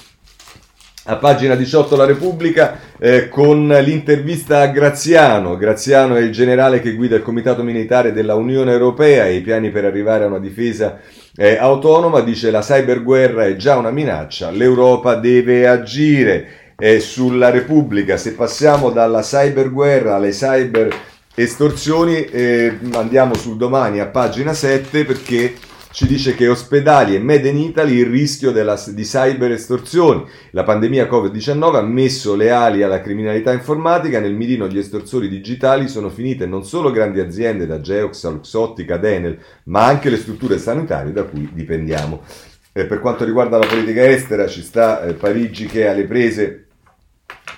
a 1.06 1.16
pagina 1.16 1.54
18 1.54 1.96
La 1.96 2.06
Repubblica 2.06 2.78
eh, 2.98 3.28
con 3.28 3.66
l'intervista 3.68 4.60
a 4.60 4.68
Graziano. 4.68 5.56
Graziano 5.56 6.16
è 6.16 6.20
il 6.20 6.32
generale 6.32 6.80
che 6.80 6.94
guida 6.94 7.16
il 7.16 7.22
Comitato 7.22 7.62
Militare 7.62 8.12
della 8.12 8.34
Unione 8.34 8.72
Europea 8.72 9.26
e 9.26 9.34
i 9.34 9.40
piani 9.42 9.70
per 9.70 9.84
arrivare 9.84 10.24
a 10.24 10.28
una 10.28 10.38
difesa 10.38 11.00
eh, 11.36 11.56
autonoma. 11.58 12.20
Dice 12.20 12.50
la 12.50 12.60
cyberguerra 12.60 13.44
è 13.44 13.56
già 13.56 13.76
una 13.76 13.90
minaccia, 13.90 14.50
l'Europa 14.50 15.16
deve 15.16 15.68
agire. 15.68 16.48
Eh, 16.76 16.98
sulla 16.98 17.50
Repubblica, 17.50 18.16
se 18.16 18.32
passiamo 18.32 18.90
dalla 18.90 19.20
cyberguerra 19.20 20.16
alle 20.16 20.30
cyber 20.30 20.92
estorsioni, 21.32 22.24
eh, 22.24 22.78
andiamo 22.94 23.34
sul 23.34 23.56
domani 23.56 24.00
a 24.00 24.06
pagina 24.06 24.52
7 24.52 25.04
perché 25.04 25.54
ci 25.94 26.08
dice 26.08 26.34
che 26.34 26.48
ospedali 26.48 27.14
e 27.14 27.20
Made 27.20 27.48
in 27.48 27.56
Italy 27.56 27.98
il 27.98 28.06
rischio 28.06 28.50
della, 28.50 28.74
di 28.88 29.04
cyber 29.04 29.52
estorsioni. 29.52 30.26
La 30.50 30.64
pandemia 30.64 31.08
Covid-19 31.08 31.76
ha 31.76 31.82
messo 31.82 32.34
le 32.34 32.50
ali 32.50 32.82
alla 32.82 33.00
criminalità 33.00 33.52
informatica, 33.52 34.18
nel 34.18 34.34
mirino 34.34 34.66
gli 34.66 34.76
estorsori 34.76 35.28
digitali 35.28 35.86
sono 35.86 36.10
finite 36.10 36.46
non 36.46 36.64
solo 36.64 36.90
grandi 36.90 37.20
aziende 37.20 37.64
da 37.64 37.80
Geox, 37.80 38.28
Luxottica, 38.28 38.96
Denel, 38.96 39.38
ma 39.66 39.86
anche 39.86 40.10
le 40.10 40.16
strutture 40.16 40.58
sanitarie 40.58 41.12
da 41.12 41.22
cui 41.22 41.48
dipendiamo. 41.52 42.22
Eh, 42.72 42.86
per 42.86 42.98
quanto 42.98 43.24
riguarda 43.24 43.56
la 43.56 43.66
politica 43.66 44.04
estera 44.04 44.48
ci 44.48 44.62
sta 44.62 45.04
eh, 45.04 45.14
Parigi 45.14 45.66
che 45.66 45.86
ha 45.86 45.92
le 45.92 46.06
prese 46.06 46.66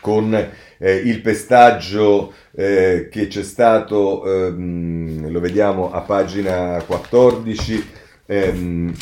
con 0.02 0.34
eh, 0.34 0.94
il 0.94 1.22
pestaggio 1.22 2.34
eh, 2.54 3.08
che 3.10 3.28
c'è 3.28 3.42
stato, 3.42 4.26
ehm, 4.26 5.30
lo 5.30 5.40
vediamo 5.40 5.90
a 5.90 6.02
pagina 6.02 6.82
14, 6.86 8.04
ehm, 8.26 8.92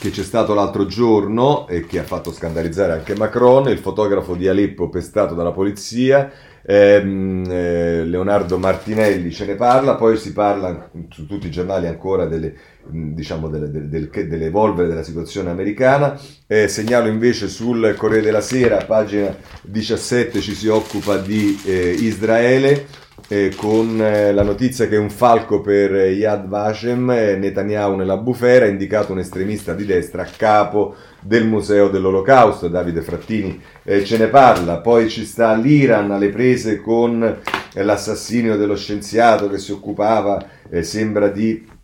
che 0.00 0.10
c'è 0.10 0.22
stato 0.22 0.54
l'altro 0.54 0.86
giorno 0.86 1.68
e 1.68 1.84
che 1.84 1.98
ha 1.98 2.04
fatto 2.04 2.32
scandalizzare 2.32 2.92
anche 2.92 3.14
Macron, 3.14 3.68
il 3.68 3.78
fotografo 3.78 4.34
di 4.34 4.48
Aleppo 4.48 4.88
pestato 4.88 5.34
dalla 5.34 5.52
polizia, 5.52 6.32
ehm, 6.62 7.44
eh, 7.46 8.04
Leonardo 8.04 8.58
Martinelli 8.58 9.30
ce 9.30 9.44
ne 9.44 9.56
parla, 9.56 9.96
poi 9.96 10.16
si 10.16 10.32
parla 10.32 10.90
su 11.10 11.26
tutti 11.26 11.48
i 11.48 11.50
giornali 11.50 11.86
ancora 11.86 12.24
delle, 12.24 12.54
diciamo, 12.88 13.48
delle, 13.48 13.70
delle, 13.70 14.08
dell'evolvere 14.08 14.88
della 14.88 15.02
situazione 15.02 15.50
americana, 15.50 16.18
eh, 16.46 16.66
segnalo 16.66 17.08
invece 17.08 17.48
sul 17.48 17.94
Corriere 17.98 18.24
della 18.24 18.40
Sera, 18.40 18.78
pagina 18.78 19.36
17 19.62 20.40
ci 20.40 20.54
si 20.54 20.68
occupa 20.68 21.18
di 21.18 21.60
eh, 21.66 21.90
Israele, 21.90 22.86
eh, 23.28 23.52
con 23.56 24.00
eh, 24.00 24.32
la 24.32 24.42
notizia 24.42 24.88
che 24.88 24.96
un 24.96 25.10
falco 25.10 25.60
per 25.60 25.92
Yad 25.92 26.46
Vashem, 26.46 27.10
eh, 27.10 27.36
Netanyahu 27.36 27.96
nella 27.96 28.16
bufera, 28.16 28.64
ha 28.64 28.68
indicato 28.68 29.12
un 29.12 29.18
estremista 29.18 29.74
di 29.74 29.84
destra 29.84 30.22
a 30.22 30.28
capo 30.36 30.94
del 31.20 31.46
Museo 31.46 31.88
dell'Olocausto, 31.88 32.68
Davide 32.68 33.02
Frattini. 33.02 33.60
Eh, 33.82 34.04
ce 34.04 34.18
ne 34.18 34.26
parla, 34.28 34.78
poi 34.78 35.08
ci 35.08 35.24
sta 35.24 35.54
l'Iran 35.54 36.10
alle 36.10 36.30
prese 36.30 36.80
con 36.80 37.22
eh, 37.22 37.82
l'assassinio 37.82 38.56
dello 38.56 38.76
scienziato 38.76 39.48
che 39.48 39.58
si 39.58 39.72
occupava, 39.72 40.44
eh, 40.70 40.82
sembra 40.82 41.28
di 41.28 41.78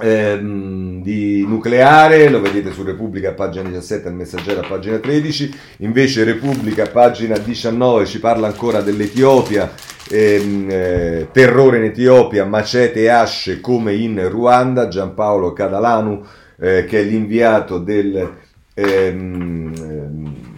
ehm, 0.00 1.02
di 1.02 1.44
nucleare, 1.46 2.28
lo 2.28 2.40
vedete 2.40 2.72
su 2.72 2.82
Repubblica 2.82 3.32
pagina 3.32 3.68
17, 3.68 4.08
il 4.08 4.14
messaggero 4.14 4.60
a 4.60 4.66
pagina 4.66 4.98
13, 4.98 5.54
invece 5.78 6.24
Repubblica 6.24 6.86
pagina 6.86 7.38
19 7.38 8.06
ci 8.06 8.20
parla 8.20 8.46
ancora 8.46 8.80
dell'Etiopia, 8.80 9.72
ehm, 10.10 10.66
eh, 10.70 11.28
terrore 11.32 11.78
in 11.78 11.84
Etiopia, 11.84 12.44
macete 12.44 13.02
e 13.02 13.08
asce 13.08 13.60
come 13.60 13.94
in 13.94 14.28
Ruanda, 14.28 14.88
Giampaolo 14.88 15.52
Cadalanu 15.52 16.24
eh, 16.58 16.84
che 16.84 17.00
è 17.00 17.02
l'inviato 17.02 17.78
del, 17.78 18.36
ehm, 18.74 19.72
ehm 19.76 20.52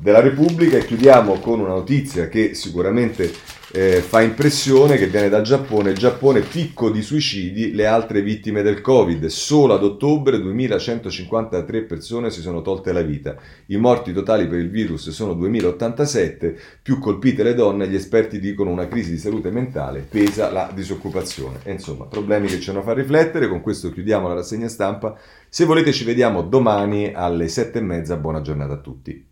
della 0.00 0.20
Repubblica. 0.20 0.78
E 0.78 0.84
chiudiamo 0.84 1.38
con 1.40 1.60
una 1.60 1.74
notizia 1.74 2.28
che 2.28 2.54
sicuramente 2.54 3.30
eh, 3.72 4.00
fa 4.00 4.20
impressione 4.20 4.96
che 4.96 5.06
viene 5.06 5.28
dal 5.28 5.42
Giappone. 5.42 5.90
Il 5.90 5.98
Giappone 5.98 6.40
picco 6.40 6.90
di 6.90 7.02
suicidi, 7.02 7.72
le 7.72 7.86
altre 7.86 8.22
vittime 8.22 8.62
del 8.62 8.80
Covid. 8.80 9.26
Solo 9.26 9.74
ad 9.74 9.84
ottobre 9.84 10.40
2153 10.40 11.82
persone 11.82 12.30
si 12.30 12.40
sono 12.40 12.62
tolte 12.62 12.92
la 12.92 13.02
vita. 13.02 13.36
I 13.66 13.76
morti 13.76 14.12
totali 14.12 14.48
per 14.48 14.58
il 14.58 14.70
virus 14.70 15.10
sono 15.10 15.34
2087, 15.34 16.58
più 16.82 16.98
colpite 16.98 17.42
le 17.42 17.54
donne, 17.54 17.88
gli 17.88 17.94
esperti 17.94 18.40
dicono 18.40 18.70
una 18.70 18.88
crisi 18.88 19.12
di 19.12 19.18
salute 19.18 19.50
mentale, 19.50 20.06
pesa 20.08 20.50
la 20.50 20.70
disoccupazione. 20.74 21.58
E 21.62 21.72
insomma, 21.72 22.06
problemi 22.06 22.48
che 22.48 22.60
ci 22.60 22.70
hanno 22.70 22.82
fa 22.82 22.92
riflettere. 22.92 23.48
Con 23.48 23.60
questo 23.60 23.92
chiudiamo 23.92 24.28
la 24.28 24.34
rassegna 24.34 24.68
stampa. 24.68 25.16
Se 25.48 25.64
volete 25.64 25.92
ci 25.92 26.04
vediamo 26.04 26.42
domani 26.42 27.12
alle 27.14 27.48
sette 27.48 27.78
e 27.78 27.82
mezza. 27.82 28.16
Buona 28.16 28.40
giornata 28.40 28.74
a 28.74 28.78
tutti. 28.78 29.29